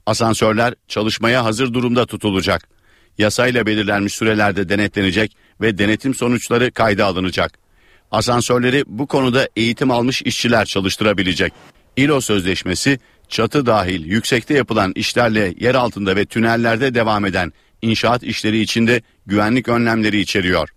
Asansörler 0.05 0.73
çalışmaya 0.87 1.45
hazır 1.45 1.73
durumda 1.73 2.05
tutulacak. 2.05 2.69
Yasayla 3.17 3.65
belirlenmiş 3.65 4.13
sürelerde 4.13 4.69
denetlenecek 4.69 5.37
ve 5.61 5.77
denetim 5.77 6.15
sonuçları 6.15 6.71
kayda 6.71 7.05
alınacak. 7.05 7.59
Asansörleri 8.11 8.83
bu 8.87 9.07
konuda 9.07 9.49
eğitim 9.55 9.91
almış 9.91 10.21
işçiler 10.21 10.65
çalıştırabilecek. 10.65 11.53
İLO 11.97 12.21
sözleşmesi 12.21 12.99
çatı 13.29 13.65
dahil 13.65 14.05
yüksekte 14.05 14.53
yapılan 14.53 14.91
işlerle 14.95 15.53
yer 15.59 15.75
altında 15.75 16.15
ve 16.15 16.25
tünellerde 16.25 16.95
devam 16.95 17.25
eden 17.25 17.53
inşaat 17.81 18.23
işleri 18.23 18.59
içinde 18.59 19.01
güvenlik 19.25 19.67
önlemleri 19.67 20.19
içeriyor. 20.19 20.69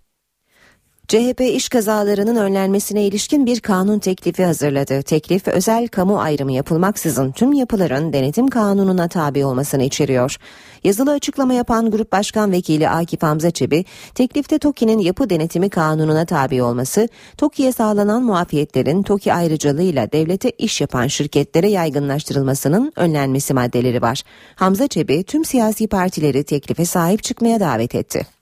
CHP 1.13 1.41
iş 1.41 1.69
kazalarının 1.69 2.37
önlenmesine 2.37 3.07
ilişkin 3.07 3.47
bir 3.47 3.61
kanun 3.61 3.99
teklifi 3.99 4.45
hazırladı. 4.45 5.03
Teklif 5.03 5.49
özel 5.49 5.89
kamu 5.89 6.21
ayrımı 6.21 6.53
yapılmaksızın 6.53 7.33
tüm 7.33 7.53
yapıların 7.53 8.13
denetim 8.13 8.49
kanununa 8.49 9.09
tabi 9.09 9.45
olmasını 9.45 9.83
içeriyor. 9.83 10.37
Yazılı 10.85 11.11
açıklama 11.11 11.55
yapan 11.55 11.91
Grup 11.91 12.13
Başkan 12.13 12.53
Vekili 12.53 12.89
Akif 12.89 13.23
Hamza 13.23 13.51
Çebi, 13.51 13.85
teklifte 14.15 14.59
TOKİ'nin 14.59 14.99
yapı 14.99 15.31
denetimi 15.31 15.71
kanununa 15.71 16.25
tabi 16.25 16.63
olması, 16.63 17.09
TOKİ'ye 17.37 17.73
sağlanan 17.73 18.23
muafiyetlerin 18.23 19.03
TOKİ 19.03 19.33
ayrıcalığıyla 19.33 20.13
devlete 20.13 20.51
iş 20.51 20.81
yapan 20.81 21.07
şirketlere 21.07 21.71
yaygınlaştırılmasının 21.71 22.93
önlenmesi 22.97 23.55
maddeleri 23.55 24.03
var. 24.03 24.23
Hamza 24.57 24.89
Çebi 24.89 25.25
tüm 25.25 25.45
siyasi 25.45 25.89
partileri 25.89 26.45
teklife 26.45 26.85
sahip 26.85 27.23
çıkmaya 27.23 27.61
davet 27.61 27.95
etti. 27.95 28.42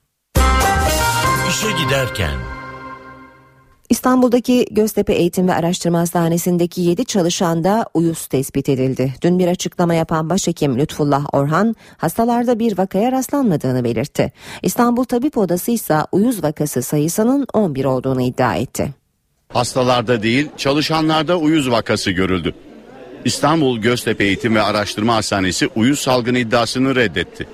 İşe 1.51 1.85
giderken 1.85 2.35
İstanbul'daki 3.89 4.67
Göztepe 4.71 5.13
Eğitim 5.13 5.49
ve 5.49 5.55
Araştırma 5.55 5.99
Hastanesi'ndeki 5.99 6.81
7 6.81 7.05
çalışanda 7.05 7.87
uyuz 7.95 8.27
tespit 8.27 8.69
edildi. 8.69 9.15
Dün 9.23 9.39
bir 9.39 9.49
açıklama 9.49 9.95
yapan 9.95 10.31
başhekim 10.31 10.79
Lütfullah 10.79 11.27
Orhan 11.33 11.77
hastalarda 11.97 12.59
bir 12.59 12.79
vakaya 12.79 13.13
rastlanmadığını 13.13 13.85
belirtti. 13.85 14.33
İstanbul 14.63 15.05
Tabip 15.05 15.39
Odası 15.39 15.71
ise 15.71 15.99
uyuz 16.13 16.43
vakası 16.43 16.83
sayısının 16.83 17.47
11 17.53 17.85
olduğunu 17.85 18.23
iddia 18.23 18.55
etti. 18.55 18.95
Hastalarda 19.53 20.23
değil 20.23 20.49
çalışanlarda 20.57 21.37
uyuz 21.37 21.71
vakası 21.71 22.11
görüldü. 22.11 22.55
İstanbul 23.25 23.79
Göztepe 23.79 24.25
Eğitim 24.25 24.55
ve 24.55 24.63
Araştırma 24.63 25.15
Hastanesi 25.15 25.69
uyuz 25.77 25.99
salgını 25.99 26.39
iddiasını 26.39 26.95
reddetti. 26.97 27.47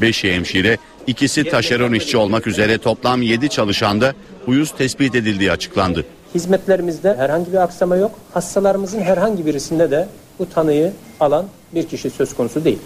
5 0.00 0.24
hemşire 0.24 0.78
İkisi 1.06 1.44
taşeron 1.44 1.92
işçi 1.92 2.16
olmak 2.16 2.46
üzere 2.46 2.78
toplam 2.78 3.22
7 3.22 3.48
çalışanda 3.48 4.12
uyuz 4.46 4.70
tespit 4.70 5.14
edildiği 5.14 5.52
açıklandı. 5.52 6.04
Hizmetlerimizde 6.34 7.16
herhangi 7.16 7.52
bir 7.52 7.62
aksama 7.62 7.96
yok. 7.96 8.10
Hastalarımızın 8.34 9.00
herhangi 9.00 9.46
birisinde 9.46 9.90
de 9.90 10.08
bu 10.38 10.50
tanıyı 10.50 10.92
alan 11.20 11.46
bir 11.74 11.88
kişi 11.88 12.10
söz 12.10 12.34
konusu 12.34 12.64
değil. 12.64 12.78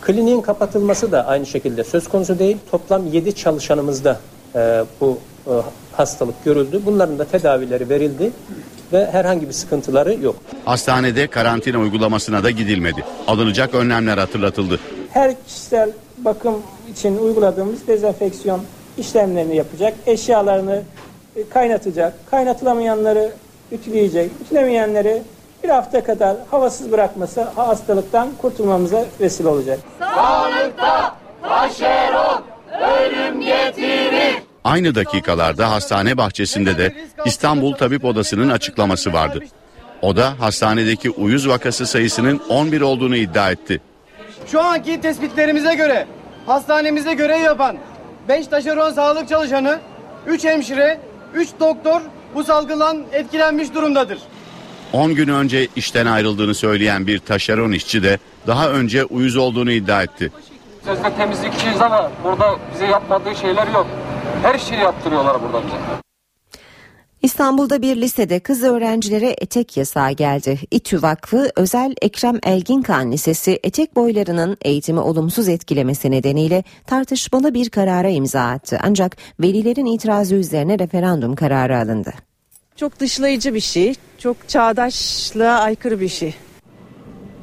Kliniğin 0.00 0.40
kapatılması 0.40 1.12
da 1.12 1.26
aynı 1.26 1.46
şekilde 1.46 1.84
söz 1.84 2.08
konusu 2.08 2.38
değil. 2.38 2.56
Toplam 2.70 3.06
7 3.12 3.34
çalışanımızda 3.34 4.20
e, 4.54 4.84
bu 5.00 5.18
e, 5.46 5.52
hastalık 5.92 6.44
görüldü. 6.44 6.80
Bunların 6.86 7.18
da 7.18 7.24
tedavileri 7.24 7.88
verildi 7.88 8.30
ve 8.92 9.10
herhangi 9.12 9.48
bir 9.48 9.52
sıkıntıları 9.52 10.14
yok. 10.22 10.36
Hastanede 10.64 11.26
karantina 11.26 11.78
uygulamasına 11.78 12.44
da 12.44 12.50
gidilmedi. 12.50 13.04
Alınacak 13.26 13.74
önlemler 13.74 14.18
hatırlatıldı. 14.18 14.80
Her 15.12 15.44
kişisel 15.44 15.90
bakım 16.18 16.54
için 16.92 17.18
uyguladığımız 17.18 17.86
dezenfeksiyon 17.86 18.60
işlemlerini 18.98 19.56
yapacak. 19.56 19.94
Eşyalarını 20.06 20.82
e, 21.36 21.48
kaynatacak. 21.48 22.30
Kaynatılamayanları 22.30 23.32
ütüleyecek. 23.72 24.30
Ütülemeyenleri 24.44 25.22
bir 25.64 25.68
hafta 25.68 26.04
kadar 26.04 26.36
havasız 26.50 26.92
bırakması 26.92 27.42
hastalıktan 27.42 28.28
kurtulmamıza 28.38 29.04
vesile 29.20 29.48
olacak. 29.48 29.78
Sağlıkta 29.98 31.16
taşeron 31.42 32.42
ölüm 32.98 33.40
getirir. 33.40 34.42
Aynı 34.64 34.94
dakikalarda 34.94 35.70
hastane 35.70 36.16
bahçesinde 36.16 36.78
de 36.78 36.94
İstanbul 37.24 37.74
Tabip 37.74 38.04
Odası'nın 38.04 38.48
açıklaması 38.48 39.12
vardı. 39.12 39.40
O 40.02 40.16
da 40.16 40.40
hastanedeki 40.40 41.10
uyuz 41.10 41.48
vakası 41.48 41.86
sayısının 41.86 42.40
11 42.48 42.80
olduğunu 42.80 43.16
iddia 43.16 43.50
etti. 43.50 43.80
Şu 44.46 44.60
anki 44.60 45.00
tespitlerimize 45.00 45.74
göre 45.74 46.06
hastanemizde 46.48 47.14
görev 47.14 47.40
yapan 47.40 47.76
5 48.28 48.46
taşeron 48.46 48.90
sağlık 48.90 49.28
çalışanı, 49.28 49.78
3 50.26 50.44
hemşire, 50.44 51.00
3 51.34 51.48
doktor 51.60 52.00
bu 52.34 52.44
salgından 52.44 53.04
etkilenmiş 53.12 53.74
durumdadır. 53.74 54.18
10 54.92 55.14
gün 55.14 55.28
önce 55.28 55.68
işten 55.76 56.06
ayrıldığını 56.06 56.54
söyleyen 56.54 57.06
bir 57.06 57.18
taşeron 57.18 57.72
işçi 57.72 58.02
de 58.02 58.18
daha 58.46 58.70
önce 58.70 59.04
uyuz 59.04 59.36
olduğunu 59.36 59.70
iddia 59.70 60.02
etti. 60.02 60.32
Sözde 60.84 61.14
temizlikçiyiz 61.16 61.80
ama 61.80 62.10
burada 62.24 62.56
bize 62.74 62.86
yapmadığı 62.86 63.34
şeyler 63.34 63.66
yok. 63.66 63.86
Her 64.42 64.58
şeyi 64.58 64.80
yaptırıyorlar 64.80 65.42
burada 65.42 65.66
bize. 65.66 66.07
İstanbul'da 67.22 67.82
bir 67.82 67.96
lisede 67.96 68.40
kız 68.40 68.62
öğrencilere 68.62 69.36
etek 69.40 69.76
yasağı 69.76 70.12
geldi. 70.12 70.58
İTÜ 70.70 71.02
Vakfı 71.02 71.50
Özel 71.56 71.94
Ekrem 72.02 72.38
Elginkan 72.46 73.12
Lisesi 73.12 73.60
etek 73.62 73.96
boylarının 73.96 74.56
eğitimi 74.62 75.00
olumsuz 75.00 75.48
etkilemesi 75.48 76.10
nedeniyle 76.10 76.64
tartışmalı 76.86 77.54
bir 77.54 77.70
karara 77.70 78.08
imza 78.08 78.40
attı. 78.40 78.78
Ancak 78.82 79.16
velilerin 79.40 79.86
itirazı 79.86 80.34
üzerine 80.34 80.78
referandum 80.78 81.34
kararı 81.34 81.78
alındı. 81.78 82.12
Çok 82.76 83.00
dışlayıcı 83.00 83.54
bir 83.54 83.60
şey, 83.60 83.94
çok 84.18 84.48
çağdaşlığa 84.48 85.58
aykırı 85.58 86.00
bir 86.00 86.08
şey. 86.08 86.34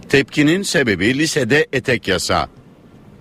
Tepkinin 0.10 0.64
sebebi 0.64 1.18
lisede 1.18 1.68
etek 1.74 2.08
yasağı. 2.08 2.48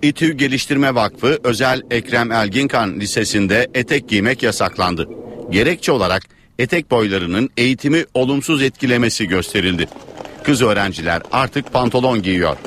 İTÜ 0.01 0.33
Geliştirme 0.33 0.95
Vakfı 0.95 1.39
Özel 1.43 1.81
Ekrem 1.91 2.31
Elginkan 2.31 2.99
Lisesi'nde 2.99 3.67
etek 3.73 4.09
giymek 4.09 4.43
yasaklandı. 4.43 5.09
Gerekçe 5.49 5.91
olarak 5.91 6.34
etek 6.59 6.91
boylarının 6.91 7.49
eğitimi 7.57 8.05
olumsuz 8.13 8.61
etkilemesi 8.61 9.27
gösterildi. 9.27 9.87
Kız 10.43 10.61
öğrenciler 10.61 11.21
artık 11.31 11.73
pantolon 11.73 12.21
giyiyor. 12.21 12.57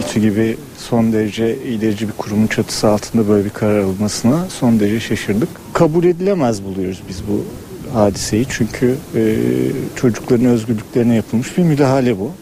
İTÜ 0.00 0.20
gibi 0.20 0.56
son 0.78 1.12
derece 1.12 1.56
ilerici 1.56 2.08
bir 2.08 2.12
kurumun 2.12 2.46
çatısı 2.46 2.88
altında 2.88 3.28
böyle 3.28 3.44
bir 3.44 3.50
karar 3.50 3.78
alınmasına 3.78 4.46
son 4.50 4.80
derece 4.80 5.00
şaşırdık. 5.00 5.48
Kabul 5.72 6.04
edilemez 6.04 6.64
buluyoruz 6.64 7.00
biz 7.08 7.22
bu 7.28 7.44
hadiseyi 7.92 8.46
çünkü 8.50 8.96
e, 9.14 9.36
çocukların 9.96 10.46
özgürlüklerine 10.46 11.14
yapılmış 11.14 11.58
bir 11.58 11.62
müdahale 11.62 12.18
bu. 12.18 12.32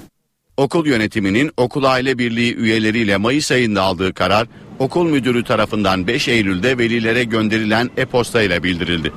Okul 0.56 0.86
yönetiminin 0.86 1.50
okul 1.56 1.84
aile 1.84 2.18
birliği 2.18 2.56
üyeleriyle 2.56 3.16
Mayıs 3.16 3.52
ayında 3.52 3.82
aldığı 3.82 4.14
karar 4.14 4.48
okul 4.78 5.04
müdürü 5.04 5.44
tarafından 5.44 6.06
5 6.06 6.28
Eylül'de 6.28 6.78
velilere 6.78 7.24
gönderilen 7.24 7.90
e-posta 7.96 8.42
ile 8.42 8.62
bildirildi. 8.62 9.12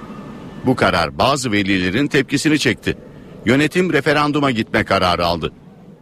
Bu 0.65 0.75
karar 0.75 1.17
bazı 1.17 1.51
velilerin 1.51 2.07
tepkisini 2.07 2.59
çekti. 2.59 2.97
Yönetim 3.45 3.93
referanduma 3.93 4.51
gitme 4.51 4.83
kararı 4.83 5.25
aldı. 5.25 5.53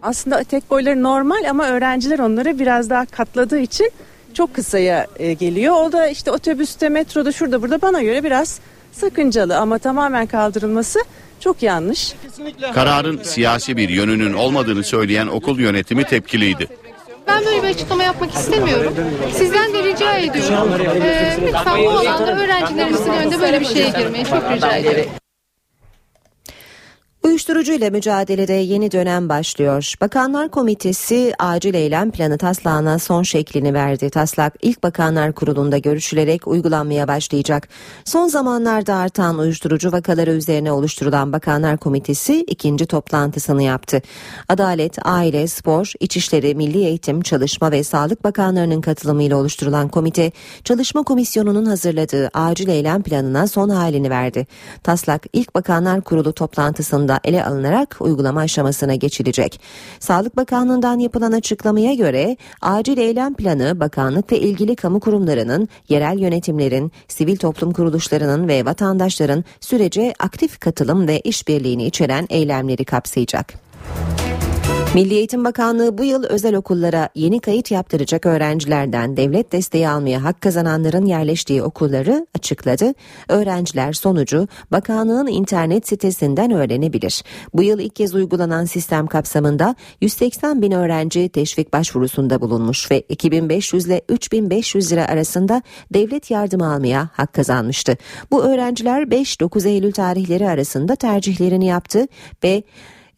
Aslında 0.01 0.43
tek 0.43 0.70
boyları 0.70 1.03
normal 1.03 1.49
ama 1.49 1.68
öğrenciler 1.68 2.20
onları 2.20 2.59
biraz 2.59 2.89
daha 2.89 3.05
katladığı 3.05 3.59
için 3.59 3.91
çok 4.34 4.53
kısaya 4.53 5.07
e, 5.20 5.34
geliyor. 5.34 5.76
O 5.76 5.91
da 5.91 6.07
işte 6.07 6.32
otobüste, 6.32 6.89
metroda, 6.89 7.32
şurada 7.32 7.62
burada 7.62 7.82
bana 7.82 8.03
göre 8.03 8.24
biraz 8.24 8.59
sakıncalı 8.91 9.57
ama 9.57 9.78
tamamen 9.78 10.28
kaldırılması 10.28 10.99
çok 11.39 11.64
yanlış. 11.64 12.14
Kararın 12.74 13.20
siyasi 13.24 13.78
bir 13.78 13.89
yönünün 13.89 14.34
olmadığını 14.34 14.84
söyleyen 14.84 15.28
okul 15.28 15.59
yönetimi 15.59 16.03
tepkiliydi. 16.03 16.68
Ben 17.28 17.46
böyle 17.46 17.64
bir 17.64 17.68
açıklama 17.68 18.04
yapmak 18.04 18.34
istemiyorum. 18.34 18.94
Sizden 19.34 19.74
de 19.74 19.84
rica 19.84 20.18
ediyorum. 20.18 20.74
Ee, 21.04 21.38
lütfen 21.48 21.84
bu 21.86 21.90
alanda 21.90 22.44
öğrencilerimizin 22.44 23.12
önünde 23.12 23.40
böyle 23.42 23.60
bir 23.60 23.66
şeye 23.66 23.90
girmeyi 23.90 24.26
çok 24.26 24.52
rica 24.52 24.76
ederim. 24.76 25.06
Uyuşturucu 27.24 27.74
ile 27.74 27.90
mücadelede 27.90 28.54
yeni 28.54 28.92
dönem 28.92 29.30
başlıyor. 29.30 29.94
Bakanlar 30.02 30.50
Komitesi 30.50 31.34
acil 31.40 31.74
eylem 31.74 32.12
planı 32.12 32.38
taslağına 32.38 33.00
son 33.00 33.24
şeklini 33.24 33.74
verdi. 33.74 34.10
Taslak 34.10 34.54
ilk 34.62 34.84
Bakanlar 34.84 35.34
Kurulu'nda 35.34 35.78
görüşülerek 35.78 36.48
uygulanmaya 36.48 37.08
başlayacak. 37.08 37.68
Son 38.06 38.28
zamanlarda 38.28 38.96
artan 38.96 39.38
uyuşturucu 39.38 39.92
vakaları 39.92 40.32
üzerine 40.32 40.72
oluşturulan 40.72 41.34
Bakanlar 41.34 41.78
Komitesi 41.78 42.42
ikinci 42.42 42.86
toplantısını 42.86 43.64
yaptı. 43.64 44.02
Adalet, 44.50 44.98
Aile, 45.06 45.48
Spor, 45.48 45.94
İçişleri, 46.00 46.56
Milli 46.56 46.86
Eğitim, 46.86 47.22
Çalışma 47.22 47.72
ve 47.72 47.84
Sağlık 47.84 48.24
Bakanlarının 48.24 48.82
katılımıyla 48.82 49.38
oluşturulan 49.38 49.88
komite, 49.88 50.32
Çalışma 50.64 51.04
Komisyonu'nun 51.04 51.66
hazırladığı 51.66 52.30
acil 52.34 52.68
eylem 52.68 53.04
planına 53.04 53.48
son 53.48 53.70
halini 53.70 54.10
verdi. 54.10 54.48
Taslak 54.84 55.26
ilk 55.34 55.56
Bakanlar 55.56 56.02
Kurulu 56.02 56.34
toplantısında 56.34 57.11
ele 57.24 57.45
alınarak 57.45 57.97
uygulama 57.99 58.39
aşamasına 58.39 58.95
geçilecek. 58.95 59.62
Sağlık 59.99 60.38
Bakanlığı'ndan 60.38 60.99
yapılan 60.99 61.32
açıklamaya 61.32 61.93
göre 61.93 62.38
acil 62.62 62.97
eylem 62.97 63.34
planı 63.34 63.80
bakanlık 63.80 64.32
ve 64.32 64.39
ilgili 64.39 64.76
kamu 64.76 64.99
kurumlarının, 64.99 65.70
yerel 65.89 66.20
yönetimlerin, 66.20 66.91
sivil 67.07 67.38
toplum 67.38 67.74
kuruluşlarının 67.74 68.47
ve 68.47 68.66
vatandaşların 68.66 69.43
sürece 69.59 70.14
aktif 70.20 70.59
katılım 70.59 71.07
ve 71.07 71.20
işbirliğini 71.20 71.86
içeren 71.86 72.28
eylemleri 72.30 72.86
kapsayacak. 72.86 73.53
Milli 74.96 75.14
Eğitim 75.14 75.46
Bakanlığı 75.46 75.98
bu 75.98 76.04
yıl 76.04 76.24
özel 76.24 76.56
okullara 76.56 77.10
yeni 77.16 77.39
kayıt 77.39 77.72
yaptıracak 77.72 78.26
öğrencilerden 78.26 79.18
devlet 79.18 79.52
desteği 79.52 79.89
almaya 79.89 80.24
hak 80.24 80.42
kazananların 80.42 81.06
yerleştiği 81.06 81.64
okulları 81.64 82.28
açıkladı. 82.36 82.94
Öğrenciler 83.30 83.94
sonucu 83.94 84.48
bakanlığın 84.72 85.28
internet 85.28 85.88
sitesinden 85.88 86.52
öğrenebilir. 86.52 87.24
Bu 87.54 87.64
yıl 87.64 87.80
ilk 87.80 87.96
kez 87.96 88.14
uygulanan 88.14 88.66
sistem 88.66 89.08
kapsamında 89.08 89.76
180 90.02 90.62
bin 90.62 90.72
öğrenci 90.72 91.30
teşvik 91.30 91.74
başvurusunda 91.74 92.42
bulunmuş 92.42 92.92
ve 92.92 93.00
2500 93.00 93.88
ile 93.88 94.02
3500 94.10 94.92
lira 94.92 95.06
arasında 95.06 95.62
devlet 95.94 96.32
yardımı 96.32 96.74
almaya 96.74 97.10
hak 97.14 97.34
kazanmıştı. 97.34 97.98
Bu 98.32 98.44
öğrenciler 98.44 99.04
5-9 99.04 99.68
Eylül 99.68 99.92
tarihleri 99.92 100.50
arasında 100.50 100.96
tercihlerini 100.96 101.66
yaptı 101.66 102.08
ve 102.44 102.64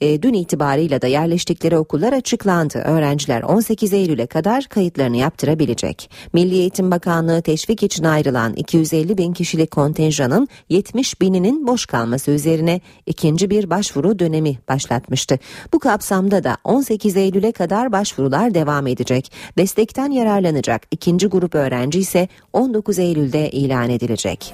e, 0.02 0.22
dün 0.22 0.34
itibarıyla 0.34 1.02
da 1.02 1.08
yerleştikleri 1.08 1.78
okullar 1.78 2.14
açıklandı. 2.14 2.78
Öğrenciler 2.78 3.42
18 3.42 3.94
Eylül'e 3.94 4.26
kadar 4.26 4.64
kayıtlarını 4.64 5.18
yaptırabilecek. 5.18 6.10
Milli 6.34 6.56
Eğitim 6.56 6.92
Bakanlığı 6.92 7.42
teşvik 7.42 7.84
için 7.84 8.04
ayrılan 8.04 8.54
250 8.54 9.18
bin 9.18 9.34
kişilik 9.34 9.72
kontenjanın 9.72 10.48
70 10.70 11.22
bininin 11.22 11.68
boş 11.68 11.86
kalması 11.86 12.32
üzerine 12.32 12.82
ikinci 13.06 13.50
bir 13.50 13.70
başvuru 13.70 14.20
dönemi 14.20 14.58
başlatmıştı. 14.70 15.40
Bu 15.74 15.80
kapsamda 15.80 16.44
da 16.44 16.58
18 16.64 17.18
Eylül'e 17.18 17.52
kadar 17.52 17.92
başvurular 17.92 18.54
devam 18.54 18.88
edecek. 18.88 19.32
Destekten 19.58 20.12
yararlanacak 20.12 20.82
ikinci 20.92 21.28
grup 21.28 21.56
öğrenci 21.56 22.00
ise 22.00 22.28
19 22.54 23.00
Eylül'de 23.00 23.50
ilan 23.52 23.90
edilecek. 23.90 24.54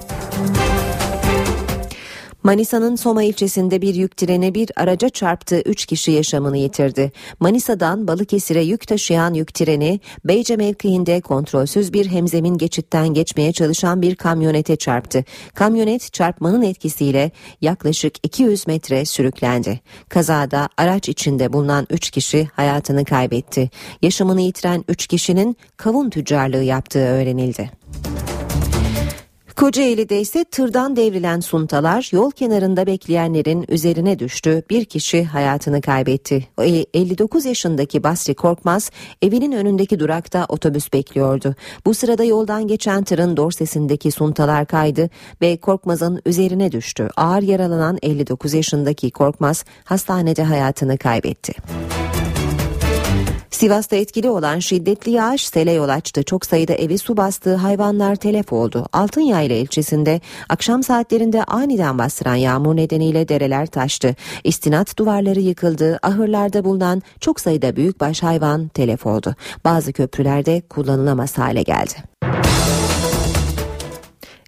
Manisa'nın 2.50 2.96
Soma 2.96 3.24
ilçesinde 3.24 3.82
bir 3.82 3.96
yük 3.96 4.18
treni 4.18 4.56
bir 4.56 4.72
araca 4.76 5.10
çarptı 5.10 5.62
3 5.66 5.86
kişi 5.86 6.12
yaşamını 6.12 6.58
yitirdi. 6.58 7.12
Manisa'dan 7.40 8.08
Balıkesir'e 8.08 8.62
yük 8.62 8.88
taşıyan 8.88 9.34
yük 9.34 9.54
treni 9.54 10.00
Beyce 10.26 10.56
mevkiinde 10.56 11.22
kontrolsüz 11.22 11.94
bir 11.94 12.06
hemzemin 12.06 12.58
geçitten 12.58 13.08
geçmeye 13.08 13.54
çalışan 13.54 14.02
bir 14.02 14.16
kamyonete 14.16 14.76
çarptı. 14.76 15.24
Kamyonet 15.54 16.14
çarpmanın 16.14 16.62
etkisiyle 16.62 17.32
yaklaşık 17.62 18.14
200 18.24 18.68
metre 18.68 19.06
sürüklendi. 19.06 19.80
Kazada 20.10 20.70
araç 20.78 21.10
içinde 21.10 21.54
bulunan 21.54 21.88
3 21.90 22.10
kişi 22.10 22.48
hayatını 22.54 23.06
kaybetti. 23.06 23.70
Yaşamını 24.02 24.42
yitiren 24.42 24.86
3 24.88 25.08
kişinin 25.08 25.58
kavun 25.78 26.10
tüccarlığı 26.10 26.64
yaptığı 26.64 27.00
öğrenildi. 27.00 27.72
Kocaeli'de 29.60 30.22
ise 30.22 30.44
tırdan 30.44 30.96
devrilen 30.96 31.40
suntalar 31.40 32.10
yol 32.14 32.32
kenarında 32.32 32.86
bekleyenlerin 32.86 33.66
üzerine 33.70 34.20
düştü. 34.20 34.64
Bir 34.70 34.86
kişi 34.86 35.24
hayatını 35.24 35.82
kaybetti. 35.82 36.48
59 36.58 37.46
yaşındaki 37.46 38.04
Basri 38.04 38.36
Korkmaz 38.36 38.92
evinin 39.22 39.52
önündeki 39.52 40.00
durakta 40.00 40.46
otobüs 40.50 40.94
bekliyordu. 40.94 41.56
Bu 41.86 41.94
sırada 41.94 42.24
yoldan 42.24 42.68
geçen 42.68 43.04
tırın 43.04 43.38
dorsesindeki 43.38 44.12
suntalar 44.12 44.66
kaydı 44.66 45.10
ve 45.42 45.58
Korkmaz'ın 45.58 46.22
üzerine 46.26 46.72
düştü. 46.72 47.10
Ağır 47.18 47.42
yaralanan 47.42 47.98
59 48.02 48.54
yaşındaki 48.54 49.12
Korkmaz 49.12 49.66
hastanede 49.84 50.44
hayatını 50.44 50.98
kaybetti. 50.98 51.54
Sivas'ta 53.60 53.96
etkili 53.96 54.30
olan 54.30 54.60
şiddetli 54.60 55.12
yağış 55.12 55.48
sele 55.48 55.72
yol 55.72 55.90
açtı. 55.90 56.24
Çok 56.24 56.46
sayıda 56.46 56.74
evi 56.74 56.98
su 56.98 57.18
bastığı 57.18 57.56
hayvanlar 57.56 58.16
telef 58.16 58.54
oldu. 58.54 58.86
Altınyayla 58.94 59.56
ilçesinde 59.56 60.22
akşam 60.50 60.84
saatlerinde 60.84 61.44
aniden 61.44 61.98
bastıran 61.98 62.36
yağmur 62.36 62.76
nedeniyle 62.76 63.28
dereler 63.28 63.66
taştı. 63.66 64.16
İstinat 64.44 64.98
duvarları 64.98 65.40
yıkıldı. 65.40 66.00
Ahırlarda 66.04 66.64
bulunan 66.64 67.02
çok 67.20 67.40
sayıda 67.40 67.76
büyükbaş 67.76 68.24
hayvan 68.24 68.68
telef 68.68 69.06
oldu. 69.06 69.36
Bazı 69.66 69.94
köprülerde 69.94 70.62
kullanılamaz 70.62 71.38
hale 71.38 71.64
geldi. 71.64 71.96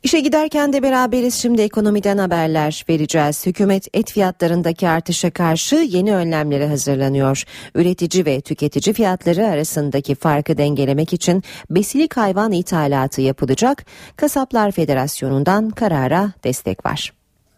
İşe 0.04 0.20
giderken 0.20 0.74
de 0.74 0.84
beraberiz 0.84 1.36
şimdi 1.36 1.62
ekonomiden 1.62 2.18
haberler 2.18 2.86
vereceğiz. 2.90 3.46
Hükümet 3.46 3.88
et 3.94 4.12
fiyatlarındaki 4.12 4.90
artışa 4.90 5.32
karşı 5.32 5.76
yeni 5.76 6.16
önlemlere 6.16 6.68
hazırlanıyor. 6.68 7.44
Üretici 7.76 8.26
ve 8.26 8.42
tüketici 8.42 8.94
fiyatları 8.94 9.48
arasındaki 9.48 10.16
farkı 10.16 10.58
dengelemek 10.58 11.14
için 11.14 11.44
besilik 11.70 12.18
hayvan 12.18 12.52
ithalatı 12.52 13.22
yapılacak. 13.22 13.86
Kasaplar 14.16 14.72
Federasyonu'ndan 14.72 15.70
karara 15.70 16.32
destek 16.44 16.86
var. 16.86 17.14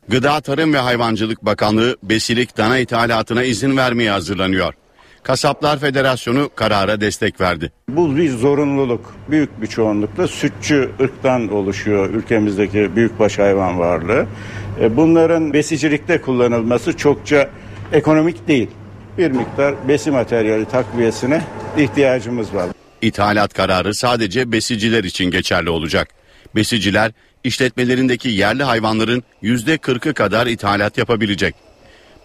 Gıda 0.07 0.41
Tarım 0.41 0.73
ve 0.73 0.77
Hayvancılık 0.77 1.45
Bakanlığı 1.45 1.97
besilik 2.03 2.57
dana 2.57 2.77
ithalatına 2.77 3.43
izin 3.43 3.77
vermeye 3.77 4.11
hazırlanıyor. 4.11 4.73
Kasaplar 5.23 5.79
Federasyonu 5.79 6.49
karara 6.55 7.01
destek 7.01 7.41
verdi. 7.41 7.71
Bu 7.89 8.17
bir 8.17 8.29
zorunluluk. 8.29 9.15
Büyük 9.29 9.61
bir 9.61 9.67
çoğunlukla 9.67 10.27
sütçü 10.27 10.91
ırktan 11.01 11.53
oluşuyor 11.53 12.09
ülkemizdeki 12.09 12.95
büyükbaş 12.95 13.39
hayvan 13.39 13.79
varlığı. 13.79 14.25
E, 14.81 14.97
bunların 14.97 15.53
besicilikte 15.53 16.21
kullanılması 16.21 16.97
çokça 16.97 17.49
ekonomik 17.91 18.47
değil. 18.47 18.69
Bir 19.17 19.31
miktar 19.31 19.87
besi 19.87 20.11
materyali 20.11 20.65
takviyesine 20.65 21.41
ihtiyacımız 21.77 22.53
var. 22.53 22.69
İthalat 23.01 23.53
kararı 23.53 23.95
sadece 23.95 24.51
besiciler 24.51 25.03
için 25.03 25.31
geçerli 25.31 25.69
olacak. 25.69 26.07
Besiciler 26.55 27.11
işletmelerindeki 27.43 28.29
yerli 28.29 28.63
hayvanların 28.63 29.23
yüzde 29.41 29.75
40'ı 29.75 30.13
kadar 30.13 30.47
ithalat 30.47 30.97
yapabilecek. 30.97 31.55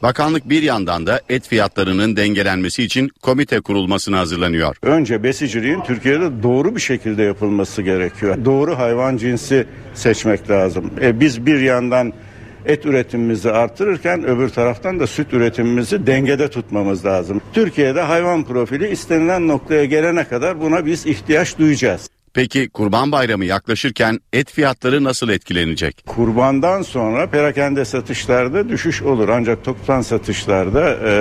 Bakanlık 0.02 0.48
bir 0.48 0.62
yandan 0.62 1.06
da 1.06 1.20
et 1.28 1.48
fiyatlarının 1.48 2.16
dengelenmesi 2.16 2.82
için 2.82 3.10
komite 3.22 3.60
kurulmasına 3.60 4.18
hazırlanıyor. 4.18 4.76
Önce 4.82 5.22
besiciliğin 5.22 5.80
Türkiye'de 5.80 6.42
doğru 6.42 6.76
bir 6.76 6.80
şekilde 6.80 7.22
yapılması 7.22 7.82
gerekiyor. 7.82 8.44
Doğru 8.44 8.78
hayvan 8.78 9.16
cinsi 9.16 9.66
seçmek 9.94 10.50
lazım. 10.50 10.90
E 11.00 11.20
biz 11.20 11.46
bir 11.46 11.60
yandan 11.60 12.12
et 12.66 12.86
üretimimizi 12.86 13.50
artırırken 13.50 14.26
öbür 14.26 14.48
taraftan 14.48 15.00
da 15.00 15.06
süt 15.06 15.32
üretimimizi 15.32 16.06
dengede 16.06 16.48
tutmamız 16.50 17.04
lazım. 17.04 17.40
Türkiye'de 17.52 18.00
hayvan 18.00 18.44
profili 18.44 18.88
istenilen 18.88 19.48
noktaya 19.48 19.84
gelene 19.84 20.24
kadar 20.24 20.60
buna 20.60 20.86
biz 20.86 21.06
ihtiyaç 21.06 21.58
duyacağız. 21.58 22.08
Peki 22.34 22.68
Kurban 22.68 23.12
Bayramı 23.12 23.44
yaklaşırken 23.44 24.18
et 24.32 24.50
fiyatları 24.50 25.04
nasıl 25.04 25.28
etkilenecek? 25.28 26.04
Kurbandan 26.06 26.82
sonra 26.82 27.30
perakende 27.30 27.84
satışlarda 27.84 28.68
düşüş 28.68 29.02
olur 29.02 29.28
ancak 29.28 29.64
toptan 29.64 30.00
satışlarda 30.00 30.90
e, 30.90 31.12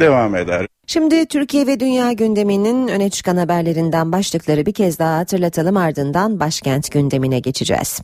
devam 0.00 0.36
eder. 0.36 0.66
Şimdi 0.86 1.26
Türkiye 1.26 1.66
ve 1.66 1.80
dünya 1.80 2.12
gündeminin 2.12 2.88
öne 2.88 3.10
çıkan 3.10 3.36
haberlerinden 3.36 4.12
başlıkları 4.12 4.66
bir 4.66 4.72
kez 4.72 4.98
daha 4.98 5.18
hatırlatalım 5.18 5.76
ardından 5.76 6.40
başkent 6.40 6.92
gündemine 6.92 7.40
geçeceğiz. 7.40 8.00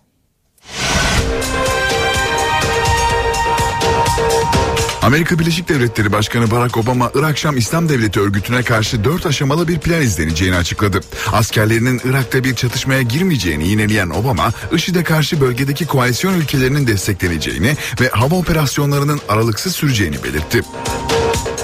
Amerika 5.02 5.38
Birleşik 5.38 5.68
Devletleri 5.68 6.12
Başkanı 6.12 6.50
Barack 6.50 6.76
Obama 6.76 7.10
Irak 7.14 7.38
Şam 7.38 7.56
İslam 7.56 7.88
Devleti 7.88 8.20
örgütüne 8.20 8.62
karşı 8.62 9.04
dört 9.04 9.26
aşamalı 9.26 9.68
bir 9.68 9.78
plan 9.78 10.02
izleneceğini 10.02 10.56
açıkladı. 10.56 11.00
Askerlerinin 11.32 12.00
Irak'ta 12.04 12.44
bir 12.44 12.54
çatışmaya 12.54 13.02
girmeyeceğini 13.02 13.68
yineleyen 13.68 14.10
Obama, 14.10 14.52
IŞİD'e 14.72 15.04
karşı 15.04 15.40
bölgedeki 15.40 15.86
koalisyon 15.86 16.34
ülkelerinin 16.34 16.86
destekleneceğini 16.86 17.76
ve 18.00 18.08
hava 18.08 18.34
operasyonlarının 18.34 19.20
aralıksız 19.28 19.76
süreceğini 19.76 20.24
belirtti. 20.24 20.62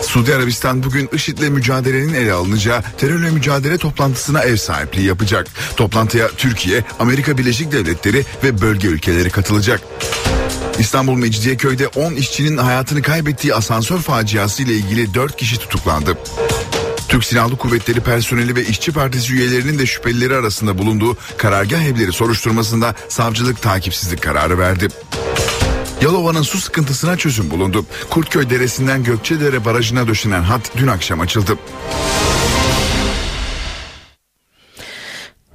Suudi 0.03 0.35
Arabistan 0.35 0.83
bugün 0.83 1.09
IŞİD'le 1.13 1.49
mücadelenin 1.51 2.15
ele 2.15 2.33
alınacağı 2.33 2.83
terörle 2.99 3.31
mücadele 3.31 3.79
toplantısına 3.79 4.41
ev 4.41 4.57
sahipliği 4.57 5.07
yapacak. 5.07 5.47
Toplantıya 5.77 6.29
Türkiye, 6.37 6.85
Amerika 6.99 7.39
Birleşik 7.39 7.73
Devletleri 7.73 8.25
ve 8.45 8.61
bölge 8.61 8.89
ülkeleri 8.89 9.31
katılacak. 9.31 9.81
İstanbul 10.79 11.15
Mecidiyeköy'de 11.15 11.89
10 11.89 12.15
işçinin 12.15 12.57
hayatını 12.57 13.03
kaybettiği 13.03 13.55
asansör 13.55 13.99
faciası 13.99 14.63
ile 14.63 14.73
ilgili 14.73 15.15
4 15.15 15.37
kişi 15.37 15.59
tutuklandı. 15.59 16.19
Türk 17.09 17.25
Silahlı 17.25 17.57
Kuvvetleri 17.57 18.01
personeli 18.01 18.57
ve 18.57 18.65
işçi 18.65 18.93
partisi 18.93 19.35
üyelerinin 19.35 19.79
de 19.79 19.87
şüphelileri 19.87 20.35
arasında 20.35 20.79
bulunduğu 20.79 21.17
karargah 21.37 21.83
evleri 21.83 22.13
soruşturmasında 22.13 22.95
savcılık 23.09 23.63
takipsizlik 23.63 24.23
kararı 24.23 24.59
verdi. 24.59 24.89
Yalova'nın 26.03 26.43
su 26.43 26.59
sıkıntısına 26.59 27.17
çözüm 27.17 27.51
bulundu. 27.51 27.87
Kurtköy 28.11 28.51
Deresi'nden 28.51 29.05
Gökçedere 29.05 29.65
Barajı'na 29.65 30.09
döşenen 30.09 30.43
hat 30.43 30.71
dün 30.77 30.87
akşam 30.87 31.21
açıldı. 31.21 31.59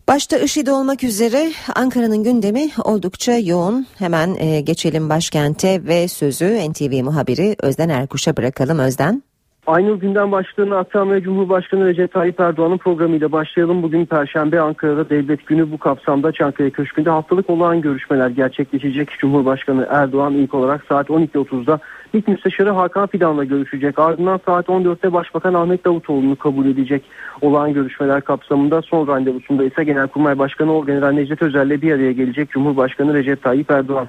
Başta 0.08 0.38
IŞİD 0.38 0.68
olmak 0.68 1.04
üzere 1.04 1.52
Ankara'nın 1.76 2.24
gündemi 2.24 2.70
oldukça 2.84 3.32
yoğun. 3.38 3.86
Hemen 4.00 4.36
e, 4.40 4.62
geçelim 4.62 5.10
başkente 5.10 5.88
ve 5.88 6.08
sözü 6.08 6.46
NTV 6.46 7.04
muhabiri 7.04 7.56
Özden 7.64 7.90
Erkuş'a 7.90 8.38
bırakalım 8.38 8.80
Özden. 8.80 9.24
Aynı 9.68 10.00
günden 10.00 10.32
başlığını 10.32 10.78
aktarmaya 10.78 11.22
Cumhurbaşkanı 11.22 11.86
Recep 11.86 12.14
Tayyip 12.14 12.40
Erdoğan'ın 12.40 12.78
programıyla 12.78 13.32
başlayalım. 13.32 13.84
Bugün 13.84 14.06
Perşembe 14.06 14.62
Ankara'da 14.62 15.10
Devlet 15.10 15.46
Günü 15.46 15.72
bu 15.72 15.78
kapsamda 15.78 16.32
Çankaya 16.32 16.70
Köşkü'nde 16.70 17.10
haftalık 17.10 17.50
olağan 17.50 17.82
görüşmeler 17.82 18.30
gerçekleşecek. 18.30 19.10
Cumhurbaşkanı 19.20 19.88
Erdoğan 19.90 20.34
ilk 20.34 20.54
olarak 20.54 20.86
saat 20.90 21.10
12.30'da 21.10 21.80
İlk 22.14 22.28
Müsteşarı 22.28 22.70
Hakan 22.70 23.08
Fidan'la 23.08 23.44
görüşecek. 23.44 24.00
Ardından 24.00 24.40
saat 24.46 24.68
14'te 24.68 25.14
Başbakan 25.14 25.54
Ahmet 25.54 25.86
Davutoğlu'nu 25.86 26.36
kabul 26.36 26.66
edecek. 26.66 27.04
Olağan 27.42 27.74
görüşmeler 27.74 28.22
kapsamında 28.22 28.82
son 28.82 29.08
randevusunda 29.08 29.64
ise 29.64 29.84
Genelkurmay 29.84 30.40
Başkanı 30.40 30.74
Orgeneral 30.74 31.12
Necdet 31.12 31.42
Özel'le 31.42 31.82
bir 31.82 31.92
araya 31.92 32.12
gelecek 32.12 32.50
Cumhurbaşkanı 32.50 33.14
Recep 33.14 33.44
Tayyip 33.44 33.72
Erdoğan. 33.72 34.08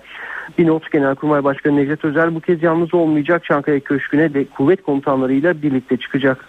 Bir 0.58 0.66
not 0.66 0.92
Genelkurmay 0.92 1.44
Başkanı 1.44 1.76
Necdet 1.76 2.04
Özel 2.04 2.34
bu 2.34 2.40
kez 2.40 2.62
yalnız 2.62 2.94
olmayacak 2.94 3.44
Çankaya 3.44 3.80
Köşkü'ne 3.80 4.34
ve 4.34 4.44
kuvvet 4.44 4.82
komutanlarıyla 4.82 5.62
birlikte 5.62 5.96
çıkacak. 5.96 6.44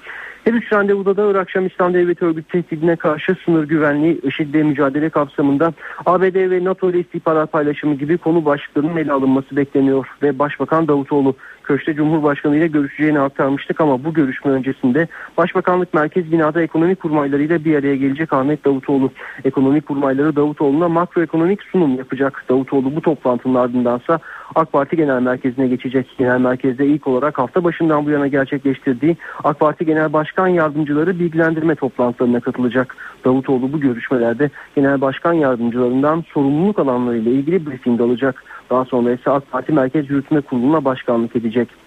Her 0.45 0.53
üç 0.53 0.73
randevuda 0.73 1.17
da 1.17 1.31
Irak 1.31 1.49
Şam 1.49 1.65
İslam 1.65 1.93
Devleti 1.93 2.25
örgütü 2.25 2.47
tehdidine 2.47 2.95
karşı 2.95 3.35
sınır 3.45 3.63
güvenliği, 3.63 4.21
IŞİD'le 4.21 4.63
mücadele 4.63 5.09
kapsamında 5.09 5.73
ABD 6.05 6.49
ve 6.49 6.63
NATO 6.63 6.89
ile 6.89 6.99
istihbarat 6.99 7.51
paylaşımı 7.51 7.95
gibi 7.95 8.17
konu 8.17 8.45
başlıklarının 8.45 8.97
ele 8.97 9.11
alınması 9.11 9.55
bekleniyor 9.55 10.07
ve 10.21 10.39
Başbakan 10.39 10.87
Davutoğlu 10.87 11.35
Köşte 11.65 11.93
Cumhurbaşkanı 11.93 12.57
ile 12.57 12.67
görüşeceğini 12.67 13.19
aktarmıştık 13.19 13.81
ama 13.81 14.03
bu 14.03 14.13
görüşme 14.13 14.51
öncesinde 14.51 15.07
Başbakanlık 15.37 15.93
Merkez 15.93 16.31
Binada 16.31 16.61
ekonomik 16.61 17.01
kurmaylarıyla 17.01 17.65
bir 17.65 17.75
araya 17.75 17.95
gelecek 17.95 18.33
Ahmet 18.33 18.65
Davutoğlu. 18.65 19.11
Ekonomik 19.43 19.85
kurmayları 19.85 20.35
Davutoğlu'na 20.35 20.89
makroekonomik 20.89 21.63
sunum 21.63 21.95
yapacak. 21.95 22.43
Davutoğlu 22.49 22.95
bu 22.95 23.01
toplantının 23.01 23.55
ardındansa 23.55 24.19
AK 24.55 24.71
Parti 24.71 24.95
Genel 24.95 25.21
Merkezi'ne 25.21 25.67
geçecek. 25.67 26.07
Genel 26.17 26.39
Merkez'de 26.39 26.85
ilk 26.87 27.07
olarak 27.07 27.37
hafta 27.37 27.63
başından 27.63 28.05
bu 28.05 28.09
yana 28.09 28.27
gerçekleştirdiği 28.27 29.17
AK 29.43 29.59
Parti 29.59 29.85
Genel 29.85 30.13
Başkan 30.13 30.47
Yardımcıları 30.47 31.19
bilgilendirme 31.19 31.75
toplantılarına 31.75 32.39
katılacak. 32.39 32.95
Davutoğlu 33.25 33.73
bu 33.73 33.79
görüşmelerde 33.79 34.49
Genel 34.75 35.01
Başkan 35.01 35.33
Yardımcılarından 35.33 36.23
sorumluluk 36.33 36.79
alanlarıyla 36.79 37.31
ilgili 37.31 37.65
briefing 37.65 38.01
alacak. 38.01 38.43
Daha 38.69 38.85
sonra 38.85 39.11
ise 39.11 39.31
AK 39.31 39.51
Parti 39.51 39.71
Merkez 39.71 40.09
Yürütme 40.09 40.41
Kurulu'na 40.41 40.85
başkanlık 40.85 41.35
edecek. 41.35 41.84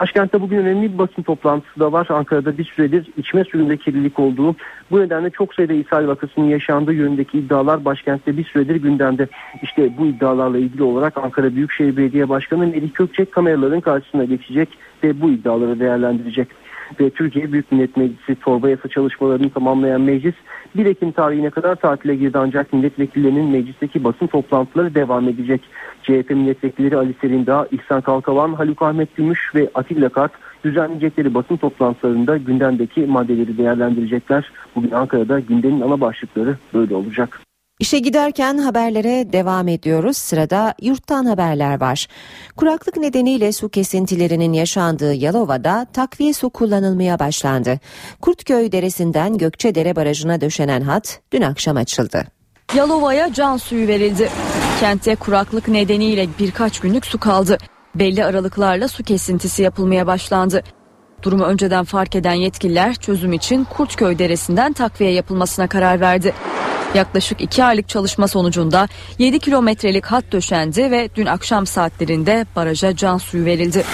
Başkentte 0.00 0.40
bugün 0.40 0.58
önemli 0.58 0.92
bir 0.92 0.98
basın 0.98 1.22
toplantısı 1.22 1.80
da 1.80 1.92
var. 1.92 2.06
Ankara'da 2.10 2.58
bir 2.58 2.64
süredir 2.64 3.06
içme 3.16 3.44
suyunda 3.44 3.76
kirlilik 3.76 4.18
olduğu, 4.18 4.56
bu 4.90 5.00
nedenle 5.00 5.30
çok 5.30 5.54
sayıda 5.54 5.72
ishal 5.72 6.06
vakasının 6.06 6.46
yaşandığı 6.46 6.92
yönündeki 6.92 7.38
iddialar 7.38 7.84
başkentte 7.84 8.36
bir 8.36 8.44
süredir 8.44 8.76
gündemde. 8.76 9.28
İşte 9.62 9.98
bu 9.98 10.06
iddialarla 10.06 10.58
ilgili 10.58 10.82
olarak 10.82 11.16
Ankara 11.16 11.54
Büyükşehir 11.54 11.96
Belediye 11.96 12.28
Başkanı 12.28 12.66
Melih 12.66 12.94
Gökçek 12.94 13.32
kameraların 13.32 13.80
karşısına 13.80 14.24
geçecek 14.24 14.68
ve 15.02 15.20
bu 15.20 15.30
iddiaları 15.30 15.80
değerlendirecek 15.80 16.48
ve 17.00 17.10
Türkiye 17.10 17.52
Büyük 17.52 17.72
Millet 17.72 17.96
Meclisi 17.96 18.34
torba 18.40 18.68
yasa 18.68 18.88
çalışmalarını 18.88 19.50
tamamlayan 19.50 20.00
meclis 20.00 20.34
1 20.74 20.86
Ekim 20.86 21.12
tarihine 21.12 21.50
kadar 21.50 21.74
tatile 21.74 22.16
girdi 22.16 22.38
ancak 22.38 22.72
milletvekillerinin 22.72 23.50
meclisteki 23.50 24.04
basın 24.04 24.26
toplantıları 24.26 24.94
devam 24.94 25.28
edecek. 25.28 25.60
CHP 26.02 26.30
milletvekilleri 26.30 26.96
Ali 26.96 27.14
Serindağ, 27.20 27.66
İhsan 27.70 28.00
Kalkavan, 28.00 28.54
Haluk 28.54 28.82
Ahmet 28.82 29.16
Gümüş 29.16 29.54
ve 29.54 29.70
Atilla 29.74 30.08
Kart 30.08 30.32
düzenleyecekleri 30.64 31.34
basın 31.34 31.56
toplantılarında 31.56 32.36
gündemdeki 32.36 33.00
maddeleri 33.00 33.58
değerlendirecekler. 33.58 34.52
Bugün 34.76 34.90
Ankara'da 34.90 35.40
gündemin 35.40 35.80
ana 35.80 36.00
başlıkları 36.00 36.56
böyle 36.74 36.94
olacak. 36.94 37.40
İşe 37.80 37.98
giderken 37.98 38.58
haberlere 38.58 39.32
devam 39.32 39.68
ediyoruz. 39.68 40.16
Sırada 40.16 40.74
yurttan 40.82 41.24
haberler 41.24 41.80
var. 41.80 42.06
Kuraklık 42.56 42.96
nedeniyle 42.96 43.52
su 43.52 43.68
kesintilerinin 43.68 44.52
yaşandığı 44.52 45.14
Yalova'da 45.14 45.86
takviye 45.92 46.32
su 46.32 46.50
kullanılmaya 46.50 47.18
başlandı. 47.18 47.80
Kurtköy 48.20 48.72
Deresi'nden 48.72 49.38
Gökçedere 49.38 49.96
Barajı'na 49.96 50.40
döşenen 50.40 50.80
hat 50.80 51.20
dün 51.32 51.42
akşam 51.42 51.76
açıldı. 51.76 52.24
Yalova'ya 52.74 53.32
can 53.32 53.56
suyu 53.56 53.88
verildi. 53.88 54.28
Kentte 54.80 55.16
kuraklık 55.16 55.68
nedeniyle 55.68 56.26
birkaç 56.38 56.80
günlük 56.80 57.06
su 57.06 57.18
kaldı. 57.18 57.58
Belli 57.94 58.24
aralıklarla 58.24 58.88
su 58.88 59.02
kesintisi 59.02 59.62
yapılmaya 59.62 60.06
başlandı. 60.06 60.62
Durumu 61.22 61.44
önceden 61.44 61.84
fark 61.84 62.16
eden 62.16 62.34
yetkililer 62.34 62.94
çözüm 62.94 63.32
için 63.32 63.64
Kurtköy 63.64 64.18
Deresi'nden 64.18 64.72
takviye 64.72 65.12
yapılmasına 65.12 65.68
karar 65.68 66.00
verdi. 66.00 66.34
Yaklaşık 66.94 67.40
2 67.40 67.64
aylık 67.64 67.88
çalışma 67.88 68.28
sonucunda 68.28 68.88
7 69.18 69.38
kilometrelik 69.38 70.06
hat 70.06 70.24
döşendi 70.32 70.90
ve 70.90 71.08
dün 71.16 71.26
akşam 71.26 71.66
saatlerinde 71.66 72.46
baraja 72.56 72.96
can 72.96 73.18
suyu 73.18 73.44
verildi. 73.44 73.84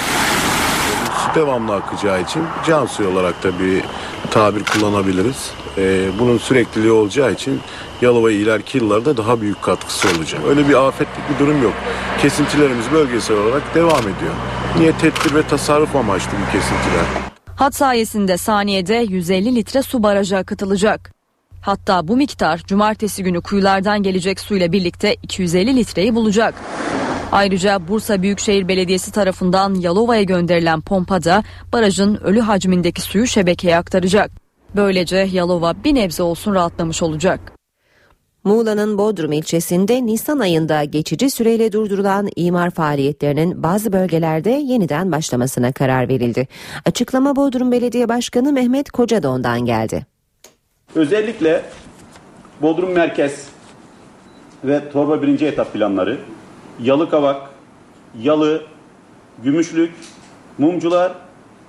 Devamlı 1.34 1.74
akacağı 1.74 2.22
için 2.22 2.42
can 2.66 2.86
suyu 2.86 3.08
olarak 3.08 3.42
da 3.42 3.58
bir 3.60 3.82
tabir 4.30 4.64
kullanabiliriz. 4.64 5.50
Ee, 5.78 6.08
bunun 6.18 6.38
sürekliliği 6.38 6.92
olacağı 6.92 7.32
için 7.32 7.60
Yalova 8.00 8.30
ileriki 8.30 8.78
yıllarda 8.78 9.16
daha 9.16 9.40
büyük 9.40 9.62
katkısı 9.62 10.08
olacak. 10.08 10.40
Öyle 10.48 10.68
bir 10.68 10.86
afetlik 10.88 11.30
bir 11.34 11.38
durum 11.38 11.62
yok. 11.62 11.74
Kesintilerimiz 12.22 12.92
bölgesel 12.92 13.36
olarak 13.36 13.74
devam 13.74 14.00
ediyor. 14.00 14.34
Niye 14.78 14.92
tedbir 14.92 15.34
ve 15.34 15.42
tasarruf 15.42 15.96
amaçlı 15.96 16.30
bu 16.32 16.52
kesintiler? 16.52 17.04
Hat 17.56 17.74
sayesinde 17.74 18.36
saniyede 18.36 18.94
150 18.94 19.54
litre 19.54 19.82
su 19.82 20.02
baraja 20.02 20.38
akıtılacak. 20.38 21.15
Hatta 21.66 22.08
bu 22.08 22.16
miktar 22.16 22.62
cumartesi 22.66 23.22
günü 23.22 23.40
kuyulardan 23.40 24.02
gelecek 24.02 24.40
suyla 24.40 24.72
birlikte 24.72 25.14
250 25.22 25.76
litreyi 25.76 26.14
bulacak. 26.14 26.54
Ayrıca 27.32 27.88
Bursa 27.88 28.22
Büyükşehir 28.22 28.68
Belediyesi 28.68 29.12
tarafından 29.12 29.74
Yalova'ya 29.74 30.22
gönderilen 30.22 30.80
pompada 30.80 31.42
barajın 31.72 32.14
ölü 32.14 32.40
hacmindeki 32.40 33.02
suyu 33.02 33.26
şebekeye 33.26 33.76
aktaracak. 33.76 34.30
Böylece 34.76 35.16
Yalova 35.16 35.74
bir 35.84 35.94
nebze 35.94 36.22
olsun 36.22 36.54
rahatlamış 36.54 37.02
olacak. 37.02 37.40
Muğla'nın 38.44 38.98
Bodrum 38.98 39.32
ilçesinde 39.32 40.06
Nisan 40.06 40.38
ayında 40.38 40.84
geçici 40.84 41.30
süreyle 41.30 41.72
durdurulan 41.72 42.28
imar 42.36 42.70
faaliyetlerinin 42.70 43.62
bazı 43.62 43.92
bölgelerde 43.92 44.50
yeniden 44.50 45.12
başlamasına 45.12 45.72
karar 45.72 46.08
verildi. 46.08 46.48
Açıklama 46.84 47.36
Bodrum 47.36 47.72
Belediye 47.72 48.08
Başkanı 48.08 48.52
Mehmet 48.52 48.90
Kocadon'dan 48.90 49.64
geldi. 49.64 50.15
Özellikle 50.94 51.62
Bodrum 52.62 52.92
Merkez 52.92 53.48
ve 54.64 54.90
Torba 54.90 55.22
birinci 55.22 55.46
etap 55.46 55.72
planları, 55.72 56.18
Yalıkavak, 56.82 57.50
Yalı, 58.22 58.62
Gümüşlük, 59.44 59.92
Mumcular 60.58 61.12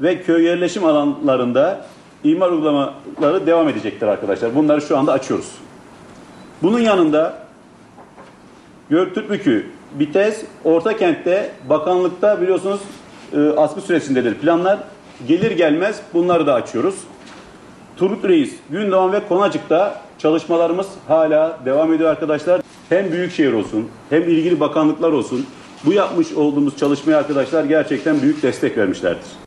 ve 0.01 0.21
köy 0.21 0.43
yerleşim 0.43 0.85
alanlarında 0.85 1.85
imar 2.23 2.51
uygulamaları 2.51 3.47
devam 3.47 3.69
edecektir 3.69 4.07
arkadaşlar. 4.07 4.55
Bunları 4.55 4.81
şu 4.81 4.97
anda 4.97 5.11
açıyoruz. 5.11 5.51
Bunun 6.63 6.79
yanında 6.79 7.37
Göktürkbükü, 8.89 9.65
Bites, 9.99 10.43
Orta 10.63 10.97
Kent'te 10.97 11.51
bakanlıkta 11.69 12.41
biliyorsunuz 12.41 12.79
e, 13.33 13.49
askı 13.49 13.81
süresindedir 13.81 14.33
planlar. 14.33 14.79
Gelir 15.27 15.51
gelmez 15.51 16.01
bunları 16.13 16.47
da 16.47 16.53
açıyoruz. 16.53 16.95
Turgut 17.97 18.25
Reis, 18.25 18.53
Gündoğan 18.69 19.13
ve 19.13 19.27
Konacık'ta 19.27 20.01
çalışmalarımız 20.19 20.87
hala 21.07 21.59
devam 21.65 21.93
ediyor 21.93 22.09
arkadaşlar. 22.09 22.61
Hem 22.89 23.11
büyükşehir 23.11 23.53
olsun 23.53 23.87
hem 24.09 24.23
ilgili 24.23 24.59
bakanlıklar 24.59 25.11
olsun 25.11 25.45
bu 25.85 25.93
yapmış 25.93 26.33
olduğumuz 26.33 26.77
çalışmaya 26.77 27.17
arkadaşlar 27.17 27.63
gerçekten 27.63 28.21
büyük 28.21 28.43
destek 28.43 28.77
vermişlerdir. 28.77 29.46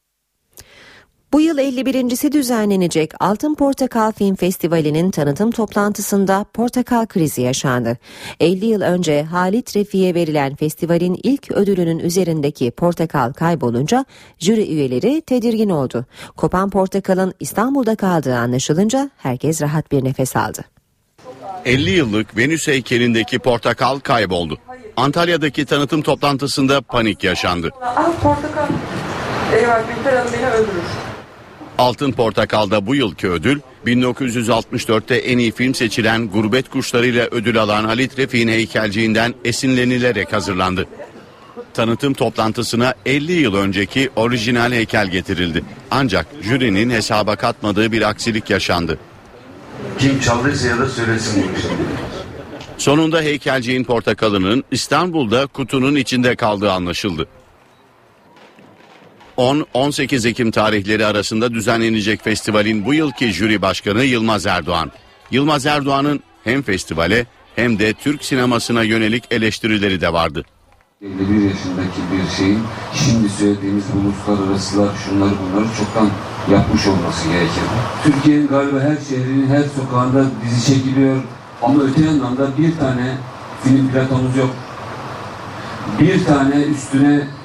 Bu 1.33 1.41
yıl 1.41 1.59
51.si 1.59 2.33
düzenlenecek 2.33 3.11
Altın 3.21 3.55
Portakal 3.55 4.13
Film 4.13 4.37
Festivali'nin 4.37 5.11
tanıtım 5.11 5.51
toplantısında 5.51 6.45
portakal 6.55 7.07
krizi 7.07 7.43
yaşandı. 7.43 7.99
50 8.41 8.67
yıl 8.67 8.81
önce 8.81 9.23
Halit 9.23 9.77
Refik'e 9.77 10.15
verilen 10.15 10.57
festivalin 10.57 11.21
ilk 11.23 11.51
ödülünün 11.51 11.99
üzerindeki 11.99 12.71
portakal 12.71 13.33
kaybolunca 13.33 14.05
jüri 14.39 14.73
üyeleri 14.73 15.21
tedirgin 15.21 15.71
oldu. 15.71 16.07
Kopan 16.37 16.71
portakalın 16.71 17.35
İstanbul'da 17.41 17.97
kaldığı 17.97 18.37
anlaşılınca 18.37 19.11
herkes 19.17 19.63
rahat 19.63 19.93
bir 19.93 20.05
nefes 20.05 20.37
aldı. 20.37 20.65
50 21.65 21.91
yıllık 21.91 22.37
Venüs 22.37 22.69
heykelindeki 22.69 23.39
portakal 23.39 23.99
kayboldu. 23.99 24.59
Antalya'daki 24.97 25.67
tanıtım 25.67 26.03
toplantısında 26.03 26.81
panik 26.81 27.25
yaşandı. 27.25 27.71
Al 27.83 28.13
portakal. 28.23 28.69
Eyvah 29.55 29.81
Gülper 29.89 30.17
Hanım 30.17 30.33
beni 30.33 30.47
öldürür. 30.47 31.10
Altın 31.81 32.13
Portakal'da 32.13 32.87
bu 32.87 32.95
yılki 32.95 33.29
ödül 33.29 33.61
1964'te 33.87 35.15
en 35.15 35.39
iyi 35.39 35.53
film 35.53 35.75
seçilen 35.75 36.29
Gurbet 36.29 36.69
Kuşları 36.69 37.07
ile 37.07 37.29
ödül 37.31 37.63
alan 37.63 37.85
Halit 37.85 38.19
Refik'in 38.19 38.49
heykelciğinden 38.49 39.35
esinlenilerek 39.45 40.33
hazırlandı. 40.33 40.87
Tanıtım 41.75 42.15
toplantısına 42.15 42.95
50 43.07 43.33
yıl 43.33 43.55
önceki 43.55 44.11
orijinal 44.17 44.73
heykel 44.73 45.07
getirildi. 45.07 45.65
Ancak 45.91 46.27
jürinin 46.43 46.91
hesaba 46.91 47.37
katmadığı 47.37 47.93
bir 47.93 48.03
aksilik 48.03 48.51
yaşandı. 48.51 48.99
Kim 49.99 50.21
çaldıysa 50.21 50.69
ya 50.69 50.79
da 50.79 50.89
söylesin 50.89 51.41
işi. 51.41 51.67
Sonunda 52.79 53.21
heykelciğin 53.21 53.85
portakalının 53.85 54.65
İstanbul'da 54.71 55.47
kutunun 55.47 55.97
içinde 55.97 56.37
kaldığı 56.37 56.73
anlaşıldı. 56.73 57.29
10-18 59.41 60.29
Ekim 60.29 60.51
tarihleri 60.51 61.07
arasında 61.07 61.55
düzenlenecek 61.55 62.25
festivalin 62.25 62.87
bu 62.87 62.95
yılki 62.95 63.33
jüri 63.33 63.63
başkanı 63.63 64.05
Yılmaz 64.05 64.47
Erdoğan. 64.47 64.91
Yılmaz 65.31 65.67
Erdoğan'ın 65.67 66.21
hem 66.45 66.63
festivale 66.63 67.27
hem 67.57 67.79
de 67.79 67.93
Türk 67.93 68.25
sinemasına 68.25 68.83
yönelik 68.83 69.25
eleştirileri 69.31 70.01
de 70.01 70.13
vardı. 70.13 70.45
51 71.03 71.19
yaşındaki 71.35 72.01
bir 72.13 72.37
şeyin 72.37 72.61
şimdi 72.95 73.29
söylediğimiz 73.29 73.85
bu 73.95 73.99
uluslararasılar 73.99 74.89
şunları 75.05 75.31
bunları 75.31 75.77
çoktan 75.79 76.11
yapmış 76.51 76.87
olması 76.87 77.29
gerekir. 77.29 77.63
Türkiye'nin 78.05 78.49
galiba 78.49 78.81
her 78.81 78.97
şehrinin 79.09 79.47
her 79.47 79.63
sokağında 79.63 80.25
dizi 80.45 80.75
çekiliyor 80.75 81.23
ama 81.63 81.83
öte 81.83 82.05
yandan 82.05 82.37
da 82.37 82.59
bir 82.59 82.77
tane 82.77 83.17
film 83.65 83.89
platonumuz 83.93 84.37
yok. 84.37 84.51
Bir 86.01 86.25
tane 86.25 86.63
üstüne 86.63 87.40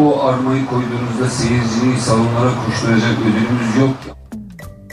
o 0.00 0.20
armayı 0.22 0.66
koyduğunuzda 0.66 1.30
seyirciyi 1.30 1.96
salonlara 2.00 2.52
koşturacak 2.66 3.18
ödülümüz 3.20 3.76
yok. 3.80 4.16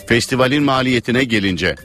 Festivalin 0.07 0.63
maliyetine 0.63 1.23
gelince 1.23 1.75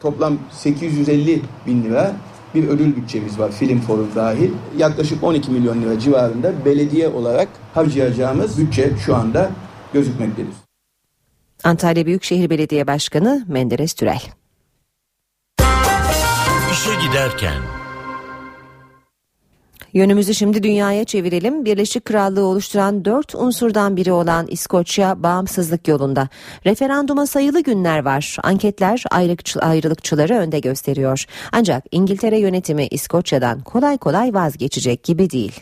Toplam 0.00 0.38
850 0.52 1.42
bin 1.66 1.84
lira 1.84 2.16
bir 2.54 2.68
ödül 2.68 2.96
bütçemiz 2.96 3.38
var 3.38 3.52
film 3.52 3.80
forum 3.80 4.08
dahil. 4.14 4.50
Yaklaşık 4.76 5.24
12 5.24 5.50
milyon 5.50 5.82
lira 5.82 5.98
civarında 5.98 6.64
belediye 6.64 7.08
olarak 7.08 7.48
harcayacağımız 7.74 8.58
bütçe 8.58 8.92
şu 9.06 9.16
anda 9.16 9.50
gözükmektedir. 9.92 10.54
Antalya 11.64 12.06
Büyükşehir 12.06 12.50
Belediye 12.50 12.86
Başkanı 12.86 13.44
Menderes 13.48 13.94
Türel. 13.94 14.22
İşe 16.72 17.06
giderken 17.08 17.62
Yönümüzü 19.96 20.34
şimdi 20.34 20.62
dünyaya 20.62 21.04
çevirelim. 21.04 21.64
Birleşik 21.64 22.04
Krallığı 22.04 22.44
oluşturan 22.44 23.04
dört 23.04 23.34
unsurdan 23.34 23.96
biri 23.96 24.12
olan 24.12 24.46
İskoçya 24.46 25.22
bağımsızlık 25.22 25.88
yolunda. 25.88 26.28
Referanduma 26.66 27.26
sayılı 27.26 27.62
günler 27.62 27.98
var. 27.98 28.36
Anketler 28.42 29.04
ayrılıkçı, 29.10 29.60
ayrılıkçıları 29.60 30.34
önde 30.34 30.60
gösteriyor. 30.60 31.24
Ancak 31.52 31.84
İngiltere 31.90 32.38
yönetimi 32.38 32.86
İskoçya'dan 32.86 33.60
kolay 33.60 33.98
kolay 33.98 34.34
vazgeçecek 34.34 35.04
gibi 35.04 35.30
değil. 35.30 35.60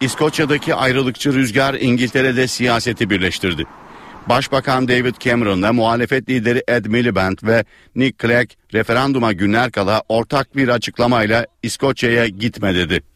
İskoçya'daki 0.00 0.74
ayrılıkçı 0.74 1.32
rüzgar 1.32 1.74
İngiltere'de 1.74 2.46
siyaseti 2.46 3.10
birleştirdi. 3.10 3.64
Başbakan 4.28 4.88
David 4.88 5.14
Cameron'la 5.20 5.72
muhalefet 5.72 6.28
lideri 6.28 6.62
Ed 6.68 6.84
Miliband 6.84 7.38
ve 7.42 7.64
Nick 7.96 8.26
Clegg 8.26 8.50
referanduma 8.72 9.32
günler 9.32 9.70
kala 9.70 10.02
ortak 10.08 10.56
bir 10.56 10.68
açıklamayla 10.68 11.46
İskoçya'ya 11.62 12.28
gitme 12.28 12.74
dedi. 12.74 13.11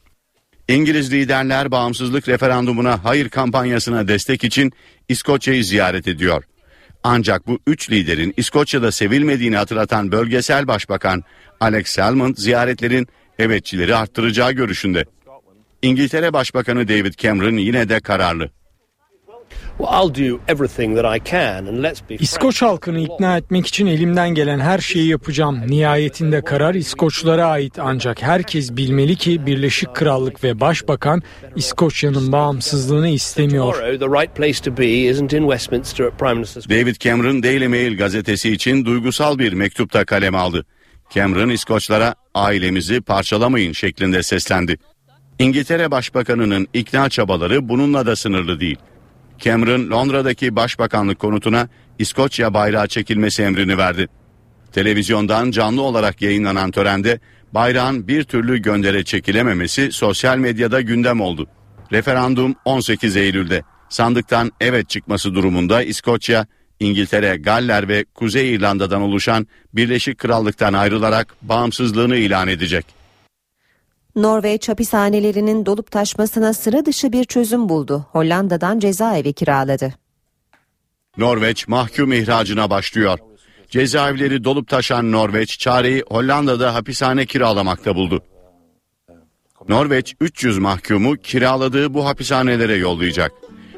İngiliz 0.68 1.12
liderler 1.12 1.70
bağımsızlık 1.70 2.28
referandumuna 2.28 3.04
hayır 3.04 3.28
kampanyasına 3.28 4.08
destek 4.08 4.44
için 4.44 4.72
İskoçya'yı 5.08 5.64
ziyaret 5.64 6.08
ediyor. 6.08 6.44
Ancak 7.02 7.46
bu 7.46 7.58
üç 7.66 7.90
liderin 7.90 8.34
İskoçya'da 8.36 8.92
sevilmediğini 8.92 9.56
hatırlatan 9.56 10.12
bölgesel 10.12 10.66
başbakan 10.66 11.24
Alex 11.60 11.86
Salmond 11.86 12.36
ziyaretlerin 12.36 13.06
evetçileri 13.38 13.96
arttıracağı 13.96 14.52
görüşünde. 14.52 15.04
İngiltere 15.82 16.32
Başbakanı 16.32 16.88
David 16.88 17.14
Cameron 17.14 17.56
yine 17.56 17.88
de 17.88 18.00
kararlı. 18.00 18.50
İskoç 22.22 22.62
halkını 22.62 23.00
ikna 23.00 23.36
etmek 23.36 23.66
için 23.66 23.86
elimden 23.86 24.28
gelen 24.30 24.58
her 24.58 24.78
şeyi 24.78 25.08
yapacağım. 25.08 25.60
Nihayetinde 25.66 26.40
karar 26.40 26.74
İskoçlara 26.74 27.46
ait 27.46 27.78
ancak 27.78 28.22
herkes 28.22 28.76
bilmeli 28.76 29.16
ki 29.16 29.46
Birleşik 29.46 29.94
Krallık 29.94 30.44
ve 30.44 30.60
Başbakan 30.60 31.22
İskoçya'nın 31.56 32.32
bağımsızlığını 32.32 33.08
istemiyor. 33.08 33.74
David 36.70 36.96
Cameron 36.96 37.42
Daily 37.42 37.68
Mail 37.68 37.96
gazetesi 37.96 38.52
için 38.52 38.84
duygusal 38.84 39.38
bir 39.38 39.52
mektupta 39.52 40.04
kalem 40.04 40.34
aldı. 40.34 40.66
Cameron 41.14 41.48
İskoçlara 41.48 42.14
ailemizi 42.34 43.00
parçalamayın 43.00 43.72
şeklinde 43.72 44.22
seslendi. 44.22 44.78
İngiltere 45.38 45.90
Başbakanı'nın 45.90 46.66
ikna 46.74 47.08
çabaları 47.08 47.68
bununla 47.68 48.06
da 48.06 48.16
sınırlı 48.16 48.60
değil. 48.60 48.78
Cameron 49.38 49.90
Londra'daki 49.90 50.56
başbakanlık 50.56 51.18
konutuna 51.18 51.68
İskoçya 51.98 52.54
bayrağı 52.54 52.88
çekilmesi 52.88 53.42
emrini 53.42 53.78
verdi. 53.78 54.08
Televizyondan 54.72 55.50
canlı 55.50 55.82
olarak 55.82 56.22
yayınlanan 56.22 56.70
törende 56.70 57.20
bayrağın 57.52 58.08
bir 58.08 58.24
türlü 58.24 58.62
göndere 58.62 59.04
çekilememesi 59.04 59.92
sosyal 59.92 60.38
medyada 60.38 60.80
gündem 60.80 61.20
oldu. 61.20 61.46
Referandum 61.92 62.54
18 62.64 63.16
Eylül'de. 63.16 63.62
Sandıktan 63.88 64.52
evet 64.60 64.88
çıkması 64.88 65.34
durumunda 65.34 65.82
İskoçya, 65.82 66.46
İngiltere, 66.80 67.36
Galler 67.36 67.88
ve 67.88 68.04
Kuzey 68.14 68.54
İrlanda'dan 68.54 69.02
oluşan 69.02 69.46
Birleşik 69.72 70.18
Krallık'tan 70.18 70.72
ayrılarak 70.72 71.34
bağımsızlığını 71.42 72.16
ilan 72.16 72.48
edecek. 72.48 72.95
Norveç 74.16 74.68
hapishanelerinin 74.68 75.66
dolup 75.66 75.90
taşmasına 75.90 76.52
sıra 76.52 76.86
dışı 76.86 77.12
bir 77.12 77.24
çözüm 77.24 77.68
buldu. 77.68 78.06
Hollanda'dan 78.12 78.78
cezaevi 78.78 79.32
kiraladı. 79.32 79.94
Norveç 81.18 81.68
mahkum 81.68 82.12
ihracına 82.12 82.70
başlıyor. 82.70 83.18
Cezaevleri 83.70 84.44
dolup 84.44 84.68
taşan 84.68 85.12
Norveç 85.12 85.58
çareyi 85.58 86.02
Hollanda'da 86.08 86.74
hapishane 86.74 87.26
kiralamakta 87.26 87.94
buldu. 87.96 88.22
Norveç 89.68 90.14
300 90.20 90.58
mahkumu 90.58 91.16
kiraladığı 91.16 91.94
bu 91.94 92.06
hapishanelere 92.06 92.74
yollayacak. 92.74 93.32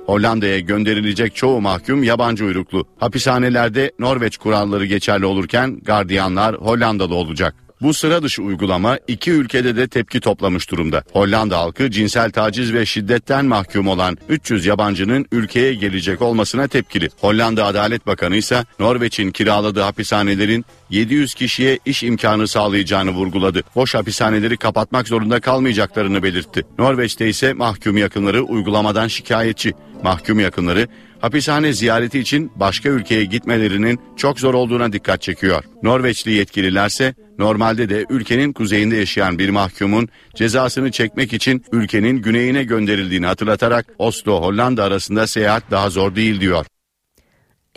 Hollanda'ya 0.07 0.59
gönderilecek 0.59 1.37
çoğu 1.37 1.61
mahkum 1.61 2.03
yabancı 2.03 2.45
uyruklu. 2.45 2.85
Hapishanelerde 2.99 3.93
Norveç 3.99 4.37
kuralları 4.37 4.87
geçerli 4.87 5.27
olurken 5.27 5.81
gardiyanlar 5.81 6.57
Hollandalı 6.57 7.15
olacak. 7.15 7.68
Bu 7.83 7.95
sıra 7.95 8.23
dışı 8.23 8.43
uygulama 8.43 8.99
iki 9.09 9.31
ülkede 9.31 9.77
de 9.77 9.89
tepki 9.89 10.21
toplamış 10.21 10.71
durumda. 10.71 11.03
Hollanda 11.13 11.59
halkı 11.59 11.91
cinsel 11.91 12.31
taciz 12.31 12.73
ve 12.73 12.87
şiddetten 12.87 13.45
mahkum 13.45 13.89
olan 13.89 14.19
300 14.29 14.67
yabancının 14.67 15.27
ülkeye 15.33 15.75
gelecek 15.75 16.23
olmasına 16.23 16.69
tepkili. 16.69 17.09
Hollanda 17.21 17.65
Adalet 17.65 18.07
Bakanı 18.07 18.37
ise 18.37 18.65
Norveç'in 18.79 19.31
kiraladığı 19.31 19.81
hapishanelerin 19.81 20.65
700 20.91 21.35
kişiye 21.35 21.79
iş 21.85 22.03
imkanı 22.03 22.49
sağlayacağını 22.49 23.11
vurguladı. 23.11 23.63
Boş 23.75 23.95
hapishaneleri 23.95 24.57
kapatmak 24.57 25.09
zorunda 25.09 25.41
kalmayacaklarını 25.41 26.23
belirtti. 26.23 26.63
Norveç'te 26.79 27.29
ise 27.29 27.53
mahkum 27.53 27.97
yakınları 27.97 28.43
uygulamadan 28.43 29.09
şikayetçi. 29.09 29.73
Mahkum 30.03 30.41
yakınları 30.41 30.89
hapishane 31.21 31.73
ziyareti 31.73 32.19
için 32.19 32.53
başka 32.57 32.89
ülkeye 32.89 33.25
gitmelerinin 33.25 34.01
çok 34.17 34.41
zor 34.41 34.55
olduğuna 34.55 34.93
dikkat 34.93 35.23
çekiyor. 35.23 35.65
Norveçli 35.83 36.33
yetkililerse 36.33 37.15
normalde 37.39 37.89
de 37.89 38.07
ülkenin 38.11 38.53
kuzeyinde 38.53 38.97
yaşayan 38.97 39.39
bir 39.39 39.49
mahkumun 39.49 40.09
cezasını 40.35 40.91
çekmek 40.91 41.33
için 41.33 41.65
ülkenin 41.73 42.17
güneyine 42.17 42.65
gönderildiğini 42.65 43.27
hatırlatarak 43.27 43.87
Oslo 43.99 44.43
Hollanda 44.43 44.85
arasında 44.85 45.27
seyahat 45.27 45.71
daha 45.71 45.91
zor 45.91 46.15
değil 46.15 46.41
diyor. 46.41 46.67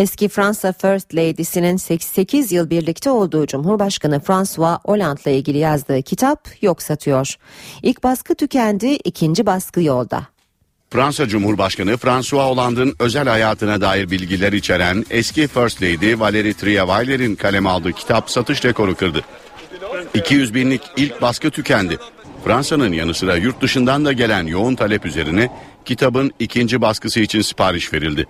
Eski 0.01 0.29
Fransa 0.29 0.73
First 0.73 1.15
Lady'sinin 1.15 1.77
88 1.77 2.51
yıl 2.51 2.69
birlikte 2.69 3.11
olduğu 3.11 3.47
Cumhurbaşkanı 3.47 4.19
François 4.19 4.79
Hollande'la 4.85 5.31
ilgili 5.31 5.57
yazdığı 5.57 6.01
kitap 6.01 6.49
yok 6.61 6.81
satıyor. 6.81 7.35
İlk 7.83 8.03
baskı 8.03 8.35
tükendi, 8.35 8.87
ikinci 8.87 9.45
baskı 9.45 9.81
yolda. 9.81 10.27
Fransa 10.89 11.27
Cumhurbaşkanı 11.27 11.97
François 11.97 12.43
Hollande'ın 12.43 12.95
özel 12.99 13.27
hayatına 13.27 13.81
dair 13.81 14.11
bilgiler 14.11 14.53
içeren 14.53 15.05
eski 15.09 15.47
First 15.47 15.81
Lady 15.81 16.13
Valérie 16.13 16.53
Trierweiler'in 16.53 17.35
kaleme 17.35 17.69
aldığı 17.69 17.93
kitap 17.93 18.29
satış 18.29 18.65
rekoru 18.65 18.95
kırdı. 18.95 19.21
200 20.13 20.53
binlik 20.53 20.81
ilk 20.97 21.21
baskı 21.21 21.49
tükendi. 21.49 21.97
Fransa'nın 22.45 22.93
yanı 22.93 23.13
sıra 23.13 23.35
yurt 23.35 23.61
dışından 23.61 24.05
da 24.05 24.13
gelen 24.13 24.47
yoğun 24.47 24.75
talep 24.75 25.05
üzerine 25.05 25.49
kitabın 25.85 26.31
ikinci 26.39 26.81
baskısı 26.81 27.19
için 27.19 27.41
sipariş 27.41 27.93
verildi. 27.93 28.27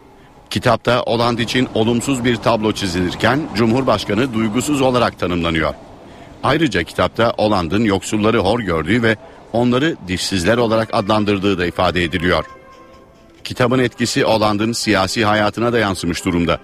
Kitapta 0.52 1.04
Hollande 1.08 1.44
için 1.44 1.70
olumsuz 1.74 2.26
bir 2.26 2.36
tablo 2.36 2.72
çizilirken 2.72 3.40
Cumhurbaşkanı 3.56 4.34
duygusuz 4.34 4.82
olarak 4.82 5.20
tanımlanıyor. 5.20 5.74
Ayrıca 6.44 6.84
kitapta 6.84 7.34
Hollande'ın 7.38 7.84
yoksulları 7.84 8.38
hor 8.40 8.60
gördüğü 8.60 9.04
ve 9.04 9.16
onları 9.54 9.96
dişsizler 10.08 10.58
olarak 10.58 10.90
adlandırdığı 10.94 11.58
da 11.58 11.66
ifade 11.66 12.04
ediliyor. 12.04 12.46
Kitabın 13.44 13.80
etkisi 13.80 14.24
Hollande'ın 14.24 14.72
siyasi 14.72 15.26
hayatına 15.26 15.74
da 15.74 15.80
yansımış 15.80 16.26
durumda. 16.26 16.60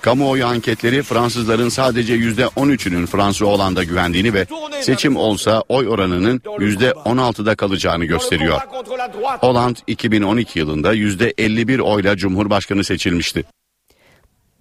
Kamuoyu 0.00 0.46
anketleri 0.46 1.02
Fransızların 1.02 1.68
sadece 1.68 2.16
%13'ünün 2.16 3.06
Fransa 3.06 3.46
Hollanda 3.46 3.84
güvendiğini 3.84 4.34
ve 4.34 4.46
seçim 4.80 5.16
olsa 5.16 5.62
oy 5.68 5.88
oranının 5.88 6.38
%16'da 6.38 7.54
kalacağını 7.54 8.04
gösteriyor. 8.04 8.60
Hollande 9.40 9.78
2012 9.86 10.58
yılında 10.58 10.94
%51 10.94 11.80
oyla 11.80 12.16
Cumhurbaşkanı 12.16 12.84
seçilmişti. 12.84 13.44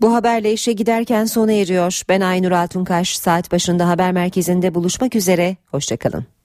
Bu 0.01 0.13
haberle 0.13 0.53
işe 0.53 0.73
giderken 0.73 1.25
sona 1.25 1.51
eriyor. 1.51 2.01
Ben 2.09 2.21
Aynur 2.21 2.51
Altunkaş. 2.51 3.17
Saat 3.17 3.51
başında 3.51 3.87
haber 3.87 4.11
merkezinde 4.11 4.75
buluşmak 4.75 5.15
üzere. 5.15 5.57
Hoşçakalın. 5.65 6.38